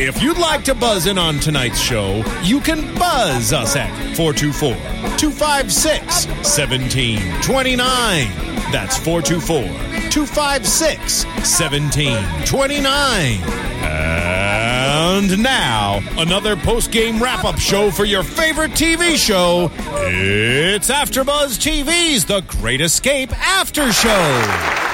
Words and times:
If 0.00 0.22
you'd 0.22 0.38
like 0.38 0.62
to 0.64 0.74
buzz 0.76 1.06
in 1.08 1.18
on 1.18 1.40
tonight's 1.40 1.80
show, 1.80 2.22
you 2.44 2.60
can 2.60 2.94
buzz 2.94 3.52
us 3.52 3.74
at 3.74 3.90
424 4.16 4.74
256 5.18 6.26
1729. 6.26 8.28
That's 8.70 8.96
424 8.98 9.62
256 10.10 11.24
1729. 11.24 13.40
And 13.82 15.42
now, 15.42 15.98
another 16.16 16.54
post 16.54 16.92
game 16.92 17.20
wrap 17.20 17.44
up 17.44 17.58
show 17.58 17.90
for 17.90 18.04
your 18.04 18.22
favorite 18.22 18.70
TV 18.72 19.16
show. 19.16 19.72
It's 20.06 20.90
AfterBuzz 20.90 21.58
TV's 21.58 22.24
The 22.24 22.42
Great 22.42 22.80
Escape 22.80 23.32
After 23.36 23.92
Show. 23.92 24.08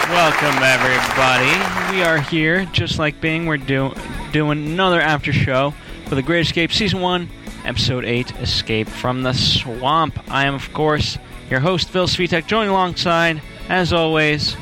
Welcome, 0.09 0.63
everybody. 0.63 1.95
We 1.95 2.03
are 2.03 2.19
here, 2.21 2.65
just 2.67 2.99
like 2.99 3.21
Bing. 3.21 3.45
We're 3.45 3.59
do- 3.59 3.93
doing 4.35 4.67
another 4.67 5.01
after 5.01 5.33
show 5.33 5.73
for 6.09 6.17
The 6.17 6.23
Great 6.23 6.41
Escape 6.45 6.73
Season 6.73 7.01
1, 7.01 7.29
Episode 7.65 8.05
8 8.05 8.33
Escape 8.41 8.89
from 8.89 9.23
the 9.23 9.33
Swamp. 9.33 10.19
I 10.29 10.47
am, 10.47 10.55
of 10.57 10.73
course, 10.73 11.17
your 11.49 11.61
host, 11.61 11.89
Phil 11.89 12.09
Svitek, 12.09 12.49
joined 12.49 12.69
alongside, 12.69 13.41
as 13.69 13.93
always, 13.93 14.55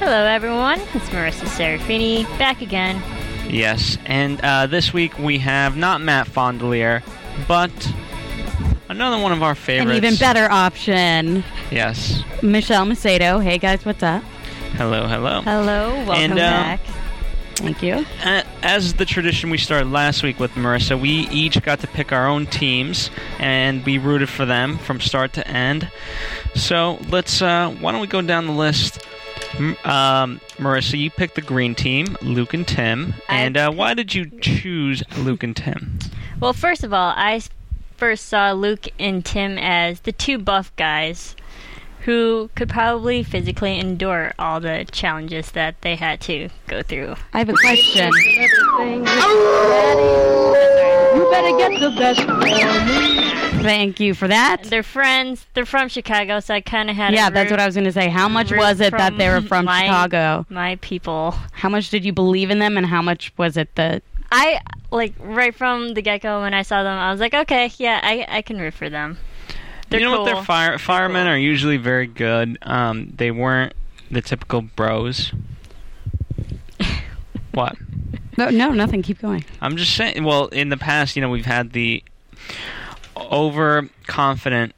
Hello, 0.00 0.24
everyone. 0.26 0.80
It's 0.94 1.08
Marisa 1.10 1.46
Serafini 1.46 2.24
back 2.36 2.62
again. 2.62 3.00
yes, 3.48 3.96
and 4.06 4.40
uh, 4.40 4.66
this 4.66 4.92
week 4.92 5.16
we 5.20 5.38
have 5.38 5.76
not 5.76 6.00
Matt 6.00 6.26
Fondelier, 6.26 7.04
but 7.46 7.70
another 8.88 9.22
one 9.22 9.30
of 9.30 9.44
our 9.44 9.54
favorites. 9.54 9.92
An 9.98 10.04
even 10.04 10.16
better 10.18 10.50
option, 10.50 11.44
Yes. 11.70 12.24
Michelle 12.42 12.84
Macedo. 12.86 13.40
Hey 13.40 13.58
guys, 13.58 13.84
what's 13.84 14.02
up? 14.02 14.24
Hello, 14.74 15.06
hello. 15.06 15.42
Hello, 15.42 15.90
welcome 16.06 16.14
And, 16.16 16.32
um, 16.32 16.36
back. 16.38 16.80
Thank 17.54 17.82
you. 17.82 18.04
Uh, 18.24 18.42
as 18.62 18.94
the 18.94 19.04
tradition 19.04 19.50
we 19.50 19.58
started 19.58 19.90
last 19.90 20.22
week 20.22 20.40
with 20.40 20.52
Marisa, 20.52 21.00
we 21.00 21.28
each 21.28 21.60
got 21.62 21.80
to 21.80 21.86
pick 21.86 22.12
our 22.12 22.26
own 22.26 22.46
teams 22.46 23.10
and 23.38 23.84
we 23.84 23.98
rooted 23.98 24.28
for 24.28 24.44
them 24.44 24.78
from 24.78 25.00
start 25.00 25.32
to 25.34 25.46
end. 25.46 25.88
So 26.54 26.98
let's. 27.08 27.42
Uh, 27.42 27.70
why 27.80 27.92
don't 27.92 28.00
we 28.00 28.06
go 28.06 28.22
down 28.22 28.46
the 28.46 28.52
list? 28.52 29.06
Um, 29.84 30.40
Marisa, 30.56 30.98
you 30.98 31.10
picked 31.10 31.34
the 31.34 31.42
green 31.42 31.74
team, 31.74 32.16
Luke 32.22 32.54
and 32.54 32.66
Tim. 32.66 33.14
And 33.28 33.56
uh, 33.56 33.70
why 33.70 33.94
did 33.94 34.14
you 34.14 34.30
choose 34.40 35.02
Luke 35.18 35.42
and 35.42 35.54
Tim? 35.54 35.98
Well, 36.40 36.54
first 36.54 36.84
of 36.84 36.92
all, 36.92 37.12
I 37.16 37.42
first 37.96 38.26
saw 38.26 38.52
Luke 38.52 38.88
and 38.98 39.24
Tim 39.24 39.58
as 39.58 40.00
the 40.00 40.12
two 40.12 40.38
buff 40.38 40.74
guys 40.76 41.36
who 42.04 42.50
could 42.56 42.68
probably 42.68 43.22
physically 43.22 43.78
endure 43.78 44.32
all 44.38 44.60
the 44.60 44.86
challenges 44.90 45.52
that 45.52 45.80
they 45.82 45.94
had 45.96 46.20
to 46.22 46.48
go 46.66 46.82
through. 46.82 47.14
I 47.32 47.38
have 47.38 47.48
a 47.48 47.52
question. 47.54 48.10
You 51.14 51.28
better 51.30 51.56
get 51.58 51.80
the 51.80 51.90
best 51.98 52.22
for 52.22 52.36
me. 52.38 53.62
Thank 53.62 54.00
you 54.00 54.14
for 54.14 54.26
that. 54.28 54.64
They're 54.64 54.82
friends. 54.82 55.46
They're 55.54 55.66
from 55.66 55.88
Chicago, 55.88 56.40
so 56.40 56.54
I 56.54 56.60
kind 56.60 56.90
of 56.90 56.96
had 56.96 57.14
Yeah, 57.14 57.28
to 57.28 57.34
that's 57.34 57.50
what 57.50 57.60
I 57.60 57.66
was 57.66 57.74
going 57.74 57.84
to 57.84 57.92
say. 57.92 58.08
How 58.08 58.28
much 58.28 58.50
was 58.50 58.80
it 58.80 58.90
that 58.92 59.16
they 59.18 59.28
were 59.28 59.40
from 59.42 59.66
my- 59.66 59.82
Chicago? 59.82 60.46
My 60.48 60.76
people. 60.76 61.34
How 61.52 61.68
much 61.68 61.90
did 61.90 62.04
you 62.04 62.12
believe 62.12 62.50
in 62.50 62.58
them, 62.58 62.76
and 62.76 62.86
how 62.86 63.02
much 63.02 63.32
was 63.36 63.56
it 63.56 63.72
that 63.76 64.02
I 64.32 64.60
like 64.90 65.12
right 65.20 65.54
from 65.54 65.94
the 65.94 66.02
get 66.02 66.22
go 66.22 66.40
when 66.40 66.54
I 66.54 66.62
saw 66.62 66.82
them. 66.82 66.98
I 66.98 67.10
was 67.12 67.20
like, 67.20 67.34
okay, 67.34 67.70
yeah, 67.78 68.00
I 68.02 68.26
I 68.28 68.42
can 68.42 68.58
root 68.58 68.72
for 68.74 68.88
them. 68.88 69.18
They're 69.92 70.00
you 70.00 70.06
know 70.06 70.16
cool. 70.16 70.24
what? 70.24 70.34
Their 70.34 70.44
fire 70.44 70.78
firemen 70.78 71.24
cool. 71.26 71.32
are 71.34 71.38
usually 71.38 71.76
very 71.76 72.06
good. 72.06 72.58
Um, 72.62 73.12
they 73.16 73.30
weren't 73.30 73.72
the 74.10 74.20
typical 74.20 74.62
bros. 74.62 75.32
what? 77.52 77.76
No, 78.38 78.48
no, 78.48 78.70
nothing. 78.72 79.02
Keep 79.02 79.20
going. 79.20 79.44
I'm 79.60 79.76
just 79.76 79.94
saying. 79.94 80.24
Well, 80.24 80.46
in 80.48 80.68
the 80.70 80.76
past, 80.76 81.16
you 81.16 81.22
know, 81.22 81.28
we've 81.30 81.46
had 81.46 81.72
the 81.72 82.02
overconfident 83.16 84.74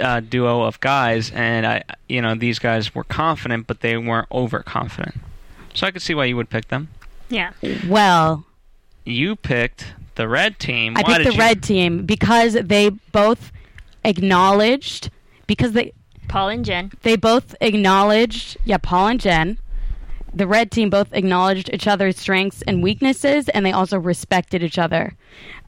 uh, 0.00 0.20
duo 0.20 0.62
of 0.62 0.78
guys, 0.80 1.30
and 1.32 1.66
I, 1.66 1.82
you 2.08 2.22
know, 2.22 2.34
these 2.34 2.58
guys 2.58 2.94
were 2.94 3.04
confident, 3.04 3.66
but 3.66 3.80
they 3.80 3.96
weren't 3.96 4.28
overconfident. 4.30 5.16
So 5.74 5.86
I 5.86 5.90
could 5.90 6.02
see 6.02 6.14
why 6.14 6.26
you 6.26 6.36
would 6.36 6.48
pick 6.50 6.68
them. 6.68 6.88
Yeah. 7.28 7.52
Well, 7.88 8.44
You 9.04 9.34
picked 9.34 9.92
the 10.14 10.28
red 10.28 10.58
team. 10.60 10.96
I 10.96 11.00
Why 11.02 11.06
picked 11.06 11.18
did 11.18 11.26
the 11.26 11.32
you- 11.34 11.38
red 11.40 11.62
team 11.62 12.06
because 12.06 12.52
they 12.54 12.90
both 12.90 13.50
acknowledged 14.04 15.10
because 15.46 15.72
they 15.72 15.92
Paul 16.28 16.48
and 16.48 16.64
Jen. 16.64 16.90
they 17.02 17.16
both 17.16 17.54
acknowledged 17.60 18.56
yeah 18.64 18.78
paul 18.78 19.08
and 19.08 19.20
jen 19.20 19.58
the 20.34 20.46
red 20.46 20.70
team 20.70 20.90
both 20.90 21.12
acknowledged 21.12 21.70
each 21.72 21.86
other's 21.86 22.18
strengths 22.18 22.62
and 22.62 22.82
weaknesses 22.82 23.48
and 23.50 23.64
they 23.64 23.72
also 23.72 23.98
respected 23.98 24.62
each 24.62 24.78
other. 24.78 25.14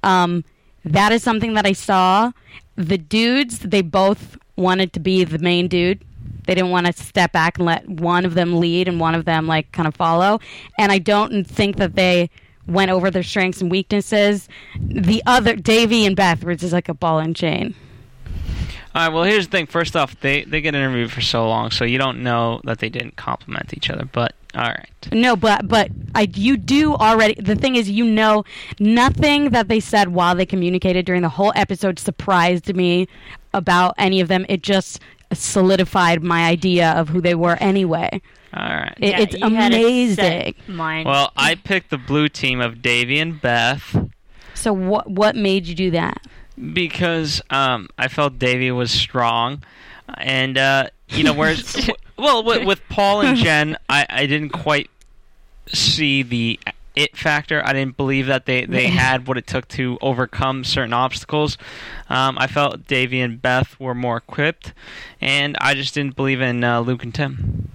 Um, 0.03 0.45
that 0.85 1.13
is 1.13 1.23
something 1.23 1.55
that 1.55 1.67
i 1.67 1.73
saw. 1.73 2.33
The 2.75 2.99
dudes 2.99 3.61
they 3.61 3.83
both 3.83 4.37
wanted 4.57 4.93
to 4.95 5.01
be 5.01 5.25
the 5.25 5.39
main 5.39 5.69
dude. 5.69 6.05
They 6.47 6.55
didn't 6.55 6.71
want 6.71 6.87
to 6.87 6.93
step 6.93 7.33
back 7.33 7.59
and 7.59 7.67
let 7.67 7.89
one 7.89 8.25
of 8.25 8.35
them 8.35 8.59
lead 8.59 8.89
and 8.89 9.01
one 9.01 9.15
of 9.15 9.25
them 9.25 9.47
like 9.47 9.71
kind 9.73 9.87
of 9.87 9.95
follow. 9.95 10.41
And 10.79 10.91
i 10.91 10.99
don't 10.99 11.45
think 11.45 11.77
that 11.77 11.95
they 11.95 12.29
went 12.67 12.91
over 12.91 13.11
their 13.13 13.23
strengths 13.23 13.61
and 13.61 13.71
weaknesses. 13.71 14.49
The 14.81 15.23
other 15.27 15.55
davy 15.55 16.05
and 16.05 16.17
beth 16.17 16.43
were 16.43 16.57
just 16.57 16.73
like 16.73 16.89
a 16.89 16.95
ball 16.95 17.21
and 17.21 17.37
chain 17.37 17.75
All 18.97 19.03
right. 19.09 19.13
Well, 19.15 19.25
here's 19.25 19.47
the 19.47 19.51
thing. 19.51 19.67
First 19.67 19.95
off, 19.95 20.19
they 20.21 20.45
they 20.45 20.63
get 20.63 20.75
interviewed 20.75 21.13
for 21.13 21.21
so 21.21 21.47
long, 21.47 21.71
so 21.71 21.85
you 21.85 21.99
don't 21.99 22.23
know 22.23 22.63
that 22.65 22.79
they 22.79 22.89
didn't 22.89 23.17
compliment 23.17 23.75
each 23.77 23.91
other. 23.91 24.07
But 24.11 24.35
all 24.55 24.63
right. 24.63 24.89
No, 25.13 25.37
but 25.37 25.69
but 25.69 25.91
I 26.15 26.29
you 26.35 26.57
do 26.57 26.95
already. 26.95 27.35
The 27.35 27.57
thing 27.57 27.77
is, 27.77 27.91
you 27.91 28.07
know, 28.07 28.45
nothing 28.81 29.51
that 29.51 29.69
they 29.69 29.81
said 29.81 30.09
while 30.09 30.35
they 30.35 30.47
communicated 30.47 31.05
during 31.05 31.21
the 31.21 31.29
whole 31.29 31.53
episode 31.55 31.99
surprised 31.99 32.75
me 32.75 33.07
about 33.53 33.95
any 33.99 34.21
of 34.21 34.29
them. 34.29 34.47
It 34.49 34.63
just 34.63 35.01
solidified 35.31 36.23
my 36.23 36.47
idea 36.47 36.93
of 36.93 37.11
who 37.11 37.21
they 37.21 37.35
were 37.35 37.57
anyway. 37.61 38.23
All 38.55 38.63
right. 38.67 38.95
It, 38.99 39.09
Yeah, 39.11 39.21
it's 39.21 39.35
you 39.37 39.55
had 39.55 39.73
a 39.75 39.77
amazing. 39.77 40.15
set 40.17 40.69
Mind. 40.69 41.07
Well, 41.07 41.33
I 41.37 41.55
picked 41.57 41.91
the 41.91 41.99
blue 41.99 42.29
team 42.29 42.61
of 42.63 42.81
Davy 42.81 43.19
and 43.19 43.39
Beth. 43.41 43.95
So 44.55 44.73
what 44.73 45.11
what 45.11 45.37
made 45.37 45.67
you 45.67 45.75
do 45.75 45.91
that? 45.91 46.23
Because 46.73 47.43
um, 47.51 47.89
I 47.99 48.09
felt 48.09 48.39
Davy 48.39 48.71
was 48.71 48.91
strong, 48.91 49.63
and 50.19 50.57
uh, 50.59 50.89
you 51.09 51.25
know, 51.25 51.33
whereas 51.33 51.73
w- 51.75 51.95
well, 52.17 52.43
with, 52.45 52.65
with 52.67 52.81
Paul 52.89 53.23
and 53.23 53.37
Jen, 53.37 53.77
I, 53.89 54.07
I 54.09 54.27
didn't 54.27 54.51
quite 54.51 54.91
see 55.67 56.23
the 56.23 56.59
it 56.95 57.15
factor. 57.15 57.61
I 57.63 57.75
didn't 57.75 57.99
believe 57.99 58.27
that 58.27 58.47
they, 58.47 58.65
they 58.65 58.87
had 58.89 59.27
what 59.29 59.37
it 59.37 59.47
took 59.47 59.69
to 59.69 59.99
overcome 60.01 60.65
certain 60.65 60.95
obstacles. 60.95 61.59
Um, 62.09 62.39
I 62.39 62.47
felt 62.47 62.87
Davy 62.87 63.21
and 63.21 63.41
Beth 63.43 63.79
were 63.79 63.95
more 63.95 64.17
equipped, 64.17 64.73
and 65.21 65.57
I 65.61 65.75
just 65.75 65.93
didn't 65.95 66.17
believe 66.17 66.41
in 66.41 66.65
uh, 66.65 66.81
Luke 66.81 67.03
and 67.03 67.15
Tim. 67.15 67.69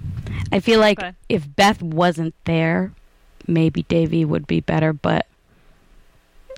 I 0.51 0.60
feel 0.60 0.80
like 0.80 1.00
Okay. 1.00 1.13
if 1.30 1.56
Beth 1.56 1.84
wasn't 1.84 2.34
there, 2.45 2.94
maybe 3.48 3.84
Davy 3.84 4.25
would 4.25 4.48
be 4.48 4.60
better. 4.60 4.92
But 4.92 5.27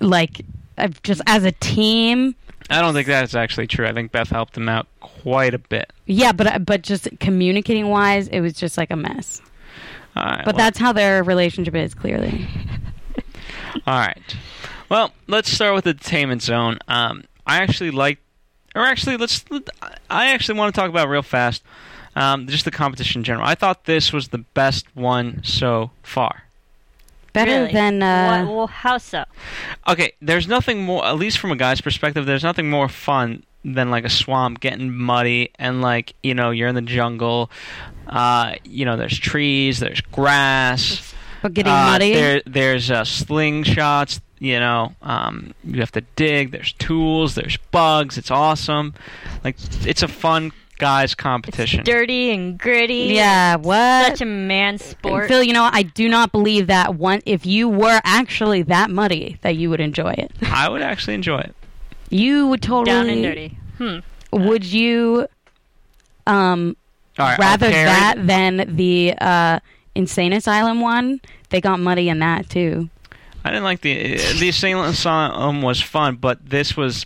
like, 0.00 0.40
I've 0.78 1.02
just 1.02 1.20
as 1.26 1.44
a 1.44 1.52
team, 1.52 2.34
I 2.70 2.80
don't 2.80 2.94
think 2.94 3.06
that's 3.06 3.34
actually 3.34 3.66
true. 3.66 3.86
I 3.86 3.92
think 3.92 4.10
Beth 4.12 4.30
helped 4.30 4.54
them 4.54 4.68
out 4.68 4.86
quite 5.00 5.54
a 5.54 5.58
bit. 5.58 5.92
yeah. 6.06 6.32
But 6.32 6.64
but 6.64 6.82
just 6.82 7.08
communicating 7.20 7.88
wise, 7.88 8.28
it 8.28 8.40
was 8.40 8.54
just 8.54 8.76
like 8.78 8.90
a 8.90 8.96
mess. 8.96 9.40
All 10.16 10.24
right, 10.24 10.44
But 10.44 10.54
well- 10.54 10.64
that's 10.64 10.78
how 10.78 10.92
their 10.92 11.22
relationship 11.24 11.74
is 11.74 11.94
clearly. 11.94 12.46
All 13.86 13.98
right. 13.98 14.36
Well, 14.88 15.12
let's 15.26 15.50
start 15.50 15.74
with 15.74 15.84
the 15.84 15.90
entertainment 15.90 16.42
zone. 16.42 16.78
Um, 16.88 17.24
I 17.46 17.56
actually 17.62 17.90
like, 17.90 18.18
or 18.76 18.82
actually, 18.82 19.16
let's. 19.16 19.44
I 20.08 20.28
actually 20.30 20.58
want 20.58 20.74
to 20.74 20.80
talk 20.80 20.88
about 20.90 21.08
real 21.08 21.22
fast, 21.22 21.62
um, 22.14 22.46
just 22.46 22.64
the 22.64 22.70
competition 22.70 23.20
in 23.20 23.24
general. 23.24 23.46
I 23.46 23.54
thought 23.56 23.84
this 23.86 24.12
was 24.12 24.28
the 24.28 24.38
best 24.38 24.86
one 24.94 25.40
so 25.42 25.90
far. 26.02 26.44
Better 27.34 27.50
Really? 27.62 27.72
than 27.72 28.02
uh, 28.02 28.44
What- 28.46 28.54
well, 28.56 28.66
how 28.68 28.96
so? 28.96 29.24
Okay, 29.86 30.12
there's 30.22 30.48
nothing 30.48 30.82
more, 30.84 31.04
at 31.04 31.16
least 31.16 31.36
from 31.38 31.50
a 31.50 31.56
guy's 31.56 31.80
perspective, 31.82 32.24
there's 32.24 32.42
nothing 32.44 32.70
more 32.70 32.88
fun 32.88 33.42
than 33.64 33.90
like 33.90 34.04
a 34.04 34.10
swamp 34.10 34.60
getting 34.60 34.94
muddy 34.94 35.50
and 35.58 35.80
like 35.82 36.14
you 36.22 36.34
know 36.34 36.50
you're 36.50 36.68
in 36.68 36.74
the 36.74 36.80
jungle. 36.82 37.50
Uh, 38.06 38.54
you 38.64 38.84
know, 38.84 38.96
there's 38.96 39.18
trees, 39.18 39.80
there's 39.80 40.00
grass. 40.00 41.12
But 41.42 41.52
getting 41.54 41.72
Uh, 41.72 41.76
muddy. 41.90 42.14
There, 42.14 42.42
there's 42.46 42.90
uh, 42.90 43.02
slingshots. 43.02 44.20
You 44.38 44.60
know, 44.60 44.94
um, 45.02 45.54
you 45.64 45.80
have 45.80 45.92
to 45.92 46.02
dig. 46.16 46.50
There's 46.50 46.72
tools. 46.74 47.34
There's 47.34 47.56
bugs. 47.70 48.18
It's 48.18 48.30
awesome. 48.30 48.92
Like 49.42 49.56
it's 49.86 50.02
a 50.02 50.08
fun 50.08 50.52
guys 50.78 51.14
competition. 51.14 51.84
Dirty 51.84 52.30
and 52.30 52.58
gritty. 52.58 53.12
yeah, 53.14 53.56
what? 53.56 54.06
Such 54.08 54.20
a 54.20 54.24
man 54.26 54.78
sport. 54.78 55.28
Phil, 55.28 55.42
you 55.42 55.52
know, 55.52 55.68
I 55.72 55.82
do 55.82 56.08
not 56.08 56.32
believe 56.32 56.66
that 56.68 56.94
one. 56.96 57.20
If 57.26 57.46
you 57.46 57.68
were 57.68 58.00
actually 58.04 58.62
that 58.62 58.90
muddy, 58.90 59.38
that 59.42 59.56
you 59.56 59.70
would 59.70 59.80
enjoy 59.80 60.12
it. 60.12 60.32
I 60.42 60.68
would 60.68 60.82
actually 60.82 61.14
enjoy 61.14 61.38
it. 61.40 61.54
You 62.10 62.46
would 62.48 62.62
totally. 62.62 62.84
Down 62.94 63.08
and 63.08 63.22
dirty. 63.22 63.58
Hmm. 63.78 63.98
Would 64.32 64.64
you, 64.64 65.26
um, 66.26 66.76
All 67.18 67.26
right, 67.26 67.38
rather 67.38 67.70
carry- 67.70 67.84
that 67.86 68.26
than 68.26 68.76
the 68.76 69.14
uh, 69.20 69.60
insane 69.94 70.32
asylum 70.32 70.80
one? 70.80 71.20
They 71.50 71.60
got 71.60 71.78
muddy 71.80 72.08
in 72.08 72.18
that 72.18 72.48
too. 72.50 72.88
I 73.44 73.50
didn't 73.50 73.64
like 73.64 73.82
the 73.82 74.16
the 74.38 74.48
Assailant 74.48 74.94
Asylum 74.94 75.60
was 75.60 75.80
fun, 75.80 76.16
but 76.16 76.48
this 76.48 76.76
was 76.78 77.04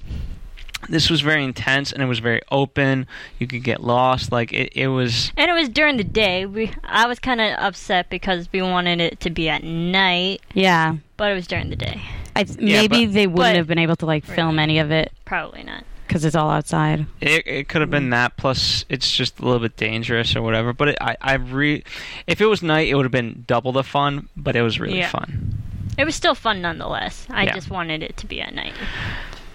this 0.88 1.10
was 1.10 1.20
very 1.20 1.42
intense 1.44 1.92
and 1.92 2.02
it 2.02 2.06
was 2.06 2.18
very 2.20 2.40
open. 2.50 3.06
You 3.38 3.46
could 3.46 3.64
get 3.64 3.82
lost. 3.82 4.30
Like 4.32 4.52
it, 4.52 4.72
it 4.76 4.88
was. 4.88 5.32
And 5.36 5.50
it 5.50 5.54
was 5.54 5.68
during 5.68 5.96
the 5.96 6.04
day. 6.04 6.46
We 6.46 6.70
I 6.84 7.06
was 7.06 7.18
kind 7.18 7.40
of 7.40 7.58
upset 7.58 8.10
because 8.10 8.48
we 8.52 8.62
wanted 8.62 9.00
it 9.00 9.20
to 9.20 9.30
be 9.30 9.48
at 9.48 9.62
night, 9.64 10.40
Yeah, 10.54 10.96
but 11.16 11.30
it 11.32 11.34
was 11.34 11.46
during 11.46 11.70
the 11.70 11.76
day. 11.76 12.00
I, 12.36 12.42
Yeah, 12.58 12.82
maybe 12.82 13.06
but- 13.06 13.14
they 13.14 13.26
wouldn't 13.26 13.36
but- 13.36 13.56
have 13.56 13.66
been 13.66 13.78
able 13.78 13.96
to 13.96 14.06
like 14.06 14.24
film 14.24 14.58
any 14.58 14.78
of 14.78 14.90
it 14.92 15.12
Probably 15.24 15.62
not. 15.64 15.84
because 16.06 16.24
it's 16.24 16.36
all 16.36 16.50
outside. 16.50 17.06
It, 17.20 17.46
it 17.46 17.68
could 17.68 17.80
have 17.80 17.90
been 17.90 18.10
that. 18.10 18.36
Plus, 18.36 18.84
it's 18.88 19.10
just 19.10 19.40
a 19.40 19.44
little 19.44 19.58
bit 19.60 19.76
dangerous 19.76 20.36
or 20.36 20.42
whatever. 20.42 20.72
But 20.72 20.88
it, 20.90 20.98
I, 21.00 21.16
I 21.20 21.34
re, 21.34 21.82
if 22.28 22.40
it 22.40 22.46
was 22.46 22.62
night, 22.62 22.86
it 22.88 22.94
would 22.94 23.04
have 23.04 23.12
been 23.12 23.44
double 23.46 23.72
the 23.72 23.82
fun. 23.82 24.28
But 24.36 24.54
it 24.54 24.62
was 24.62 24.78
really 24.78 24.98
Yeah. 24.98 25.08
fun. 25.10 25.54
It 25.98 26.04
was 26.04 26.14
still 26.14 26.36
fun 26.36 26.62
nonetheless. 26.62 27.26
I 27.28 27.44
Yeah. 27.46 27.54
just 27.54 27.68
wanted 27.70 28.04
it 28.04 28.16
to 28.18 28.26
be 28.26 28.40
at 28.40 28.54
night. 28.54 28.74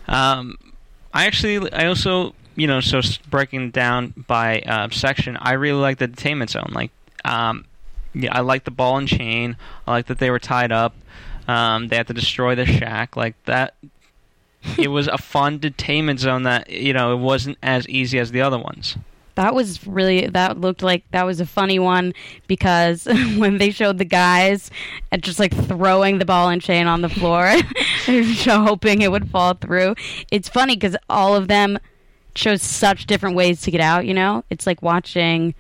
Um, 0.08 0.58
I 1.14 1.26
actually, 1.26 1.72
I 1.72 1.86
also, 1.86 2.34
you 2.56 2.68
know, 2.68 2.82
so 2.82 3.02
breaking 3.30 3.72
down 3.72 4.14
by 4.28 4.62
uh, 4.62 4.90
section, 4.90 5.38
I 5.40 5.54
really 5.54 5.80
like 5.80 6.00
the 6.00 6.08
detainment 6.08 6.50
zone. 6.50 6.72
Like, 6.74 6.92
um, 7.24 7.66
yeah, 8.14 8.36
I 8.36 8.42
like 8.42 8.64
the 8.64 8.72
ball 8.72 8.98
and 8.98 9.08
chain. 9.08 9.58
I 9.88 9.92
like 9.92 10.08
that 10.08 10.20
they 10.20 10.30
were 10.30 10.40
tied 10.40 10.72
up. 10.72 10.96
Um, 11.48 11.90
they 11.90 11.98
had 11.98 12.08
to 12.08 12.14
destroy 12.14 12.56
the 12.56 12.66
shack. 12.66 13.16
Like 13.16 13.36
that. 13.46 13.76
it 14.78 14.88
was 14.88 15.08
a 15.08 15.18
fun 15.18 15.60
detainment 15.60 16.20
zone 16.20 16.44
that 16.44 16.70
you 16.70 16.94
know 16.94 17.14
it 17.14 17.20
wasn't 17.20 17.58
as 17.62 17.88
easy 17.90 18.20
as 18.20 18.32
the 18.32 18.42
other 18.42 18.58
ones. 18.58 18.98
That 19.36 19.56
was 19.56 19.86
really 19.88 20.28
that 20.28 20.60
looked 20.60 20.84
like 20.84 21.04
that 21.12 21.26
was 21.26 21.40
a 21.40 21.46
funny 21.46 21.80
one 21.80 22.14
because 22.48 23.06
when 23.38 23.58
they 23.58 23.72
showed 23.72 23.98
the 23.98 24.06
guys 24.06 24.70
and 25.12 25.24
just 25.24 25.40
like 25.40 25.54
throwing 25.68 26.20
the 26.20 26.26
ball 26.26 26.50
and 26.50 26.62
chain 26.62 26.88
on 26.88 27.02
the 27.02 27.10
floor, 27.10 27.56
hoping 28.06 29.02
it 29.02 29.12
would 29.12 29.30
fall 29.30 29.54
through. 29.54 29.96
It's 30.32 30.50
funny 30.50 30.76
because 30.76 30.96
all 31.10 31.36
of 31.36 31.48
them 31.48 31.80
chose 32.36 32.62
such 32.62 33.06
different 33.06 33.36
ways 33.36 33.62
to 33.62 33.72
get 33.72 33.82
out. 33.82 34.06
You 34.06 34.14
know, 34.14 34.44
it's 34.50 34.68
like 34.68 34.82
watching, 34.82 35.56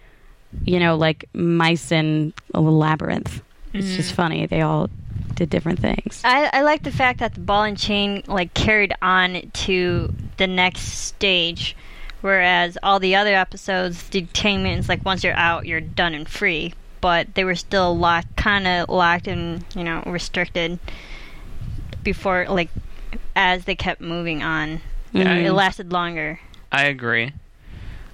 you 0.65 0.79
know, 0.79 0.95
like 0.95 1.25
mice 1.33 1.91
in 1.91 2.33
a 2.53 2.61
little 2.61 2.77
labyrinth. 2.77 3.41
It's 3.73 3.95
just 3.95 4.13
mm. 4.13 4.15
funny. 4.15 4.45
They 4.45 4.61
all 4.61 4.89
did 5.35 5.49
different 5.49 5.79
things. 5.79 6.21
I, 6.23 6.49
I 6.53 6.61
like 6.61 6.83
the 6.83 6.91
fact 6.91 7.19
that 7.19 7.33
the 7.33 7.39
ball 7.39 7.63
and 7.63 7.77
chain 7.77 8.23
like 8.27 8.53
carried 8.53 8.93
on 9.01 9.49
to 9.51 10.13
the 10.37 10.47
next 10.47 10.81
stage, 10.81 11.75
whereas 12.23 12.77
all 12.81 12.99
the 12.99 13.15
other 13.15 13.35
episodes, 13.35 14.09
detainment 14.09 14.79
is 14.79 14.89
like 14.89 15.05
once 15.05 15.23
you're 15.23 15.35
out, 15.35 15.65
you're 15.65 15.81
done 15.81 16.15
and 16.15 16.27
free. 16.27 16.73
But 17.01 17.35
they 17.35 17.43
were 17.43 17.55
still 17.55 17.97
locked, 17.97 18.35
kind 18.37 18.65
of 18.65 18.89
locked 18.89 19.27
and 19.27 19.63
you 19.75 19.83
know 19.83 20.01
restricted 20.05 20.79
before 22.01 22.45
like 22.49 22.69
as 23.35 23.65
they 23.65 23.75
kept 23.75 24.01
moving 24.01 24.41
on. 24.41 24.81
Yeah, 25.11 25.33
It 25.35 25.51
lasted 25.51 25.91
longer. 25.91 26.39
I 26.71 26.85
agree. 26.85 27.33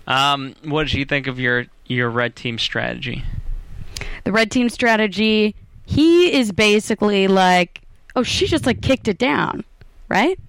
Um, 0.08 0.56
what 0.64 0.88
did 0.88 0.94
you 0.94 1.06
think 1.06 1.28
of 1.28 1.40
your 1.40 1.68
your 1.86 2.10
red 2.10 2.36
team 2.36 2.58
strategy? 2.58 3.24
the 4.24 4.32
red 4.32 4.52
team 4.52 4.70
strategy 4.70 5.56
he 5.86 6.32
is 6.34 6.52
basically 6.52 7.28
like 7.28 7.82
oh 8.16 8.24
she 8.24 8.48
just 8.48 8.66
like 8.66 8.82
kicked 8.82 9.08
it 9.08 9.18
down 9.18 9.64
right 10.08 10.40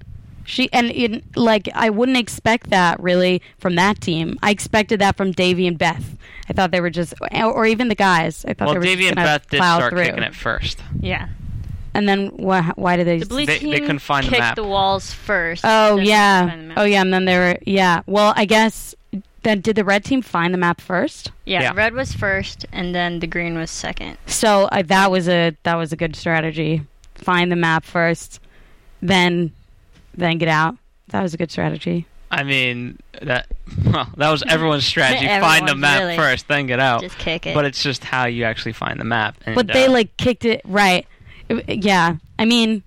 she 0.51 0.69
and 0.73 0.91
in 0.91 1.23
like 1.37 1.69
i 1.75 1.89
wouldn't 1.89 2.19
expect 2.19 2.71
that 2.71 2.99
really 3.01 3.41
from 3.59 3.75
that 3.77 4.01
team 4.01 4.39
i 4.43 4.51
expected 4.51 5.01
that 5.01 5.17
from 5.17 5.31
davy 5.33 5.67
and 5.67 5.79
beth 5.79 6.17
i 6.49 6.53
thought 6.53 6.71
they 6.73 6.81
were 6.81 6.91
just 6.91 7.15
or, 7.33 7.45
or 7.53 7.67
even 7.67 7.89
the 7.89 7.95
guys 7.95 8.45
i 8.47 8.53
thought 8.53 8.67
Well, 8.67 8.75
they 8.75 8.79
were 8.81 8.85
Davey 8.85 9.07
and 9.09 9.17
Beth 9.17 9.49
did 9.49 9.59
plow 9.59 9.77
start 9.79 9.93
through. 9.93 10.05
kicking 10.05 10.23
it 10.23 10.35
first. 10.35 10.83
Yeah. 11.01 11.29
and 11.95 12.09
then 12.09 12.29
why, 12.37 12.73
why 12.77 12.97
did 12.97 13.07
they 13.07 13.19
The 13.21 13.27
blue 13.27 13.47
They- 13.47 13.59
team 13.59 13.71
they 13.71 13.81
couldn't 13.81 14.01
find 14.01 14.27
the 14.27 14.31
kicked 14.31 14.41
map. 14.41 14.57
the 14.57 14.65
walls 14.65 15.13
first. 15.13 15.63
oh 15.65 15.97
yeah 15.99 16.47
found 16.49 16.61
the 16.63 16.67
map. 16.69 16.79
oh 16.79 16.85
yeah 16.85 17.01
and 17.03 17.13
then 17.15 17.25
they 17.25 17.37
were 17.39 17.57
yeah 17.67 18.03
well 18.07 18.33
i 18.37 18.45
guess 18.45 18.95
then 19.43 19.61
did 19.61 19.75
the 19.77 19.85
red 19.85 20.05
team 20.05 20.21
find 20.21 20.53
the 20.53 20.59
map 20.59 20.81
first 20.83 21.31
Yeah, 21.47 21.63
Yeah. 21.63 21.73
red 21.75 21.95
was 21.95 22.13
first, 22.13 22.67
and 22.73 22.95
then 22.95 23.21
the 23.21 23.27
green 23.27 23.57
was 23.57 23.71
second. 23.71 24.19
So 24.27 24.65
uh, 24.71 24.83
that 24.87 25.11
was 25.11 25.29
a 25.29 25.57
that 25.63 25.77
was 25.77 25.93
a 25.93 25.97
good 25.97 26.15
strategy. 26.15 26.83
Find 27.15 27.51
the 27.51 27.57
map 27.57 27.85
first, 27.85 28.39
then 29.01 29.53
then 30.15 30.39
get 30.39 30.49
out. 30.49 30.77
That 31.09 31.23
was 31.23 31.35
a 31.35 31.37
good 31.37 31.51
strategy. 31.51 32.07
I 32.33 32.45
mean 32.45 32.99
that 33.23 33.49
well, 33.85 34.09
that 34.17 34.31
was 34.31 34.43
everyone's 34.47 34.87
strategy. 34.87 35.27
find 35.41 35.67
the 35.67 35.75
map 35.75 36.01
really- 36.01 36.17
first, 36.17 36.47
then 36.49 36.67
get 36.67 36.79
out. 36.81 37.01
Just 37.03 37.19
kick 37.19 37.47
it. 37.47 37.55
But 37.55 37.65
it's 37.65 37.83
just 37.83 38.05
how 38.05 38.27
you 38.27 38.45
actually 38.45 38.73
find 38.73 39.01
the 39.01 39.05
map. 39.05 39.37
And, 39.47 39.55
But 39.55 39.67
they 39.69 39.87
uh, 39.87 39.91
like 39.93 40.17
kicked 40.17 40.45
it 40.45 40.61
right. 40.65 41.07
It- 41.49 41.85
yeah, 41.85 42.17
I 42.39 42.45
mean, 42.45 42.83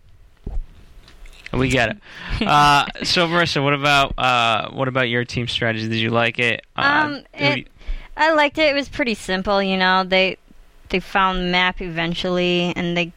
we 1.51 1.69
get 1.69 1.89
it. 1.89 1.97
Uh, 2.47 2.85
so 3.03 3.27
Marisa, 3.27 3.63
what 3.63 3.73
about 3.73 4.17
uh, 4.17 4.69
what 4.71 4.87
about 4.87 5.07
your 5.07 5.23
team 5.23 5.47
strategy? 5.47 5.87
Did 5.87 5.97
you 5.99 6.09
like 6.09 6.39
it? 6.39 6.65
Uh, 6.75 6.81
Um, 7.05 7.23
it- 7.33 7.57
you- 7.59 7.65
I 8.15 8.31
liked 8.33 8.57
it. 8.57 8.69
It 8.69 8.73
was 8.75 8.89
pretty 8.89 9.15
simple, 9.15 9.61
you 9.61 9.75
know. 9.77 10.03
They 10.03 10.37
they 10.89 10.99
found 10.99 11.39
the 11.39 11.51
map 11.51 11.81
eventually, 11.81 12.73
and 12.75 12.95
they 12.95 13.11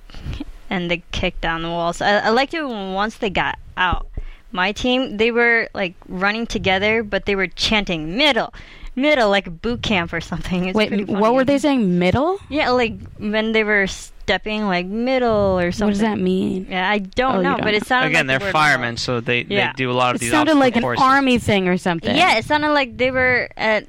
and 0.71 0.91
they 0.91 1.03
kicked 1.13 1.41
down 1.41 1.63
the 1.63 1.69
walls. 1.69 2.01
I, 2.01 2.19
I 2.19 2.29
liked 2.31 2.55
it 2.55 2.63
once 2.65 3.17
they 3.17 3.31
got 3.31 3.59
out. 3.77 4.07
My 4.53 4.73
team, 4.73 5.17
they 5.19 5.31
were 5.31 5.69
like 5.75 5.95
running 6.09 6.47
together, 6.47 7.03
but 7.03 7.27
they 7.27 7.35
were 7.37 7.47
chanting 7.49 8.17
middle, 8.17 8.55
middle, 8.95 9.29
like 9.29 9.61
boot 9.61 9.83
camp 9.83 10.13
or 10.13 10.21
something. 10.21 10.67
It's 10.67 10.77
wait, 10.77 11.09
what 11.09 11.35
were 11.35 11.45
they 11.45 11.59
saying? 11.59 11.99
Middle? 11.99 12.39
Yeah, 12.49 12.71
like 12.71 12.95
when 13.19 13.53
they 13.53 13.65
were 13.65 13.87
stepping, 13.87 14.65
like 14.67 14.87
middle 14.87 15.59
or 15.59 15.73
something. 15.73 15.87
What 15.89 15.91
does 15.93 16.01
that 16.01 16.19
mean? 16.19 16.69
Yeah, 16.71 16.89
I 16.89 16.99
don't 16.99 17.37
Oh, 17.37 17.43
know, 17.43 17.57
don't 17.57 17.63
but 17.65 17.75
it 17.75 17.85
sounded 17.87 18.07
like 18.07 18.11
again, 18.13 18.27
like 18.29 18.33
they're 18.35 18.39
the 18.39 18.45
word 18.47 18.53
firemen, 18.53 18.97
so 18.97 19.21
they, 19.21 19.43
Yeah. 19.43 19.73
they 19.73 19.77
do 19.77 19.91
a 19.91 19.93
lot 19.93 20.11
of 20.15 20.17
It 20.17 20.21
these. 20.21 20.29
It 20.29 20.33
sounded 20.33 20.53
obstacle 20.53 20.61
like 20.61 20.77
an 20.77 20.83
courses. 20.83 21.03
army 21.05 21.39
thing 21.39 21.69
or 21.69 21.77
something. 21.77 22.17
Yeah, 22.17 22.37
it 22.39 22.45
sounded 22.45 22.71
like 22.71 22.97
they 22.97 23.11
were 23.11 23.49
at 23.57 23.87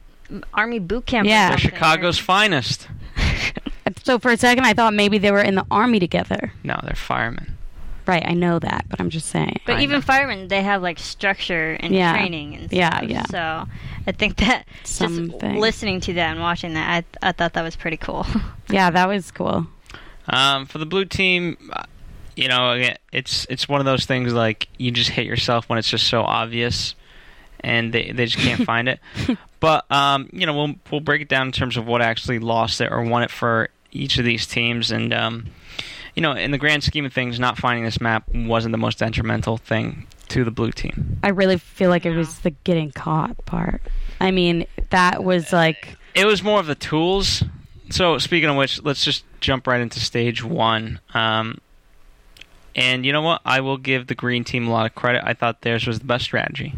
army 0.53 0.79
boot 0.79 1.05
camp. 1.05 1.27
Yeah. 1.27 1.49
They're 1.49 1.57
something. 1.59 1.71
Chicago's 1.77 2.17
finest. 2.19 2.87
So 4.03 4.19
for 4.19 4.31
a 4.31 4.37
second, 4.37 4.63
I 4.65 4.73
thought 4.73 4.93
maybe 4.93 5.17
they 5.17 5.31
were 5.31 5.41
in 5.41 5.55
the 5.55 5.65
army 5.71 5.99
together. 5.99 6.51
No, 6.63 6.79
they're 6.83 6.93
firemen. 6.95 7.56
Right, 8.07 8.23
I 8.25 8.33
know 8.33 8.57
that, 8.59 8.85
but 8.89 9.01
I'm 9.01 9.09
just 9.09 9.27
saying. 9.27 9.59
But 9.65 9.75
I 9.77 9.81
even 9.83 9.95
know. 9.97 10.01
firemen, 10.01 10.47
they 10.47 10.63
have 10.63 10.81
like 10.81 10.97
structure 10.97 11.73
and 11.79 11.93
Yeah. 11.93 12.13
training 12.13 12.55
and 12.55 12.71
Yeah, 12.71 12.97
stuff. 12.97 13.09
yeah. 13.09 13.25
So 13.25 13.67
I 14.07 14.11
think 14.13 14.37
that 14.37 14.65
just 14.85 15.01
listening 15.01 15.99
to 16.01 16.13
that 16.13 16.31
and 16.31 16.39
watching 16.39 16.73
that, 16.75 17.05
I 17.21 17.27
I 17.27 17.31
thought 17.33 17.53
that 17.53 17.63
was 17.63 17.75
pretty 17.75 17.97
cool. 17.97 18.25
Yeah, 18.69 18.89
that 18.91 19.07
was 19.07 19.31
cool. 19.31 19.67
Um, 20.27 20.65
for 20.65 20.77
the 20.77 20.85
blue 20.85 21.05
team, 21.05 21.55
uh, 21.71 21.83
you 22.35 22.47
know, 22.49 22.71
again, 22.71 22.97
it's 23.13 23.45
it's 23.49 23.67
one 23.69 23.79
of 23.79 23.85
those 23.85 24.05
things 24.05 24.33
like 24.33 24.67
you 24.77 24.91
just 24.91 25.09
hit 25.09 25.25
yourself 25.25 25.67
when 25.69 25.77
it's 25.79 25.89
just 25.89 26.07
so 26.07 26.21
obvious, 26.21 26.93
and 27.61 27.93
they 27.93 28.11
they 28.11 28.25
just 28.25 28.37
can't 28.37 28.61
find 28.65 28.87
it. 28.89 28.99
But 29.59 29.89
um, 29.91 30.29
you 30.33 30.45
know, 30.45 30.53
we'll 30.53 30.75
we'll 30.91 31.01
break 31.01 31.21
it 31.21 31.29
down 31.29 31.47
in 31.47 31.51
terms 31.53 31.77
of 31.77 31.85
what 31.87 32.01
actually 32.01 32.39
lost 32.39 32.79
it 32.81 32.91
or 32.91 33.01
won 33.03 33.23
it 33.23 33.31
for 33.31 33.69
each 33.91 34.17
of 34.17 34.25
these 34.25 34.45
teams, 34.45 34.91
and 34.91 35.13
um, 35.13 35.45
you 36.17 36.21
know, 36.21 36.31
in 36.31 36.49
the 36.49 36.57
grand 36.57 36.83
scheme 36.83 37.05
of 37.05 37.13
things, 37.13 37.39
not 37.39 37.59
finding 37.59 37.85
this 37.85 38.01
map 38.01 38.27
wasn't 38.33 38.71
the 38.71 38.77
most 38.79 38.97
detrimental 38.97 39.55
thing 39.57 40.07
to 40.29 40.43
the 40.43 40.49
blue 40.49 40.71
team. 40.71 41.19
I 41.21 41.29
really 41.29 41.59
feel 41.59 41.91
like 41.91 42.07
it 42.07 42.15
was 42.15 42.39
the 42.39 42.49
getting 42.49 42.89
caught 42.89 43.45
part. 43.45 43.83
I 44.19 44.31
mean, 44.31 44.65
that 44.89 45.23
was 45.23 45.53
like 45.53 45.95
It 46.15 46.25
was 46.25 46.41
more 46.41 46.59
of 46.59 46.65
the 46.65 46.73
tools. 46.73 47.43
So 47.91 48.17
speaking 48.17 48.49
of 48.49 48.55
which, 48.55 48.81
let's 48.81 49.05
just 49.05 49.25
jump 49.41 49.67
right 49.67 49.79
into 49.79 49.99
stage 49.99 50.43
one. 50.43 50.99
Um, 51.13 51.59
and 52.75 53.05
you 53.05 53.13
know 53.13 53.21
what? 53.21 53.41
I 53.45 53.59
will 53.59 53.77
give 53.77 54.07
the 54.07 54.15
green 54.15 54.43
team 54.43 54.67
a 54.67 54.71
lot 54.71 54.87
of 54.87 54.95
credit. 54.95 55.21
I 55.23 55.35
thought 55.35 55.61
theirs 55.61 55.85
was 55.85 55.99
the 55.99 56.05
best 56.05 56.23
strategy. 56.23 56.73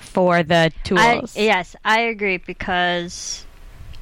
for 0.00 0.42
the 0.42 0.72
I, 0.96 1.18
tools. 1.18 1.36
yes, 1.36 1.76
I 1.84 2.00
agree 2.00 2.38
because 2.38 3.46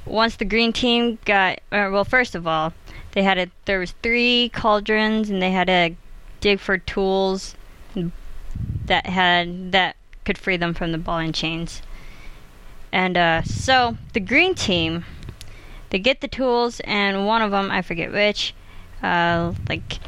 once 0.06 0.36
the 0.36 0.46
green 0.46 0.72
team 0.72 1.18
got 1.26 1.58
uh, 1.70 1.90
well, 1.92 2.06
first 2.06 2.34
of 2.34 2.46
all, 2.46 2.72
they 3.18 3.24
had 3.24 3.36
a 3.36 3.50
there 3.64 3.80
was 3.80 3.94
three 4.00 4.48
cauldrons 4.54 5.28
and 5.28 5.42
they 5.42 5.50
had 5.50 5.66
to 5.66 5.96
dig 6.38 6.60
for 6.60 6.78
tools 6.78 7.56
that 8.86 9.06
had 9.06 9.72
that 9.72 9.96
could 10.24 10.38
free 10.38 10.56
them 10.56 10.72
from 10.72 10.92
the 10.92 10.98
ball 10.98 11.18
and 11.18 11.34
chains. 11.34 11.82
And 12.92 13.16
uh, 13.16 13.42
so 13.42 13.96
the 14.12 14.20
green 14.20 14.54
team, 14.54 15.04
they 15.90 15.98
get 15.98 16.20
the 16.20 16.28
tools, 16.28 16.80
and 16.84 17.26
one 17.26 17.42
of 17.42 17.50
them, 17.50 17.72
I 17.72 17.82
forget 17.82 18.12
which, 18.12 18.54
uh, 19.02 19.52
like, 19.68 19.98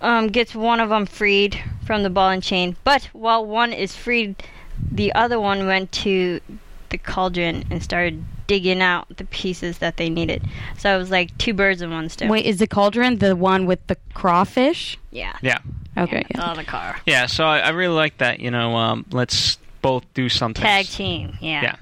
um, 0.00 0.28
gets 0.28 0.54
one 0.54 0.80
of 0.80 0.88
them 0.88 1.04
freed 1.04 1.62
from 1.84 2.04
the 2.04 2.10
ball 2.10 2.30
and 2.30 2.42
chain. 2.42 2.74
But 2.84 3.10
while 3.12 3.44
one 3.44 3.74
is 3.74 3.94
freed, 3.94 4.42
the 4.90 5.12
other 5.14 5.38
one 5.38 5.66
went 5.66 5.92
to 5.92 6.40
the 6.88 6.96
cauldron 6.96 7.66
and 7.70 7.82
started 7.82 8.24
digging 8.48 8.82
out 8.82 9.06
the 9.16 9.24
pieces 9.26 9.78
that 9.78 9.96
they 9.98 10.10
needed. 10.10 10.42
So 10.76 10.92
it 10.92 10.98
was 10.98 11.10
like 11.12 11.36
two 11.38 11.54
birds 11.54 11.80
in 11.80 11.92
one 11.92 12.08
stone. 12.08 12.28
Wait, 12.28 12.44
is 12.44 12.58
the 12.58 12.66
cauldron 12.66 13.18
the 13.18 13.36
one 13.36 13.66
with 13.66 13.86
the 13.86 13.96
crawfish? 14.14 14.98
Yeah. 15.12 15.36
Yeah. 15.40 15.58
Okay. 15.96 16.24
It's 16.28 16.40
on 16.40 16.56
the 16.56 16.64
car. 16.64 16.96
Yeah, 17.06 17.26
so 17.26 17.44
I, 17.44 17.58
I 17.60 17.68
really 17.68 17.94
like 17.94 18.18
that. 18.18 18.40
You 18.40 18.50
know, 18.50 18.74
um, 18.74 19.06
let's 19.12 19.58
both 19.82 20.02
do 20.14 20.28
something. 20.28 20.62
Tag 20.62 20.86
team. 20.86 21.36
Yeah. 21.40 21.62
Yeah. 21.62 21.76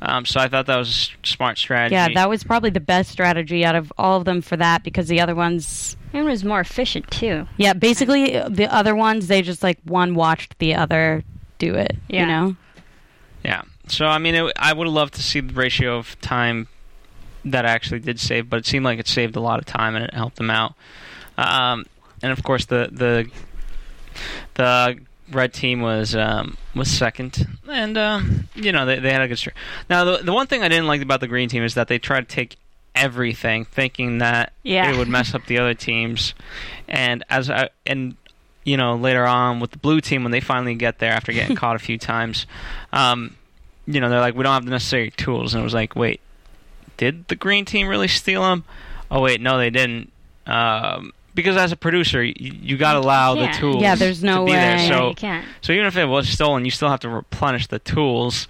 Um, 0.00 0.24
so 0.26 0.38
I 0.38 0.46
thought 0.46 0.66
that 0.66 0.76
was 0.76 1.10
a 1.24 1.26
smart 1.26 1.58
strategy. 1.58 1.94
Yeah, 1.94 2.08
that 2.14 2.28
was 2.28 2.44
probably 2.44 2.70
the 2.70 2.78
best 2.78 3.10
strategy 3.10 3.64
out 3.64 3.74
of 3.74 3.92
all 3.98 4.16
of 4.18 4.24
them 4.24 4.42
for 4.42 4.56
that 4.56 4.84
because 4.84 5.08
the 5.08 5.20
other 5.20 5.34
ones, 5.34 5.96
It 6.12 6.22
was 6.22 6.44
more 6.44 6.60
efficient 6.60 7.10
too. 7.10 7.48
yeah, 7.56 7.72
basically 7.72 8.36
uh, 8.36 8.48
the 8.48 8.72
other 8.72 8.94
ones 8.94 9.26
they 9.26 9.42
just 9.42 9.62
like 9.64 9.78
one 9.84 10.14
watched 10.14 10.56
the 10.60 10.74
other 10.76 11.24
do 11.58 11.74
it. 11.74 11.96
Yeah. 12.08 12.20
You 12.20 12.26
know. 12.26 12.56
Yeah. 13.44 13.62
So 13.88 14.06
I 14.06 14.18
mean, 14.18 14.34
it, 14.34 14.52
I 14.58 14.72
would 14.72 14.86
have 14.86 14.94
loved 14.94 15.14
to 15.14 15.22
see 15.22 15.40
the 15.40 15.52
ratio 15.54 15.96
of 15.98 16.18
time 16.20 16.68
that 17.44 17.64
actually 17.64 18.00
did 18.00 18.18
save, 18.20 18.48
but 18.50 18.58
it 18.58 18.66
seemed 18.66 18.84
like 18.84 18.98
it 18.98 19.08
saved 19.08 19.36
a 19.36 19.40
lot 19.40 19.58
of 19.58 19.64
time 19.64 19.94
and 19.96 20.04
it 20.04 20.14
helped 20.14 20.36
them 20.36 20.50
out. 20.50 20.74
Um, 21.36 21.84
and 22.22 22.32
of 22.32 22.42
course, 22.42 22.66
the 22.66 22.88
the 22.90 23.30
the 24.54 24.98
red 25.30 25.52
team 25.52 25.80
was 25.80 26.14
um, 26.14 26.56
was 26.74 26.90
second, 26.90 27.46
and 27.70 27.96
uh, 27.96 28.20
you 28.54 28.72
know 28.72 28.86
they 28.86 28.98
they 28.98 29.12
had 29.12 29.22
a 29.22 29.28
good 29.28 29.38
start. 29.38 29.56
Now, 29.88 30.04
the 30.04 30.18
the 30.18 30.32
one 30.32 30.46
thing 30.46 30.62
I 30.62 30.68
didn't 30.68 30.86
like 30.86 31.02
about 31.02 31.20
the 31.20 31.28
green 31.28 31.48
team 31.48 31.62
is 31.62 31.74
that 31.74 31.88
they 31.88 31.98
tried 31.98 32.28
to 32.28 32.34
take 32.34 32.56
everything, 32.94 33.64
thinking 33.64 34.18
that 34.18 34.52
Yeah. 34.64 34.90
it 34.92 34.96
would 34.96 35.08
mess 35.08 35.34
up 35.34 35.46
the 35.46 35.58
other 35.58 35.74
teams, 35.74 36.34
and 36.88 37.22
as 37.30 37.48
I 37.50 37.68
and 37.86 38.16
you 38.64 38.76
know 38.76 38.96
later 38.96 39.24
on 39.24 39.60
with 39.60 39.70
the 39.70 39.78
blue 39.78 40.00
team 40.00 40.22
when 40.24 40.32
they 40.32 40.40
finally 40.40 40.74
get 40.74 40.98
there 40.98 41.12
after 41.12 41.32
getting 41.32 41.56
caught 41.62 41.76
a 41.76 41.80
few 41.80 41.98
times, 41.98 42.46
um, 42.92 43.36
you 43.88 44.00
know 44.00 44.08
they're 44.10 44.20
like 44.20 44.34
we 44.36 44.42
don't 44.44 44.52
have 44.52 44.64
the 44.64 44.70
necessary 44.70 45.10
tools, 45.12 45.54
and 45.54 45.60
it 45.60 45.64
was 45.64 45.74
like 45.74 45.96
wait, 45.96 46.20
did 46.98 47.26
the 47.28 47.34
green 47.36 47.64
team 47.64 47.88
really 47.88 48.08
steal 48.08 48.42
them? 48.42 48.64
Oh 49.10 49.20
wait, 49.22 49.40
no 49.40 49.56
they 49.58 49.70
didn't. 49.70 50.12
Um, 50.46 51.12
because 51.34 51.56
as 51.56 51.72
a 51.72 51.76
producer, 51.76 52.22
you, 52.22 52.34
you 52.36 52.76
got 52.76 52.94
to 52.94 52.98
allow 53.00 53.34
the 53.34 53.46
tools. 53.48 53.80
Yeah, 53.82 53.94
there's 53.94 54.22
no 54.24 54.40
to 54.40 54.44
be 54.46 54.50
way. 54.52 54.56
There. 54.58 54.76
Yeah, 54.78 54.88
So 54.88 55.08
you 55.10 55.14
can't. 55.14 55.46
so 55.60 55.72
even 55.72 55.86
if 55.86 55.96
it 55.96 56.06
was 56.06 56.28
stolen, 56.28 56.64
you 56.64 56.70
still 56.70 56.88
have 56.88 57.00
to 57.00 57.08
replenish 57.08 57.66
the 57.68 57.78
tools. 57.78 58.48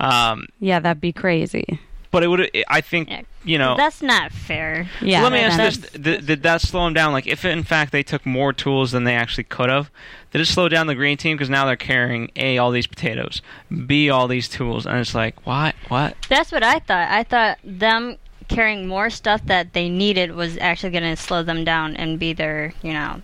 Um, 0.00 0.46
Yeah, 0.58 0.80
that'd 0.80 1.00
be 1.00 1.12
crazy. 1.12 1.78
But 2.14 2.22
it 2.22 2.28
would, 2.28 2.48
I 2.68 2.80
think, 2.80 3.10
Yeah. 3.10 3.22
you 3.44 3.58
know. 3.58 3.76
That's 3.76 4.00
not 4.00 4.30
fair. 4.30 4.88
Yeah. 5.02 5.24
let 5.24 5.32
me 5.32 5.40
ask 5.40 5.56
that's- 5.56 5.76
this: 5.78 5.90
did, 6.00 6.26
did 6.26 6.42
that 6.44 6.60
slow 6.60 6.84
them 6.84 6.94
down? 6.94 7.12
Like, 7.12 7.26
if 7.26 7.44
in 7.44 7.64
fact 7.64 7.90
they 7.90 8.04
took 8.04 8.24
more 8.24 8.52
tools 8.52 8.92
than 8.92 9.02
they 9.02 9.16
actually 9.16 9.42
could 9.44 9.68
have, 9.68 9.90
did 10.30 10.40
it 10.40 10.46
slow 10.46 10.68
down 10.68 10.86
the 10.86 10.94
green 10.94 11.16
team 11.16 11.36
because 11.36 11.50
now 11.50 11.66
they're 11.66 11.74
carrying 11.74 12.30
a 12.36 12.56
all 12.58 12.70
these 12.70 12.86
potatoes, 12.86 13.42
b 13.86 14.08
all 14.10 14.28
these 14.28 14.48
tools, 14.48 14.86
and 14.86 14.96
it's 14.98 15.12
like, 15.12 15.44
what, 15.44 15.74
what? 15.88 16.16
That's 16.28 16.52
what 16.52 16.62
I 16.62 16.78
thought. 16.78 17.10
I 17.10 17.24
thought 17.24 17.58
them 17.64 18.16
carrying 18.46 18.86
more 18.86 19.10
stuff 19.10 19.44
that 19.46 19.72
they 19.72 19.88
needed 19.88 20.36
was 20.36 20.56
actually 20.58 20.90
going 20.90 21.02
to 21.02 21.16
slow 21.16 21.42
them 21.42 21.64
down 21.64 21.96
and 21.96 22.18
be 22.20 22.32
their, 22.32 22.72
you 22.82 22.92
know, 22.92 23.22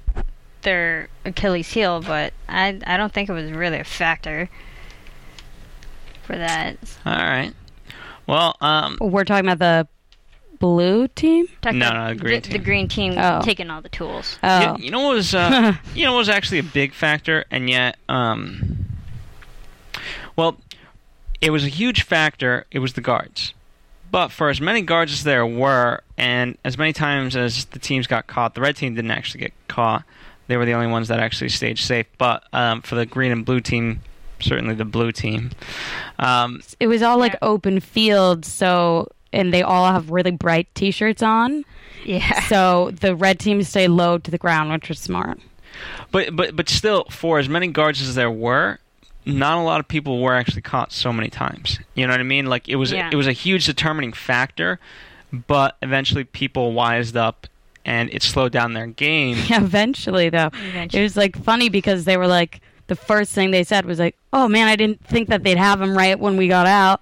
their 0.62 1.08
Achilles 1.24 1.70
heel. 1.72 2.00
But 2.00 2.32
I, 2.48 2.80
I 2.84 2.96
don't 2.96 3.12
think 3.12 3.28
it 3.28 3.34
was 3.34 3.52
really 3.52 3.78
a 3.78 3.84
factor 3.84 4.48
for 6.24 6.36
that. 6.36 6.76
All 7.06 7.12
right. 7.12 7.52
Well, 8.30 8.56
um, 8.60 8.96
We're 9.00 9.24
talking 9.24 9.50
about 9.50 9.58
the 9.58 9.88
blue 10.60 11.08
team. 11.08 11.48
Talking 11.62 11.80
No, 11.80 11.88
about 11.88 12.06
no, 12.10 12.14
the 12.14 12.20
green 12.20 12.34
the, 12.36 12.40
team. 12.42 12.52
the 12.52 12.58
green 12.64 12.88
team 12.88 13.14
Oh. 13.18 13.40
taking 13.42 13.70
all 13.70 13.82
the 13.82 13.88
tools. 13.88 14.38
Oh, 14.42 14.76
You, 14.78 14.84
you 14.84 14.90
know 14.92 15.00
what 15.00 15.14
was 15.16 15.34
uh, 15.34 15.74
you 15.96 16.04
know 16.04 16.12
what 16.12 16.18
was 16.18 16.28
actually 16.28 16.60
a 16.60 16.62
big 16.62 16.94
factor, 16.94 17.44
and 17.50 17.68
yet, 17.68 17.96
um, 18.08 18.84
well, 20.36 20.58
it 21.40 21.50
was 21.50 21.64
a 21.64 21.68
huge 21.68 22.04
factor. 22.04 22.66
It 22.70 22.78
was 22.78 22.92
the 22.92 23.00
guards, 23.00 23.52
but 24.12 24.28
for 24.28 24.48
as 24.48 24.60
many 24.60 24.82
guards 24.82 25.10
as 25.12 25.24
there 25.24 25.44
were, 25.44 26.02
and 26.16 26.56
as 26.64 26.78
many 26.78 26.92
times 26.92 27.34
as 27.34 27.64
the 27.66 27.80
teams 27.80 28.06
got 28.06 28.28
caught, 28.28 28.54
the 28.54 28.60
red 28.60 28.76
team 28.76 28.94
didn't 28.94 29.10
actually 29.10 29.40
get 29.40 29.52
caught. 29.66 30.04
They 30.46 30.56
were 30.56 30.66
the 30.66 30.74
only 30.74 30.86
ones 30.86 31.08
that 31.08 31.18
actually 31.18 31.48
stayed 31.48 31.78
safe. 31.78 32.06
But 32.16 32.44
um, 32.52 32.82
for 32.82 32.94
the 32.94 33.06
green 33.06 33.32
and 33.32 33.44
blue 33.44 33.60
team, 33.60 34.02
certainly 34.40 34.74
the 34.74 34.84
blue 34.84 35.12
team, 35.12 35.50
um, 36.18 36.60
it 36.78 36.86
was 36.86 37.02
all 37.02 37.18
like 37.18 37.32
Yeah. 37.34 37.38
open 37.42 37.80
fields. 37.80 38.48
So, 38.48 39.08
and 39.32 39.52
they 39.54 39.62
all 39.62 39.90
have 39.92 40.10
really 40.10 40.30
bright 40.32 40.68
T-shirts 40.74 41.22
on. 41.22 41.64
Yeah. 42.04 42.40
So 42.48 42.90
the 42.92 43.14
red 43.14 43.38
team 43.38 43.62
stay 43.62 43.86
low 43.88 44.18
to 44.18 44.30
the 44.30 44.38
ground, 44.38 44.72
which 44.72 44.88
was 44.88 44.98
smart. 44.98 45.38
But 46.10 46.34
but 46.34 46.56
but 46.56 46.68
still, 46.68 47.04
for 47.10 47.38
as 47.38 47.48
many 47.48 47.68
guards 47.68 48.00
as 48.00 48.14
there 48.14 48.30
were, 48.30 48.78
not 49.24 49.58
a 49.58 49.62
lot 49.62 49.80
of 49.80 49.86
people 49.88 50.20
were 50.20 50.34
actually 50.34 50.62
caught 50.62 50.92
so 50.92 51.12
many 51.12 51.28
times. 51.28 51.78
You 51.94 52.06
know 52.06 52.12
what 52.12 52.20
I 52.20 52.24
mean? 52.24 52.46
Like 52.46 52.68
it 52.68 52.76
was 52.76 52.90
Yeah. 52.92 53.10
it 53.12 53.16
was 53.16 53.26
a 53.26 53.32
huge 53.32 53.66
determining 53.66 54.12
factor, 54.12 54.80
but 55.46 55.76
eventually 55.82 56.24
people 56.24 56.72
wised 56.72 57.16
up 57.16 57.46
and 57.84 58.10
it 58.12 58.22
slowed 58.22 58.52
down 58.52 58.72
their 58.74 58.86
game. 58.88 59.36
Yeah, 59.48 59.62
eventually 59.62 60.28
though, 60.30 60.50
Eventually. 60.68 61.00
it 61.00 61.02
was 61.04 61.16
like 61.16 61.36
funny 61.36 61.68
because 61.68 62.04
they 62.04 62.16
were 62.16 62.26
like 62.26 62.60
the 62.90 62.96
first 62.96 63.32
thing 63.32 63.52
they 63.52 63.62
said 63.64 63.86
was 63.86 64.00
like, 64.00 64.16
"Oh 64.32 64.48
man, 64.48 64.66
I 64.66 64.74
didn't 64.76 65.02
think 65.06 65.28
that 65.28 65.44
they'd 65.44 65.56
have 65.56 65.80
him 65.80 65.96
right 65.96 66.18
when 66.18 66.36
we 66.36 66.48
got 66.48 66.66
out." 66.66 67.00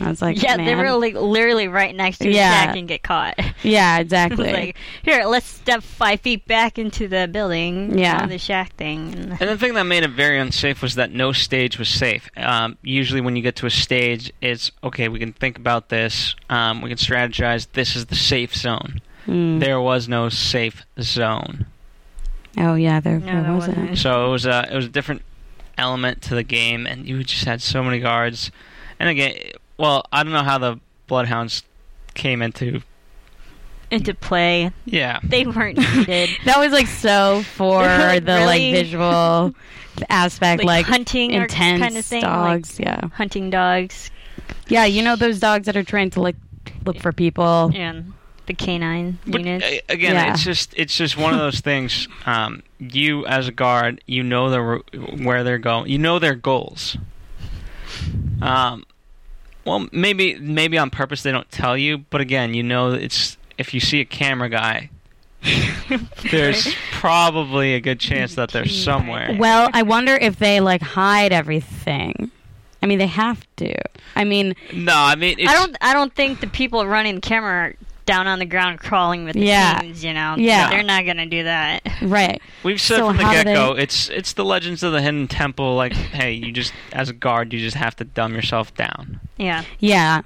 I 0.00 0.08
was 0.08 0.20
like, 0.22 0.42
yeah, 0.42 0.56
man. 0.56 0.66
they 0.66 0.74
were 0.74 0.90
like 0.92 1.14
literally 1.14 1.68
right 1.68 1.94
next 1.94 2.18
to 2.18 2.30
Yeah. 2.30 2.66
Jack 2.66 2.76
and 2.76 2.88
get 2.88 3.02
caught. 3.02 3.38
yeah, 3.62 3.98
exactly. 3.98 4.52
like, 4.52 4.76
here, 5.02 5.24
let's 5.24 5.46
step 5.46 5.82
five 5.82 6.20
feet 6.20 6.46
back 6.46 6.78
into 6.78 7.06
the 7.06 7.28
building. 7.30 7.96
Yeah. 7.98 8.22
on 8.22 8.28
the 8.28 8.38
shack 8.38 8.74
thing. 8.74 9.14
And 9.14 9.30
And 9.40 9.50
the 9.50 9.58
thing 9.58 9.74
that 9.74 9.84
made 9.84 10.02
it 10.02 10.10
very 10.10 10.38
unsafe 10.38 10.82
was 10.82 10.96
that 10.96 11.12
no 11.12 11.32
stage 11.32 11.78
was 11.78 11.88
safe. 11.88 12.28
Um, 12.36 12.76
usually, 12.82 13.20
when 13.20 13.36
you 13.36 13.42
get 13.42 13.56
to 13.56 13.66
a 13.66 13.70
stage, 13.70 14.32
it's 14.40 14.72
okay. 14.82 15.08
We 15.08 15.18
can 15.18 15.32
think 15.32 15.58
about 15.58 15.88
this. 15.88 16.34
Um, 16.50 16.80
we 16.80 16.88
can 16.88 16.98
strategize. 16.98 17.68
This 17.72 17.94
is 17.94 18.06
the 18.06 18.16
safe 18.16 18.54
zone. 18.54 19.00
Mm. 19.26 19.60
There 19.60 19.80
was 19.80 20.08
no 20.08 20.28
safe 20.28 20.84
zone. 21.00 21.66
Oh 22.58 22.74
yeah, 22.74 23.00
there, 23.00 23.18
No, 23.18 23.26
there 23.26 23.42
there 23.42 23.52
wasn't. 23.52 23.78
wasn't. 23.78 23.98
So 23.98 24.26
it 24.26 24.30
was 24.30 24.46
a 24.46 24.68
it 24.70 24.74
was 24.76 24.86
a 24.86 24.90
different 24.90 25.22
element 25.78 26.22
to 26.22 26.34
the 26.34 26.42
game, 26.44 26.86
and 26.86 27.06
you 27.08 27.22
just 27.24 27.44
had 27.44 27.60
so 27.62 27.82
many 27.82 27.98
guards. 28.00 28.50
And 29.00 29.08
again, 29.08 29.34
well, 29.76 30.04
I 30.12 30.22
don't 30.22 30.32
know 30.32 30.44
how 30.44 30.58
the 30.58 30.78
Bloodhounds 31.08 31.64
came 32.14 32.40
into. 32.42 32.80
into 33.90 34.14
play. 34.14 34.70
Yeah, 34.86 35.18
They 35.24 35.44
weren't 35.46 35.78
needed. 35.78 36.30
That 36.44 36.58
was 36.58 36.72
like 36.72 36.86
so 36.86 37.42
for 37.54 37.82
Really? 37.86 38.20
the 38.20 38.40
like 38.46 38.60
visual 38.60 39.54
aspect, 40.08 40.60
Like 40.64 40.66
like, 40.66 40.86
hunting 40.86 41.34
or 41.36 41.42
intense 41.42 41.80
kind 41.82 41.96
of 41.96 42.04
thing, 42.04 42.22
dogs. 42.22 42.78
yeah, 42.80 43.08
Hunting 43.14 43.50
dogs 43.50 44.10
yeah. 44.68 44.84
You 44.84 45.02
know 45.02 45.14
those 45.16 45.38
dogs 45.40 45.66
that 45.66 45.76
are 45.76 45.82
trained 45.84 46.12
to 46.14 46.20
like 46.22 46.36
look 46.86 46.98
for 46.98 47.12
people. 47.12 47.70
and 47.74 48.12
the 48.46 48.54
canine 48.54 49.18
but 49.26 49.40
units. 49.40 49.82
again, 49.88 50.14
Yeah. 50.14 50.32
it's 50.32 50.44
just 50.44 50.74
it's 50.76 50.96
just 50.96 51.16
one 51.16 51.32
of 51.32 51.38
those 51.40 51.60
things. 51.60 52.08
Um, 52.26 52.62
you 52.78 53.26
as 53.26 53.48
a 53.48 53.52
guard, 53.52 54.00
you 54.06 54.22
know 54.22 54.50
the 54.50 54.82
where 55.22 55.42
they're 55.44 55.58
going. 55.58 55.90
You 55.90 55.98
know 55.98 56.18
their 56.18 56.34
goals. 56.34 56.96
Um, 58.42 58.84
well, 59.64 59.88
maybe 59.92 60.38
maybe 60.38 60.76
on 60.78 60.90
purpose 60.90 61.22
they 61.22 61.32
don't 61.32 61.50
tell 61.50 61.76
you, 61.76 61.98
but 61.98 62.20
again, 62.20 62.54
you 62.54 62.62
know 62.62 62.92
it's 62.92 63.36
if 63.58 63.72
you 63.74 63.80
see 63.80 64.00
a 64.00 64.04
camera 64.04 64.48
guy. 64.48 64.90
there's 66.30 66.74
probably 66.90 67.74
a 67.74 67.80
good 67.80 68.00
chance 68.00 68.34
that 68.36 68.50
they're 68.50 68.64
somewhere. 68.66 69.36
Well, 69.38 69.68
I 69.74 69.82
wonder 69.82 70.14
if 70.16 70.38
they 70.38 70.60
like 70.60 70.80
hide 70.80 71.32
everything. 71.34 72.30
I 72.82 72.86
mean, 72.86 72.98
they 72.98 73.06
have 73.06 73.46
to. 73.56 73.74
I 74.16 74.24
mean, 74.24 74.54
No, 74.72 74.94
I 74.94 75.14
mean 75.16 75.38
it's, 75.38 75.50
I 75.50 75.54
don't. 75.54 75.76
I 75.82 75.92
don't 75.92 76.14
think 76.14 76.40
the 76.40 76.46
people 76.46 76.86
running 76.86 77.16
the 77.16 77.20
camera 77.20 77.50
are 77.68 77.74
down 78.06 78.26
on 78.26 78.38
the 78.38 78.44
ground 78.44 78.78
crawling 78.80 79.24
with 79.24 79.34
the 79.34 79.40
Yeah. 79.46 79.78
teams. 79.80 80.04
You 80.04 80.12
know. 80.12 80.34
Yeah. 80.38 80.70
They're 80.70 80.82
not 80.82 81.06
gonna 81.06 81.26
do 81.26 81.44
that. 81.44 81.82
right? 82.02 82.40
We've 82.62 82.80
said 82.80 82.98
So 82.98 83.08
from 83.08 83.16
the 83.18 83.22
how 83.24 83.32
get 83.32 83.46
go, 83.46 83.74
they- 83.74 83.82
it's 83.82 84.08
it's 84.08 84.32
the 84.34 84.44
Legends 84.44 84.82
of 84.82 84.92
the 84.92 85.00
Hidden 85.02 85.28
Temple. 85.28 85.74
Like, 85.74 85.92
hey, 85.94 86.32
you 86.32 86.52
just 86.52 86.72
as 86.92 87.08
a 87.08 87.12
guard, 87.14 87.52
you 87.52 87.60
just 87.60 87.76
have 87.76 87.96
to 87.96 88.04
dumb 88.04 88.34
yourself 88.34 88.74
down. 88.74 89.20
Yeah. 89.36 89.64
Yeah. 89.78 90.22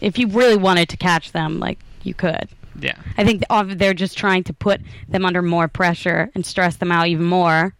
If 0.00 0.18
you 0.18 0.28
really 0.28 0.56
wanted 0.56 0.88
to 0.90 0.96
catch 0.96 1.32
them, 1.32 1.58
like 1.60 1.78
you 2.02 2.14
could. 2.14 2.48
Yeah, 2.80 2.94
I 3.18 3.24
think 3.24 3.42
they're 3.76 3.92
just 3.92 4.16
trying 4.16 4.44
to 4.44 4.54
put 4.54 4.80
them 5.08 5.26
under 5.26 5.42
more 5.42 5.68
pressure 5.68 6.30
and 6.34 6.46
stress 6.46 6.76
them 6.76 6.90
out 6.90 7.08
even 7.08 7.26
more, 7.26 7.74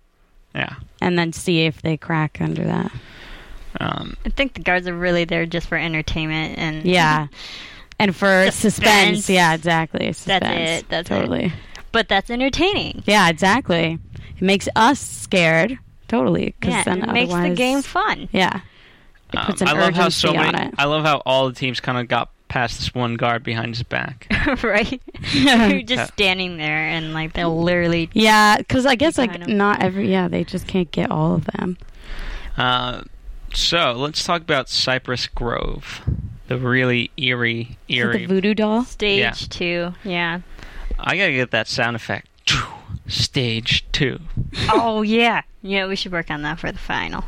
yeah. 0.55 0.75
and 1.01 1.19
then 1.19 1.33
see 1.33 1.65
if 1.65 1.81
they 1.81 1.97
crack 1.97 2.37
under 2.39 2.65
that. 2.65 2.93
Um, 3.81 4.15
I 4.27 4.29
think 4.29 4.55
the 4.55 4.61
guards 4.61 4.87
are 4.89 4.95
really 4.95 5.25
there 5.25 5.47
just 5.47 5.69
for 5.69 5.79
entertainment 5.79 6.59
and 6.59 6.85
Yeah. 6.85 7.29
And 8.01 8.17
for 8.17 8.51
suspense, 8.51 9.19
Suspense. 9.27 9.31
yeah, 9.31 9.55
exactly. 9.55 10.13
Suspense. 10.13 10.41
That's 10.43 10.81
it, 10.83 10.89
that's 10.89 11.11
it. 11.11 11.15
totally. 11.15 11.53
But 11.93 12.09
that's 12.09 12.31
entertaining. 12.31 13.03
Yeah, 13.07 13.29
exactly. 13.29 13.99
It 14.37 14.43
makes 14.43 14.69
us 14.77 14.99
scared 15.01 15.79
totally. 16.09 16.55
'cause 16.61 16.73
Yeah, 16.73 16.85
then 16.85 17.03
it 17.03 17.13
makes 17.13 17.33
the 17.35 17.51
game 17.55 17.83
fun. 17.83 18.29
Yeah. 18.33 18.61
It 19.33 19.39
Um, 19.39 19.55
an 19.61 19.69
I 19.69 19.73
love 19.73 19.95
how 19.95 20.09
so 20.09 20.33
many. 20.33 20.71
I 20.79 20.85
love 20.87 21.05
how 21.05 21.19
all 21.27 21.49
the 21.49 21.55
teams 21.55 21.79
kind 21.81 21.99
of 21.99 22.09
got 22.09 22.31
past 22.49 22.79
this 22.79 22.93
one 22.95 23.15
guard 23.15 23.45
behind 23.45 23.75
his 23.77 23.83
back. 23.85 24.27
right? 24.65 25.01
You're 25.33 25.83
just 25.83 26.13
standing 26.15 26.57
there 26.57 26.89
and 26.89 27.13
like 27.13 27.33
they'll 27.35 27.63
literally 27.63 28.09
Yeah, 28.13 28.57
because 28.57 28.87
I 28.87 28.95
guess 28.97 29.19
like 29.19 29.31
Behind 29.33 29.51
'em. 29.53 29.57
not 29.59 29.83
every 29.83 30.11
yeah 30.11 30.27
they 30.27 30.43
just 30.45 30.67
can't 30.67 30.91
get 30.91 31.11
all 31.11 31.35
of 31.35 31.45
them. 31.45 31.77
Uh, 32.57 33.03
so 33.55 33.93
let's 33.93 34.25
talk 34.25 34.43
about 34.43 34.69
Cypress 34.69 35.27
Grove, 35.29 36.03
the 36.51 36.59
really 36.59 37.13
eerie, 37.17 37.79
eerie. 37.89 38.19
the 38.19 38.27
voodoo 38.27 38.55
doll. 38.55 38.85
stage 38.85 39.21
Yeah. 39.21 39.33
two. 39.49 39.95
Yeah. 40.03 40.41
I 40.99 41.17
gotta 41.17 41.31
get 41.33 41.53
that 41.53 41.69
sound 41.69 41.95
effect. 41.95 42.27
Stage 43.07 43.85
two. 43.93 44.19
oh 44.73 45.03
yeah. 45.03 45.43
Yeah, 45.63 45.87
we 45.87 45.95
should 45.95 46.11
work 46.13 46.29
on 46.31 46.43
that 46.43 46.59
for 46.59 46.73
the 46.73 46.79
final. 46.79 47.23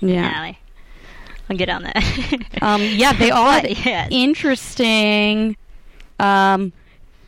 Yeah. 0.00 0.28
Finale. 0.28 0.58
I'll 1.50 1.56
get 1.58 1.68
on 1.68 1.82
that. 1.82 2.42
Um. 2.62 2.80
Yeah, 2.82 3.12
they 3.12 3.30
all 3.30 3.50
had 3.50 3.64
But, 3.84 4.08
interesting, 4.10 5.56
um, 6.18 6.72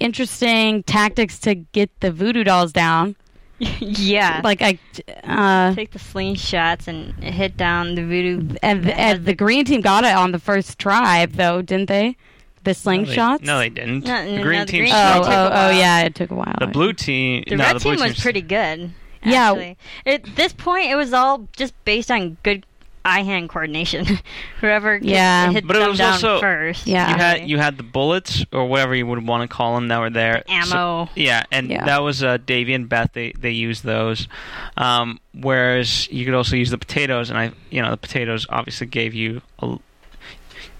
interesting 0.00 0.82
tactics 0.84 1.38
to 1.40 1.54
get 1.54 1.90
the 2.00 2.10
voodoo 2.10 2.44
dolls 2.44 2.72
down. 2.72 3.14
Yeah. 3.58 4.40
Like 4.44 4.62
I, 4.62 4.78
uh, 5.24 5.74
take 5.74 5.90
the 5.92 5.98
slingshots 5.98 6.88
and 6.88 7.12
hit 7.22 7.56
down 7.56 7.94
the 7.94 8.02
voodoo. 8.04 8.56
and, 8.62 8.88
and 8.90 9.24
the 9.24 9.34
green 9.34 9.64
team 9.64 9.80
got 9.80 10.04
it 10.04 10.14
on 10.14 10.32
the 10.32 10.38
first 10.38 10.78
try 10.78 11.26
though, 11.26 11.62
didn't 11.62 11.88
they? 11.88 12.16
The 12.64 12.70
No, 12.70 12.74
slingshots. 12.74 13.38
they, 13.40 13.46
no, 13.46 13.58
they 13.58 13.68
didn't. 13.68 14.04
No, 14.04 14.24
the 14.24 14.36
no, 14.38 14.42
green 14.42 14.60
the 14.60 14.66
team. 14.66 14.80
green 14.82 14.92
Oh, 14.94 15.22
team 15.22 15.32
oh, 15.32 15.50
oh, 15.52 15.70
yeah, 15.70 16.00
it 16.02 16.14
took 16.14 16.30
a 16.30 16.34
while. 16.34 16.56
The 16.58 16.66
blue 16.66 16.92
team. 16.92 17.44
The 17.46 17.56
no, 17.56 17.64
red 17.64 17.76
the 17.76 17.80
blue 17.80 17.96
team 17.96 18.04
was 18.08 18.18
pretty 18.20 18.42
good. 18.42 18.90
Yeah. 19.24 19.74
At 20.04 20.24
this 20.36 20.52
point, 20.52 20.90
it 20.90 20.96
was 20.96 21.12
all 21.12 21.48
just 21.56 21.74
based 21.84 22.10
on 22.10 22.36
good 22.42 22.66
eye-hand 23.06 23.48
coordination. 23.48 24.04
Whoever 24.60 24.98
gets- 24.98 25.10
Yeah. 25.10 25.50
hit 25.52 25.66
But 25.66 25.76
it 25.76 25.88
was 25.88 25.98
down 25.98 26.12
also- 26.14 26.40
first. 26.40 26.86
Yeah. 26.86 27.08
You 27.10 27.16
had 27.16 27.34
really. 27.38 27.50
you 27.50 27.58
had 27.58 27.76
the 27.76 27.82
bullets 27.82 28.44
or 28.52 28.66
whatever 28.66 28.94
you 28.94 29.06
would 29.06 29.26
want 29.26 29.48
to 29.48 29.54
call 29.54 29.74
them 29.74 29.88
that 29.88 29.98
were 30.00 30.10
there. 30.10 30.42
So- 30.46 30.52
ammo. 30.76 31.08
yeah, 31.14 31.44
and 31.52 31.70
Yeah. 31.70 31.84
that 31.84 31.98
was 32.02 32.22
uh, 32.22 32.38
Davy 32.38 32.74
and 32.74 32.88
Beth. 32.88 33.10
They 33.12 33.32
they 33.32 33.50
used 33.50 33.84
those. 33.84 34.28
Um, 34.76 35.20
whereas 35.32 36.10
you 36.10 36.24
could 36.24 36.34
also 36.34 36.56
use 36.56 36.70
the 36.70 36.78
potatoes, 36.78 37.30
and 37.30 37.38
I 37.38 37.52
you 37.70 37.80
know 37.82 37.90
the 37.90 37.96
potatoes 37.96 38.46
obviously 38.50 38.86
gave 38.86 39.14
you 39.14 39.40
a. 39.60 39.78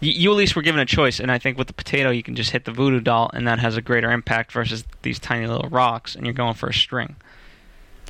You, 0.01 0.13
you 0.13 0.31
at 0.31 0.37
least 0.37 0.55
were 0.57 0.63
given 0.63 0.81
a 0.81 0.85
choice, 0.87 1.21
and 1.21 1.33
I 1.33 1.39
think 1.39 1.57
with 1.57 1.69
the 1.69 1.73
potato 1.73 2.11
you 2.11 2.23
can 2.23 2.35
just 2.37 2.51
hit 2.51 2.67
the 2.67 2.73
voodoo 2.73 3.01
doll, 3.01 3.31
and 3.33 3.49
that 3.49 3.59
has 3.61 3.77
a 3.79 3.81
greater 3.81 4.11
impact 4.13 4.53
versus 4.53 4.85
these 5.03 5.19
tiny 5.19 5.47
little 5.47 5.71
rocks, 5.71 6.15
and 6.15 6.27
you're 6.27 6.35
going 6.35 6.53
for 6.55 6.69
a 6.69 6.75
string. 6.75 7.17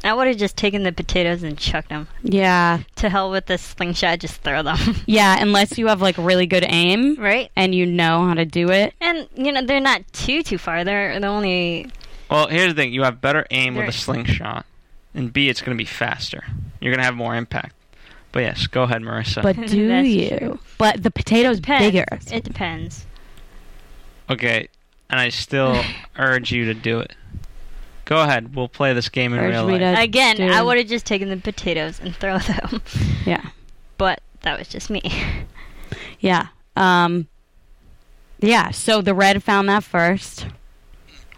I 0.05 0.13
would 0.15 0.29
have 0.29 0.37
just 0.37 0.57
taken 0.57 0.83
the 0.83 0.93
potatoes 0.93 1.43
and 1.43 1.59
chucked 1.59 1.89
them. 1.89 2.07
Yeah, 2.23 2.81
To 2.97 3.09
hell 3.09 3.31
with 3.31 3.47
the 3.47 3.59
slingshot, 3.59 4.21
just 4.21 4.41
throw 4.43 4.63
them. 4.63 4.79
yeah. 5.07 5.37
Unless 5.41 5.79
you 5.79 5.87
have 5.89 6.01
like 6.01 6.17
really 6.19 6.47
good 6.47 6.65
aim 6.69 7.17
right? 7.17 7.51
and 7.57 7.75
you 7.75 7.87
know 7.87 8.27
how 8.27 8.35
to 8.35 8.45
do 8.45 8.71
it. 8.71 8.95
And, 9.01 9.29
you 9.35 9.51
know, 9.53 9.63
they're 9.63 9.81
not 9.81 10.03
too, 10.13 10.43
too 10.43 10.59
far. 10.59 10.85
They're, 10.85 11.19
they're 11.19 11.31
only... 11.31 11.91
Well, 12.31 12.49
here's 12.49 12.75
the 12.75 12.83
thing: 12.83 12.93
you 12.93 13.05
have 13.05 13.21
better 13.21 13.47
aim 13.53 13.77
with 13.77 13.89
a 13.89 13.93
slingshot, 13.93 14.67
and 15.15 15.33
B, 15.33 15.49
it's 15.49 15.61
going 15.63 15.77
to 15.77 15.81
be 15.81 15.87
faster. 15.87 16.43
You're 16.81 16.93
going 16.93 16.99
to 16.99 17.05
have 17.05 17.15
more 17.15 17.37
impact. 17.37 17.75
But 18.33 18.41
yes, 18.41 18.67
go 18.67 18.83
ahead, 18.83 19.03
Marisa. 19.03 19.43
But 19.43 19.55
do 19.67 19.81
you? 20.03 20.37
true. 20.37 20.59
But 20.77 21.05
the 21.05 21.13
potato's 21.13 21.61
Depends. 21.61 21.87
bigger. 21.87 22.05
It 22.37 22.43
depends. 22.43 23.07
okay, 24.29 24.69
and 25.09 25.21
I 25.21 25.29
still 25.29 25.81
urge 26.19 26.51
you 26.51 26.65
to 26.65 26.75
do 26.75 26.99
it. 26.99 27.13
Go 28.07 28.23
ahead. 28.23 28.55
We'll 28.57 28.69
play 28.69 28.95
this 28.95 29.09
game 29.11 29.35
in 29.35 29.41
Urge 29.41 29.51
real 29.51 29.67
me 29.67 29.79
life. 29.79 29.97
to- 29.97 30.03
Again, 30.03 30.37
do- 30.37 30.49
I 30.51 30.63
would 30.63 30.79
have 30.79 30.87
just 30.87 31.05
taken 31.05 31.29
the 31.29 31.37
potatoes 31.37 32.01
and 32.01 32.15
throw 32.17 32.39
them. 32.39 32.81
Yeah. 33.27 33.45
But 33.99 34.21
that 34.43 34.59
was 34.59 34.69
just 34.69 34.89
me. 34.91 35.03
Yeah. 36.21 36.47
Um 36.77 37.27
Yeah, 38.41 38.71
so 38.71 39.03
the 39.03 39.15
red 39.15 39.43
found 39.43 39.69
that 39.69 39.83
first. 39.85 40.47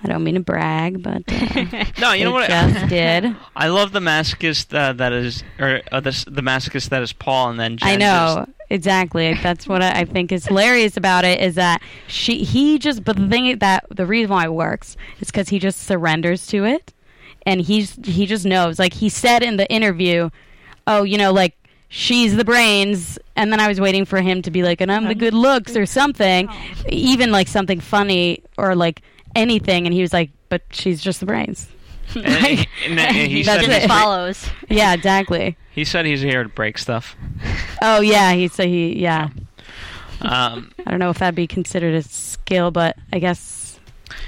I 0.03 0.07
don't 0.09 0.23
mean 0.23 0.35
to 0.35 0.41
brag, 0.41 1.03
but 1.03 1.23
uh, 1.29 1.85
no, 2.01 2.13
you 2.13 2.25
know 2.25 2.33
what? 2.33 2.49
just 2.49 2.89
did. 2.89 3.35
I 3.57 3.69
love 3.69 3.93
the 3.93 4.01
masochist 4.01 4.73
uh, 4.77 4.93
that 4.93 5.13
is, 5.13 5.43
or 5.59 5.81
uh, 5.91 6.01
the 6.01 6.25
the 6.31 6.43
masochist 6.43 6.91
that 6.91 7.03
is 7.03 7.13
Paul, 7.13 7.51
and 7.51 7.59
then 7.59 7.77
Jen 7.79 7.89
I 7.89 7.97
know 7.97 8.47
exactly. 8.71 9.35
That's 9.35 9.67
what 9.67 9.83
I, 9.83 10.01
I 10.01 10.05
think 10.05 10.31
is 10.31 10.47
hilarious 10.47 10.97
about 10.97 11.25
it 11.25 11.41
is 11.41 11.57
that 11.57 11.83
she 12.07 12.45
he 12.45 12.79
just. 12.79 13.05
But 13.05 13.17
the 13.17 13.29
thing 13.29 13.59
that 13.59 13.87
the 13.91 14.07
reason 14.07 14.31
why 14.31 14.45
it 14.45 14.55
works 14.55 14.97
is 15.21 15.29
because 15.29 15.49
he 15.49 15.59
just 15.59 15.81
surrenders 15.81 16.47
to 16.49 16.65
it, 16.65 16.93
and 17.45 17.61
he's 17.61 17.99
he 18.05 18.27
just 18.27 18.47
knows. 18.47 18.79
Like 18.79 18.93
he 18.93 19.09
said 19.09 19.43
in 19.43 19.57
the 19.57 19.69
interview, 19.69 20.31
oh, 20.87 21.03
you 21.03 21.19
know, 21.19 21.33
like 21.33 21.57
she's 21.89 22.37
the 22.37 22.45
brains, 22.45 23.19
and 23.35 23.51
then 23.51 23.59
I 23.59 23.67
was 23.67 23.81
waiting 23.81 24.05
for 24.05 24.21
him 24.21 24.43
to 24.43 24.51
be 24.53 24.63
like, 24.63 24.81
and 24.81 24.93
I'm 24.93 25.09
the 25.09 25.15
good 25.17 25.35
looks 25.35 25.75
or 25.75 25.87
something, 25.87 26.49
even 26.89 27.33
like 27.33 27.49
something 27.49 27.81
funny 27.81 28.45
or 28.57 28.77
like 28.77 29.03
anything, 29.35 29.87
and 29.87 29.95
he 29.95 30.01
was 30.03 30.13
like, 30.13 30.31
but 30.49 30.63
she's 30.71 31.01
just 31.03 31.21
the 31.21 31.27
brains. 31.27 31.69
just- 32.13 32.17
and, 32.27 32.27
and- 32.87 32.99
and- 32.99 33.01
and 33.01 33.31
he 33.33 33.43
That's 33.43 33.63
said 33.63 33.65
it. 33.65 33.67
he's 33.69 33.77
It 33.77 33.81
here- 33.81 33.89
follows. 33.89 34.51
Yeah, 34.69 34.95
exactly. 34.95 35.57
he 35.73 35.85
said 35.85 36.07
he's 36.07 36.21
here 36.23 36.43
to 36.43 36.49
break 36.49 36.79
stuff. 36.79 37.17
Oh 37.83 38.01
yeah, 38.01 38.33
he 38.33 38.49
said 38.49 38.67
he 38.69 38.99
yeah. 39.01 39.29
Um, 40.21 40.73
I 40.87 40.91
don't 40.91 40.99
know 40.99 41.11
if 41.11 41.19
that'd 41.19 41.35
be 41.35 41.47
considered 41.47 41.95
a 41.95 42.03
skill, 42.03 42.71
but 42.71 42.97
I 43.13 43.19
guess 43.19 43.79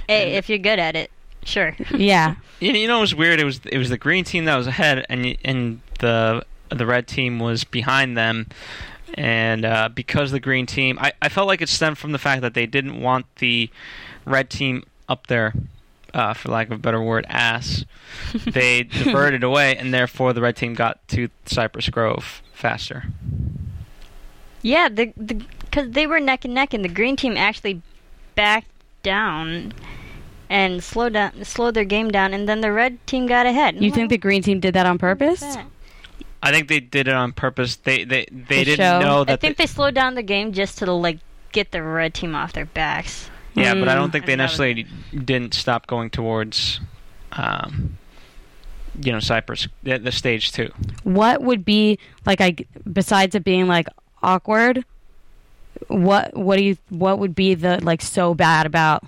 Hey, 0.08 0.32
if 0.36 0.48
you're 0.48 0.58
good 0.58 0.78
at 0.78 0.94
it, 0.96 1.10
sure. 1.44 1.74
yeah. 1.94 2.34
you, 2.60 2.72
you 2.72 2.86
know, 2.86 2.98
it 2.98 3.00
was 3.00 3.14
weird. 3.14 3.40
It 3.40 3.44
was 3.44 3.60
it 3.64 3.78
was 3.78 3.88
the 3.88 3.98
green 3.98 4.24
team 4.24 4.44
that 4.44 4.56
was 4.56 4.66
ahead, 4.66 5.04
and 5.08 5.36
and 5.44 5.80
the 6.00 6.44
the 6.68 6.86
red 6.86 7.06
team 7.08 7.38
was 7.38 7.64
behind 7.64 8.16
them. 8.16 8.46
And 9.14 9.64
uh, 9.64 9.88
because 9.88 10.30
the 10.30 10.38
green 10.38 10.66
team, 10.66 10.96
I, 11.00 11.12
I 11.20 11.28
felt 11.28 11.48
like 11.48 11.60
it 11.60 11.68
stemmed 11.68 11.98
from 11.98 12.12
the 12.12 12.18
fact 12.18 12.42
that 12.42 12.54
they 12.54 12.66
didn't 12.66 13.00
want 13.00 13.26
the 13.36 13.68
red 14.30 14.48
team 14.50 14.84
up 15.08 15.26
there, 15.26 15.52
uh, 16.14 16.32
for 16.34 16.48
lack 16.50 16.68
of 16.68 16.72
a 16.72 16.78
better 16.78 17.02
word, 17.02 17.26
ass. 17.28 17.84
They 18.46 18.84
diverted 18.84 19.42
away, 19.44 19.76
and 19.76 19.92
therefore 19.94 20.32
the 20.32 20.40
red 20.40 20.56
team 20.56 20.74
got 20.74 21.06
to 21.08 21.28
Cypress 21.46 21.88
Grove 21.88 22.42
faster. 22.52 23.04
Yeah, 24.62 24.88
the 24.88 25.12
the 25.16 25.34
because 25.60 25.90
they 25.92 26.06
were 26.06 26.20
neck 26.20 26.44
and 26.44 26.54
neck, 26.54 26.74
and 26.74 26.84
the 26.84 26.88
green 26.88 27.16
team 27.16 27.36
actually 27.36 27.82
backed 28.34 28.66
down 29.02 29.72
and 30.48 30.82
slowed 30.82 31.12
down, 31.14 31.44
slowed 31.44 31.74
their 31.74 31.84
game 31.84 32.10
down, 32.10 32.34
and 32.34 32.48
then 32.48 32.60
the 32.60 32.72
red 32.72 33.04
team 33.06 33.26
got 33.26 33.46
ahead. 33.46 33.82
You 33.82 33.90
think 33.90 34.10
the 34.10 34.18
green 34.18 34.42
team 34.42 34.60
did 34.60 34.74
that 34.74 34.86
on 34.86 34.98
purpose? 34.98 35.42
I 36.42 36.50
think 36.52 36.68
they 36.68 36.80
did 36.80 37.06
it 37.08 37.14
on 37.14 37.32
purpose. 37.32 37.76
They 37.76 38.04
they 38.04 38.26
they 38.30 38.64
To 38.64 38.64
didn't 38.64 38.76
show? 38.78 39.00
know 39.00 39.24
that. 39.24 39.32
I 39.32 39.36
that. 39.36 39.40
think 39.40 39.56
they 39.56 39.66
slowed 39.66 39.94
down 39.94 40.14
the 40.14 40.22
game 40.22 40.52
just 40.52 40.78
to 40.78 40.92
like 40.92 41.18
get 41.52 41.70
the 41.70 41.82
red 41.82 42.14
team 42.14 42.34
off 42.34 42.52
their 42.52 42.66
backs. 42.66 43.30
Yeah, 43.54 43.74
but 43.74 43.88
I 43.88 43.94
don't 43.94 44.08
Mm. 44.08 44.12
think 44.12 44.26
they 44.26 44.32
And 44.34 44.40
that 44.40 44.44
was- 44.50 44.58
necessarily 44.58 44.86
didn't 45.24 45.54
stop 45.54 45.86
going 45.86 46.10
towards, 46.10 46.80
um, 47.32 47.96
you 49.02 49.12
know, 49.12 49.20
Cypress, 49.20 49.66
the, 49.82 49.98
the 49.98 50.12
stage 50.12 50.52
two. 50.52 50.70
What 51.04 51.42
would 51.42 51.64
be 51.64 51.98
like? 52.26 52.40
I 52.40 52.56
besides 52.92 53.34
it 53.34 53.44
being 53.44 53.66
like 53.66 53.86
awkward. 54.22 54.84
What 55.88 56.36
what 56.36 56.56
do 56.58 56.64
you 56.64 56.76
what 56.90 57.18
would 57.18 57.34
be 57.34 57.54
the 57.54 57.78
like 57.82 58.02
so 58.02 58.34
bad 58.34 58.66
about 58.66 59.04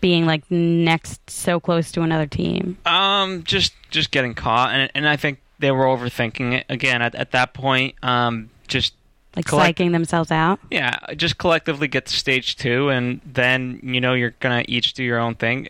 being 0.00 0.26
like 0.26 0.48
next 0.50 1.28
so 1.30 1.60
close 1.60 1.92
to 1.92 2.02
another 2.02 2.26
team? 2.26 2.78
Um, 2.86 3.42
just 3.44 3.72
just 3.90 4.10
getting 4.10 4.34
caught, 4.34 4.70
and 4.72 4.90
and 4.94 5.08
I 5.08 5.16
think 5.16 5.40
they 5.58 5.70
were 5.70 5.84
overthinking 5.84 6.54
it 6.54 6.66
again 6.68 7.02
at 7.02 7.14
at 7.14 7.32
that 7.32 7.52
point. 7.54 7.94
Um, 8.02 8.50
just 8.68 8.94
Like 9.34 9.46
Collect- 9.46 9.78
psyching 9.78 9.92
themselves 9.92 10.30
out? 10.30 10.60
yeah, 10.70 10.98
just 11.16 11.38
collectively 11.38 11.88
get 11.88 12.04
to 12.06 12.14
stage 12.14 12.56
two, 12.56 12.90
and 12.90 13.20
then 13.24 13.80
you 13.82 14.00
know 14.00 14.12
you're 14.12 14.34
gonna 14.40 14.64
each 14.68 14.92
do 14.92 15.02
your 15.02 15.18
own 15.18 15.34
thing. 15.34 15.68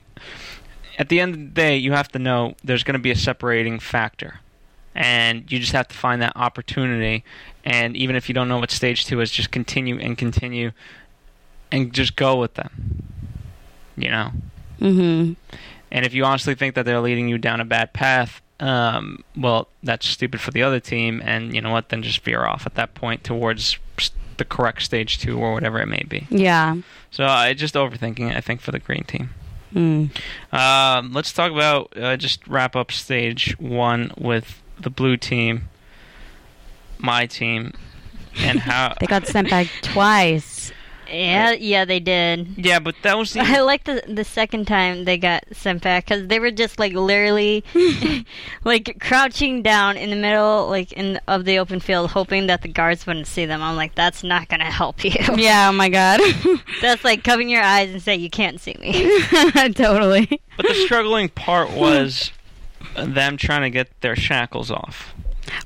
At 0.99 1.09
the 1.09 1.21
end 1.21 1.35
of 1.35 1.41
the 1.41 1.47
day, 1.47 1.77
you 1.77 1.93
have 1.93 2.09
to 2.09 2.19
know 2.19 2.55
there's 2.65 2.83
gonna 2.83 2.99
be 2.99 3.13
a 3.13 3.17
separating 3.17 3.79
factor, 3.79 4.41
and 4.97 5.51
you 5.51 5.61
just 5.61 5.73
have 5.73 5.87
to 5.89 5.95
find 5.95 6.21
that 6.23 6.33
opportunity. 6.37 7.25
And 7.65 7.97
even 7.97 8.17
if 8.17 8.29
you 8.29 8.35
don't 8.35 8.49
know 8.49 8.59
what 8.59 8.73
stage 8.73 9.07
two 9.07 9.21
is, 9.21 9.31
just 9.31 9.53
continue 9.53 9.97
and 9.97 10.19
continue, 10.19 10.73
and 11.71 11.93
just 11.93 12.17
go 12.17 12.35
with 12.37 12.55
them. 12.55 13.05
You 13.97 14.11
know. 14.11 14.31
Mm-hmm. 14.81 15.35
And 15.93 16.07
if 16.07 16.15
you 16.15 16.25
honestly 16.25 16.57
think 16.57 16.75
that 16.75 16.85
they're 16.85 17.01
leading 17.01 17.29
you 17.29 17.39
down 17.39 17.61
a 17.61 17.65
bad 17.65 17.93
path, 17.93 18.42
um, 18.63 19.25
well, 19.37 19.67
that's 19.83 20.07
stupid 20.07 20.41
for 20.41 20.53
the 20.53 20.63
other 20.63 20.79
team. 20.79 21.21
And 21.25 21.53
you 21.55 21.61
know 21.61 21.73
what? 21.73 21.89
Then 21.89 22.03
just 22.03 22.21
veer 22.21 22.45
off 22.45 22.65
at 22.65 22.77
that 22.77 22.95
point 22.95 23.25
towards 23.25 23.77
the 24.37 24.45
correct 24.45 24.83
stage 24.83 25.19
two 25.19 25.39
or 25.39 25.53
whatever 25.53 25.81
it 25.81 25.89
may 25.89 26.05
be. 26.09 26.27
Yeah. 26.31 26.77
So 27.11 27.25
I 27.25 27.55
just 27.55 27.75
overthinking 27.75 28.31
it. 28.31 28.37
I 28.37 28.41
think 28.41 28.61
for 28.61 28.71
the 28.71 28.79
green 28.79 29.03
team. 29.03 29.31
Mm. 29.75 30.11
Um, 30.53 31.13
let's 31.13 31.33
talk 31.33 31.51
about 31.51 31.93
uh, 31.97 32.17
just 32.17 32.47
wrap 32.47 32.77
up 32.77 32.93
stage 32.93 33.59
one 33.59 34.13
with 34.17 34.63
the 34.79 34.91
blue 34.91 35.17
team, 35.17 35.69
my 36.99 37.27
team, 37.27 37.73
and 38.39 38.61
how 38.61 38.95
They 39.01 39.07
got 39.07 39.27
sent 39.27 39.51
back 39.51 39.67
twice. 39.83 40.73
Yeah, 41.13 41.53
yeah, 41.53 41.85
they 41.85 42.01
did. 42.01 42.55
Yeah, 42.57 42.79
but 42.79 42.95
that 43.03 43.19
was 43.19 43.33
the 43.35 43.41
I 43.41 43.61
like 43.61 43.85
the 43.85 44.03
the 44.09 44.25
second 44.25 44.67
time 44.67 45.05
they 45.05 45.19
got 45.19 45.45
sent 45.53 45.83
back 45.83 46.07
because 46.07 46.27
they 46.29 46.39
were 46.39 46.51
just 46.51 46.79
like 46.79 46.93
literally 46.95 47.65
like 48.65 48.99
crouching 49.01 49.63
down 49.63 49.97
in 49.97 50.11
the 50.11 50.17
middle 50.17 50.69
like 50.69 50.93
in 50.93 51.21
of 51.29 51.45
the 51.45 51.59
open 51.59 51.81
field, 51.81 52.11
hoping 52.11 52.47
that 52.47 52.63
the 52.63 52.69
guards 52.69 53.07
wouldn't 53.07 53.27
see 53.27 53.45
them. 53.45 53.63
I'm 53.63 53.77
like, 53.77 53.95
that's 53.95 54.23
not 54.25 54.49
gonna 54.49 54.71
help 54.71 55.05
you. 55.05 55.13
Yeah, 55.37 55.69
oh 55.69 55.73
my 55.73 55.89
god. 55.89 56.21
that's 56.81 57.05
like 57.05 57.23
covering 57.25 57.49
your 57.51 57.63
eyes 57.63 57.91
and 57.91 58.03
say 58.03 58.17
you 58.17 58.31
can't 58.31 58.61
see 58.61 58.77
me. 58.81 59.21
totally. 59.75 60.41
but 60.57 60.67
the 60.67 60.75
struggling 60.87 61.29
part 61.29 61.71
was 61.73 62.33
them 62.97 63.37
trying 63.37 63.63
to 63.63 63.71
get 63.71 63.89
their 64.01 64.17
shackles 64.17 64.71
off. 64.71 65.15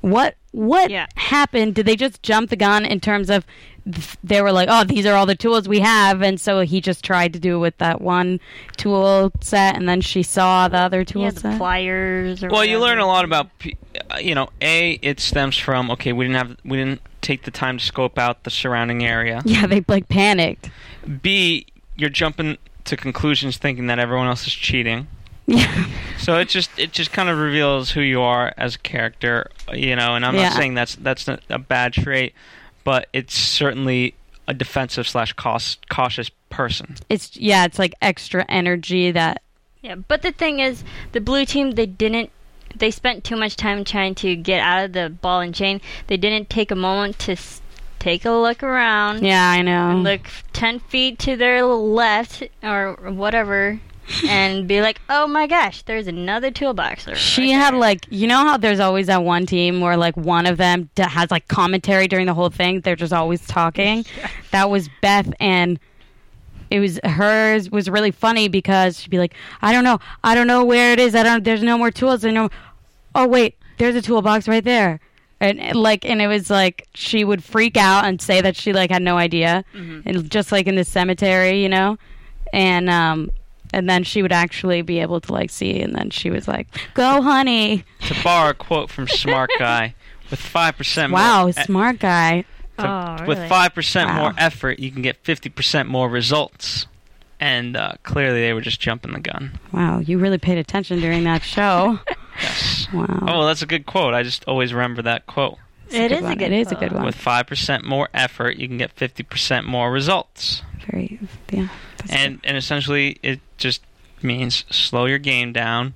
What 0.01 0.37
what 0.53 0.91
Yeah. 0.91 1.07
happened? 1.17 1.75
Did 1.75 1.87
they 1.87 1.97
just 1.97 2.23
jump 2.23 2.51
the 2.51 2.57
gun 2.57 2.85
in 2.87 2.99
terms 3.01 3.29
of 3.31 3.45
th- 3.47 3.57
they 4.25 4.43
were 4.43 4.51
like, 4.53 4.69
"Oh, 4.71 4.85
these 4.85 5.07
are 5.07 5.15
all 5.15 5.27
the 5.27 5.35
tools 5.37 5.69
we 5.69 5.79
have," 5.81 6.21
and 6.23 6.41
so 6.41 6.61
he 6.61 6.81
just 6.81 7.05
tried 7.05 7.33
to 7.35 7.39
do 7.39 7.57
it 7.57 7.59
with 7.61 7.79
that 7.79 8.01
one 8.01 8.41
tool 8.77 9.33
set, 9.41 9.77
and 9.77 9.89
then 9.89 10.01
she 10.01 10.23
saw 10.23 10.67
the 10.69 10.79
other 10.79 11.05
tool 11.05 11.23
yeah, 11.23 11.31
the 11.31 11.41
set. 11.41 11.59
pliers. 11.59 12.43
Or 12.43 12.49
Well, 12.49 12.65
you 12.65 12.79
learn 12.81 12.99
a 12.99 13.07
lot 13.07 13.25
about, 13.25 13.57
p- 13.59 13.77
uh, 14.11 14.19
you 14.19 14.35
know, 14.35 14.49
a 14.61 14.93
it 15.03 15.21
stems 15.21 15.57
from 15.57 15.91
okay, 15.93 16.13
we 16.13 16.25
didn't 16.25 16.37
have 16.37 16.57
we 16.65 16.77
didn't 16.77 17.01
take 17.23 17.45
the 17.45 17.51
time 17.51 17.79
to 17.79 17.85
scope 17.85 18.19
out 18.19 18.43
the 18.45 18.51
surrounding 18.51 19.05
area. 19.05 19.43
yeah, 19.47 19.67
they 19.67 19.85
like 19.89 20.09
panicked. 20.09 20.71
B 21.23 21.67
you're 21.97 22.11
jumping 22.11 22.59
to 22.85 22.97
conclusions 22.97 23.57
thinking 23.57 23.87
that 23.87 23.99
everyone 23.99 24.27
else 24.27 24.47
is 24.47 24.53
cheating. 24.53 25.07
Yeah, 25.47 25.87
So 26.19 26.39
it 26.39 26.49
just 26.49 26.71
it 26.77 26.91
just 26.93 27.13
kind 27.13 27.29
of 27.29 27.39
reveals 27.39 27.91
who 27.93 28.01
you 28.01 28.21
are 28.21 28.53
as 28.57 28.75
a 28.75 28.79
character, 28.79 29.49
you 29.73 29.95
know. 29.95 30.17
And 30.17 30.27
I'm 30.27 30.35
Yeah. 30.35 30.49
not 30.49 30.53
saying 30.55 30.75
that's 30.75 30.97
that's 30.97 31.27
not 31.29 31.41
a 31.49 31.59
bad 31.59 31.93
trait, 31.93 32.35
but 32.87 33.09
it's 33.13 33.35
certainly 33.35 34.15
a 34.49 34.55
defensive 34.55 35.07
slash 35.09 35.33
caus- 35.35 35.77
cautious 35.91 36.31
person. 36.51 36.95
it's 37.11 37.37
yeah, 37.37 37.65
it's 37.67 37.79
like 37.79 37.93
extra 38.01 38.45
energy 38.49 39.11
that 39.11 39.43
Yeah, 39.83 39.97
but 39.97 40.23
the 40.23 40.31
thing 40.33 40.61
is, 40.61 40.85
the 41.13 41.21
blue 41.21 41.45
team 41.45 41.73
they 41.73 41.87
didn't. 41.87 42.31
They 42.75 42.91
spent 42.91 43.25
too 43.25 43.37
much 43.37 43.57
time 43.57 43.85
trying 43.85 44.15
to 44.17 44.37
get 44.37 44.61
out 44.61 44.85
of 44.85 44.93
the 44.93 45.09
ball 45.11 45.41
and 45.41 45.55
chain. 45.55 45.81
They 46.09 46.17
didn't 46.17 46.49
take 46.51 46.71
a 46.71 46.77
moment 46.77 47.19
to 47.21 47.33
s- 47.33 47.61
take 47.99 48.25
a 48.25 48.31
look 48.31 48.63
around. 48.63 49.25
yeah, 49.25 49.51
I 49.51 49.63
know. 49.63 49.91
and 49.91 50.05
look 50.05 50.29
10 50.53 50.81
feet 50.81 51.19
to 51.21 51.37
their 51.37 51.65
left 51.65 52.43
or 52.63 52.93
whatever 53.03 53.81
and 54.27 54.67
be 54.69 54.81
like, 54.81 55.01
oh 55.09 55.27
my 55.27 55.47
gosh, 55.47 55.83
there's 55.83 56.07
another 56.07 56.51
toolbox. 56.51 57.07
She 57.17 57.53
right 57.53 57.61
had 57.61 57.75
there." 57.75 57.81
like 57.81 58.07
you 58.11 58.27
know 58.27 58.39
how 58.39 58.57
there's 58.57 58.81
always 58.81 59.07
that 59.09 59.23
one 59.23 59.47
team 59.47 59.81
where 59.81 59.97
like 59.97 60.17
one 60.17 60.47
of 60.47 60.57
them 60.59 60.91
d- 60.95 61.03
has 61.03 61.31
like 61.31 61.49
commentary 61.49 62.09
during 62.09 62.27
the 62.27 62.35
whole 62.35 62.51
thing. 62.51 62.81
They're 62.81 62.97
just 62.97 63.13
always 63.13 63.47
talking. 63.47 64.05
That 64.53 64.71
was 64.71 64.89
Beth 65.03 65.31
and 65.39 65.79
it 66.71 66.81
was 66.81 66.99
hers 67.05 67.71
was 67.71 67.91
really 67.91 68.11
funny 68.11 68.49
because 68.49 69.01
she'd 69.01 69.11
be 69.11 69.19
like, 69.19 69.35
I 69.61 69.71
don't 69.73 69.85
know, 69.85 69.99
I 70.25 70.35
don't 70.35 70.47
know 70.47 70.65
where 70.65 70.93
it 70.93 70.99
is. 70.99 71.15
I 71.15 71.23
don't. 71.23 71.45
There's 71.45 71.63
no 71.63 71.77
more 71.77 71.91
tools. 71.91 72.25
I 72.25 72.31
know. 72.31 72.49
Oh 73.15 73.27
wait, 73.27 73.57
there's 73.79 73.95
a 73.95 74.03
toolbox 74.03 74.49
right 74.49 74.65
there. 74.65 75.01
And 75.41 75.61
and, 75.61 75.77
like, 75.77 76.07
and 76.07 76.23
it 76.23 76.29
was 76.29 76.49
like 76.49 76.89
she 76.95 77.23
would 77.23 77.45
freak 77.45 77.77
out 77.77 78.07
and 78.07 78.21
say 78.23 78.41
that 78.41 78.57
she 78.57 78.73
like 78.73 78.91
had 78.91 79.03
no 79.03 79.19
idea, 79.19 79.65
and 79.75 80.31
just 80.31 80.51
like 80.51 80.67
in 80.67 80.77
the 80.77 80.85
cemetery, 80.85 81.63
you 81.63 81.69
know, 81.69 81.99
and 82.55 82.89
um, 82.89 83.31
and 83.77 83.89
then 83.91 84.03
she 84.05 84.23
would 84.23 84.33
actually 84.33 84.81
be 84.83 84.99
able 85.01 85.21
to 85.21 85.33
like 85.33 85.51
see, 85.51 85.81
and 85.81 85.95
then 85.95 86.09
she 86.11 86.31
was 86.31 86.49
like, 86.49 86.67
"Go, 86.95 87.21
honey." 87.21 87.85
To 88.07 88.17
borrow 88.25 88.51
a 88.51 88.55
quote 88.55 88.91
from 88.91 89.07
Smart 89.07 89.51
Guy, 89.59 89.95
with 90.31 90.41
five 90.41 90.77
percent 90.77 91.13
Wow, 91.13 91.43
more, 91.43 91.51
e- 91.51 91.53
smart 91.53 91.99
guy. 91.99 92.43
to- 92.43 92.47
Oh, 92.79 93.25
with 93.27 93.39
five 93.49 93.75
percent 93.75 94.09
Wow. 94.11 94.19
more 94.21 94.35
effort, 94.39 94.79
you 94.79 94.91
can 94.91 95.03
get 95.03 95.19
fifty 95.23 95.49
percent 95.49 95.89
more 95.89 96.09
results. 96.09 96.87
And 97.39 97.77
uh, 97.77 97.93
clearly, 98.03 98.41
they 98.41 98.55
were 98.55 98.63
just 98.63 98.81
jumping 98.81 99.13
the 99.13 99.21
gun. 99.21 99.59
Wow, 99.73 99.99
you 99.99 100.19
really 100.19 100.39
paid 100.39 100.57
attention 100.57 101.01
during 101.01 101.25
that 101.25 101.43
show. 101.43 101.99
Yes. 102.43 102.87
Wow. 102.93 103.25
Oh, 103.29 103.47
that's 103.47 103.63
a 103.63 103.67
good 103.67 103.87
quote. 103.87 104.13
I 104.13 104.23
just 104.23 104.45
always 104.47 104.75
remember 104.75 105.01
that 105.03 105.25
quote. 105.27 105.57
It 105.89 106.09
good 106.09 106.13
is 106.13 106.21
a 106.21 106.23
one. 106.25 106.37
good 106.37 106.53
It 106.53 106.53
is 106.53 106.71
a 106.71 106.75
good 106.75 106.93
one. 106.93 107.05
With 107.07 107.15
five 107.15 107.47
percent 107.47 107.83
more 107.87 108.11
effort, 108.13 108.57
you 108.59 108.69
can 108.69 108.77
get 108.77 108.91
fifty 108.93 109.23
percent 109.23 109.67
more 109.67 109.91
results. 109.91 110.61
Very, 110.91 111.19
yeah. 111.51 111.69
That's 111.99 112.13
And 112.13 112.41
and 112.45 112.57
essentially, 112.57 113.19
it 113.23 113.41
just 113.59 113.83
means 114.23 114.65
slow 114.71 115.07
your 115.07 115.19
game 115.19 115.53
down, 115.53 115.95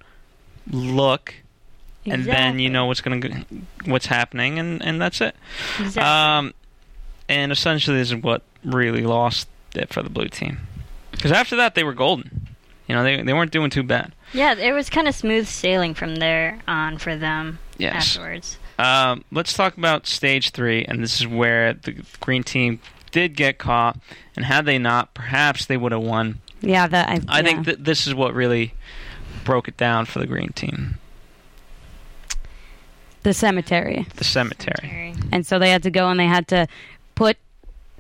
look, 0.71 1.35
and 2.07 2.25
then 2.25 2.59
you 2.59 2.71
know 2.71 2.87
what's 2.87 3.01
gonna 3.01 3.45
what's 3.85 4.07
happening, 4.07 4.59
and 4.59 4.83
and 4.83 5.01
that's 5.01 5.21
it. 5.21 5.35
Exactly. 5.79 6.03
Um, 6.03 6.55
and 7.29 7.53
essentially, 7.53 7.97
this 7.99 8.09
is 8.13 8.17
what 8.17 8.43
really 8.65 9.03
lost 9.03 9.49
it 9.75 9.93
for 9.93 10.03
the 10.03 10.11
blue 10.11 10.29
team. 10.29 10.59
Because 11.13 11.33
after 11.33 11.57
that, 11.57 11.75
they 11.75 11.85
were 11.85 11.95
golden. 11.95 12.49
You 12.87 12.95
know, 12.95 13.03
they 13.05 13.23
they 13.23 13.33
weren't 13.33 13.53
doing 13.53 13.71
too 13.71 13.83
bad. 13.85 14.13
yeah, 14.33 14.55
it 14.55 14.73
was 14.73 14.91
kind 14.91 15.07
of 15.09 15.15
smooth 15.15 15.47
sailing 15.47 15.95
from 15.95 16.17
there 16.17 16.59
on 16.67 16.99
for 16.99 17.17
them 17.17 17.59
Yes. 17.79 18.17
afterwards. 18.17 18.59
Um, 18.79 19.25
let's 19.31 19.53
talk 19.53 19.77
about 19.77 20.07
stage 20.07 20.51
three, 20.51 20.85
and 20.85 21.03
this 21.03 21.21
is 21.21 21.27
where 21.27 21.75
the 21.75 22.03
green 22.21 22.43
team 22.43 22.81
did 23.11 23.37
get 23.37 23.59
caught, 23.59 23.99
and 24.37 24.45
had 24.45 24.67
they 24.67 24.79
not, 24.79 25.15
perhaps 25.15 25.67
they 25.67 25.77
would 25.77 25.93
have 25.93 26.03
won. 26.03 26.41
Yeah, 26.61 26.87
that 26.87 27.09
I, 27.09 27.21
I 27.29 27.39
yeah. 27.39 27.43
think 27.45 27.67
that 27.67 27.85
this 27.85 28.07
is 28.07 28.15
what 28.15 28.35
really 28.35 28.75
broke 29.45 29.69
it 29.69 29.77
down 29.77 30.05
for 30.07 30.19
the 30.19 30.27
green 30.27 30.53
team, 30.53 30.97
the 33.23 33.35
cemetery, 33.35 34.07
the 34.17 34.25
cemetery. 34.25 34.89
Very- 34.89 35.15
and 35.33 35.47
so 35.47 35.59
they 35.59 35.71
had 35.71 35.83
to 35.83 35.91
go 35.91 36.09
and 36.09 36.19
they 36.19 36.27
had 36.27 36.49
to 36.49 36.67
put. 37.15 37.37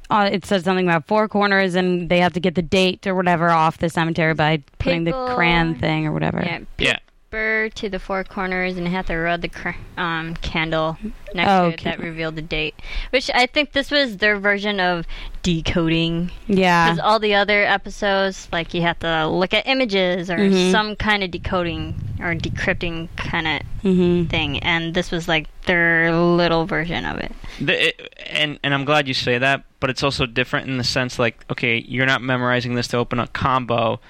Uh, 0.09 0.29
it 0.33 0.45
said 0.45 0.65
something 0.65 0.87
about 0.89 1.07
four 1.07 1.29
corners, 1.29 1.75
and 1.77 2.09
they 2.09 2.19
have 2.19 2.33
to 2.33 2.41
get 2.41 2.55
the 2.57 2.63
date 2.63 3.07
or 3.07 3.15
whatever 3.15 3.49
off 3.51 3.79
the 3.79 3.89
cemetery 3.89 4.35
by 4.35 4.61
putting 4.79 5.05
the 5.05 5.13
Paper. 5.13 5.35
crayon 5.37 5.75
thing 5.77 6.05
or 6.07 6.13
whatever. 6.13 6.43
Yeah, 6.45 6.59
Yeah. 6.79 6.99
Paper 7.31 7.69
to 7.75 7.89
the 7.89 7.99
four 7.99 8.25
corners 8.25 8.77
and 8.77 8.89
had 8.89 9.07
to 9.07 9.17
rub 9.17 9.41
the 9.41 9.49
cr- 9.49 9.71
um, 9.97 10.35
candle 10.37 10.97
next 11.33 11.51
Oh, 11.51 11.69
to 11.69 11.75
it 11.75 11.81
that 11.85 11.99
okay. 11.99 12.09
revealed 12.09 12.35
the 12.37 12.43
date. 12.43 12.75
Which 13.11 13.31
I 13.33 13.47
think 13.47 13.73
this 13.73 13.91
was 13.91 14.17
their 14.17 14.37
version 14.39 14.81
of 14.81 15.07
decoding. 15.43 16.31
Yeah. 16.49 16.87
Because 16.87 16.99
all 16.99 17.19
the 17.21 17.35
other 17.35 17.63
episodes, 17.65 18.49
like 18.53 18.75
you 18.75 18.83
have 18.83 18.99
to 19.01 19.29
look 19.29 19.55
at 19.55 19.67
images 19.69 20.29
or 20.31 20.39
Mhm. 20.39 20.73
some 20.73 20.97
kind 20.97 21.23
of 21.23 21.31
decoding 21.31 21.95
or 22.21 22.35
decrypting 22.35 23.09
kind 23.17 23.47
of 23.47 23.61
hmm 23.83 24.25
thing, 24.25 24.59
and 24.61 24.93
this 24.95 25.11
was 25.11 25.27
like 25.29 25.47
their 25.67 26.13
little 26.15 26.67
version 26.67 27.05
of 27.07 27.19
it. 27.19 27.33
The, 27.61 27.89
it, 27.89 28.15
and 28.27 28.59
and 28.63 28.75
I'm 28.75 28.85
glad 28.85 29.07
you 29.09 29.15
say 29.15 29.39
that, 29.39 29.65
but 29.79 29.89
it's 29.89 30.03
also 30.03 30.27
different 30.27 30.69
in 30.69 30.77
the 30.79 30.85
sense 30.85 31.19
like, 31.19 31.45
okay, 31.51 31.79
you're 31.89 32.07
not 32.07 32.21
memorizing 32.23 32.75
this 32.75 32.89
to 32.89 32.97
open 32.99 33.19
a 33.21 33.27
combo. 33.29 34.01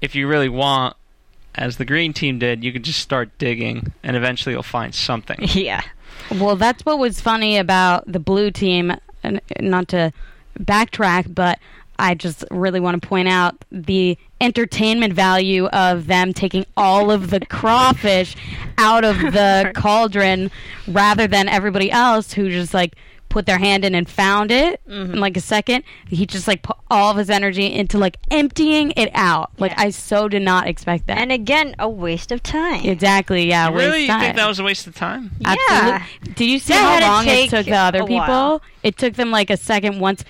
If 0.00 0.14
you 0.14 0.28
really 0.28 0.48
want, 0.50 0.94
as 1.56 1.76
the 1.76 1.84
green 1.84 2.12
team 2.12 2.38
did, 2.38 2.62
you 2.62 2.72
could 2.72 2.82
just 2.82 3.00
start 3.00 3.30
digging, 3.38 3.92
and 4.02 4.16
eventually 4.16 4.54
you'll 4.54 4.62
find 4.62 4.94
something. 4.94 5.38
yeah. 5.40 5.82
Well, 6.30 6.56
that's 6.56 6.84
what 6.84 6.98
was 6.98 7.20
funny 7.20 7.56
about 7.56 8.10
the 8.10 8.20
blue 8.20 8.50
team. 8.50 8.92
And 9.22 9.40
not 9.60 9.88
to 9.88 10.12
backtrack, 10.58 11.34
but 11.34 11.58
I 11.98 12.14
just 12.14 12.44
really 12.50 12.80
want 12.80 13.00
to 13.00 13.08
point 13.08 13.28
out 13.28 13.64
the 13.72 14.18
entertainment 14.40 15.14
value 15.14 15.66
of 15.66 16.06
them 16.06 16.32
taking 16.32 16.66
all 16.76 17.10
of 17.10 17.30
the 17.30 17.40
crawfish 17.46 18.36
out 18.78 19.04
of 19.04 19.18
the 19.18 19.72
cauldron 19.74 20.50
rather 20.86 21.26
than 21.26 21.48
everybody 21.48 21.90
else 21.90 22.32
who 22.32 22.50
just 22.50 22.74
like 22.74 22.94
put 23.36 23.44
their 23.44 23.58
hand 23.58 23.84
in 23.84 23.94
and 23.94 24.08
found 24.08 24.50
it 24.50 24.80
Mm-hmm. 24.88 25.12
in 25.14 25.20
like 25.20 25.36
a 25.36 25.40
second. 25.40 25.84
He 26.08 26.24
just 26.26 26.48
like 26.48 26.62
put 26.62 26.76
all 26.90 27.10
of 27.10 27.16
his 27.18 27.28
energy 27.28 27.66
into 27.66 27.98
like 27.98 28.16
emptying 28.30 28.92
it 28.96 29.10
out. 29.12 29.50
Like 29.58 29.72
Yeah. 29.72 29.82
I 29.82 29.90
so 29.90 30.26
did 30.28 30.40
not 30.42 30.66
expect 30.68 31.06
that. 31.08 31.18
And 31.18 31.30
again, 31.30 31.74
a 31.78 31.88
waste 31.88 32.32
of 32.32 32.42
time. 32.42 32.84
exactly, 32.86 33.46
yeah. 33.48 33.68
really, 33.68 33.90
waste 33.90 34.00
you 34.02 34.06
time. 34.08 34.20
think 34.20 34.36
that 34.36 34.46
was 34.48 34.58
a 34.58 34.64
waste 34.64 34.86
of 34.86 34.94
time? 34.94 35.32
yeah. 35.40 35.54
Absolutely. 35.58 36.32
Did 36.34 36.44
you 36.50 36.58
see 36.58 36.72
That 36.72 37.02
how 37.02 37.12
long 37.16 37.26
it 37.28 37.50
took 37.50 37.66
the 37.66 37.72
other 37.74 38.00
people? 38.00 38.16
while. 38.18 38.62
It 38.82 38.96
took 38.96 39.14
them 39.14 39.30
like 39.30 39.50
a 39.50 39.56
second 39.58 40.00
once, 40.00 40.24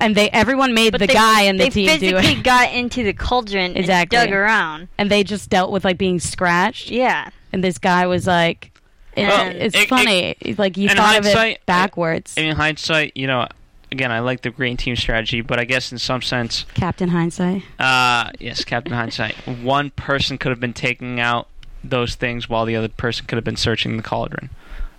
and 0.00 0.14
they 0.16 0.30
everyone 0.30 0.72
made 0.72 0.92
But 0.92 1.00
the 1.00 1.08
they, 1.08 1.12
guy 1.14 1.42
in 1.42 1.58
the 1.58 1.68
team 1.68 1.86
do 1.86 1.92
it. 1.92 1.98
They 2.00 2.12
physically 2.22 2.42
got 2.42 2.72
into 2.72 3.02
the 3.04 3.12
cauldron 3.12 3.76
Exactly. 3.76 4.16
and 4.18 4.28
dug 4.30 4.34
around. 4.34 4.88
and 4.96 5.10
they 5.10 5.22
just 5.24 5.50
dealt 5.50 5.70
with 5.72 5.84
like 5.84 5.98
being 5.98 6.20
scratched. 6.20 6.90
Yeah. 6.90 7.28
And 7.52 7.62
this 7.62 7.76
guy 7.78 8.06
was 8.06 8.26
like, 8.26 8.72
it- 9.16 9.26
Well, 9.26 9.52
it's 9.56 9.74
it- 9.76 9.88
funny. 9.88 10.36
like 10.58 10.76
you 10.76 10.88
thought 10.88 11.18
of 11.18 11.26
it 11.26 11.64
backwards. 11.66 12.34
In 12.36 12.54
hindsight, 12.56 13.12
you 13.16 13.26
know, 13.26 13.46
again, 13.90 14.12
I 14.12 14.20
like 14.20 14.42
the 14.42 14.50
green 14.50 14.76
team 14.76 14.94
strategy, 14.96 15.40
but 15.40 15.58
I 15.58 15.64
guess 15.64 15.90
in 15.92 15.98
some 15.98 16.22
sense, 16.22 16.66
Captain 16.74 17.08
Hindsight. 17.08 17.62
uh, 17.78 18.30
yes, 18.38 18.64
Captain 18.64 18.92
Hindsight, 19.00 19.34
one 19.46 19.90
person 19.90 20.38
could 20.38 20.50
have 20.50 20.60
been 20.60 20.74
taking 20.74 21.18
out 21.20 21.48
those 21.82 22.14
things 22.16 22.48
while 22.48 22.64
the 22.64 22.76
other 22.76 22.88
person 22.88 23.26
could 23.26 23.36
have 23.36 23.44
been 23.44 23.56
searching 23.56 23.96
the 23.96 24.02
cauldron. 24.02 24.50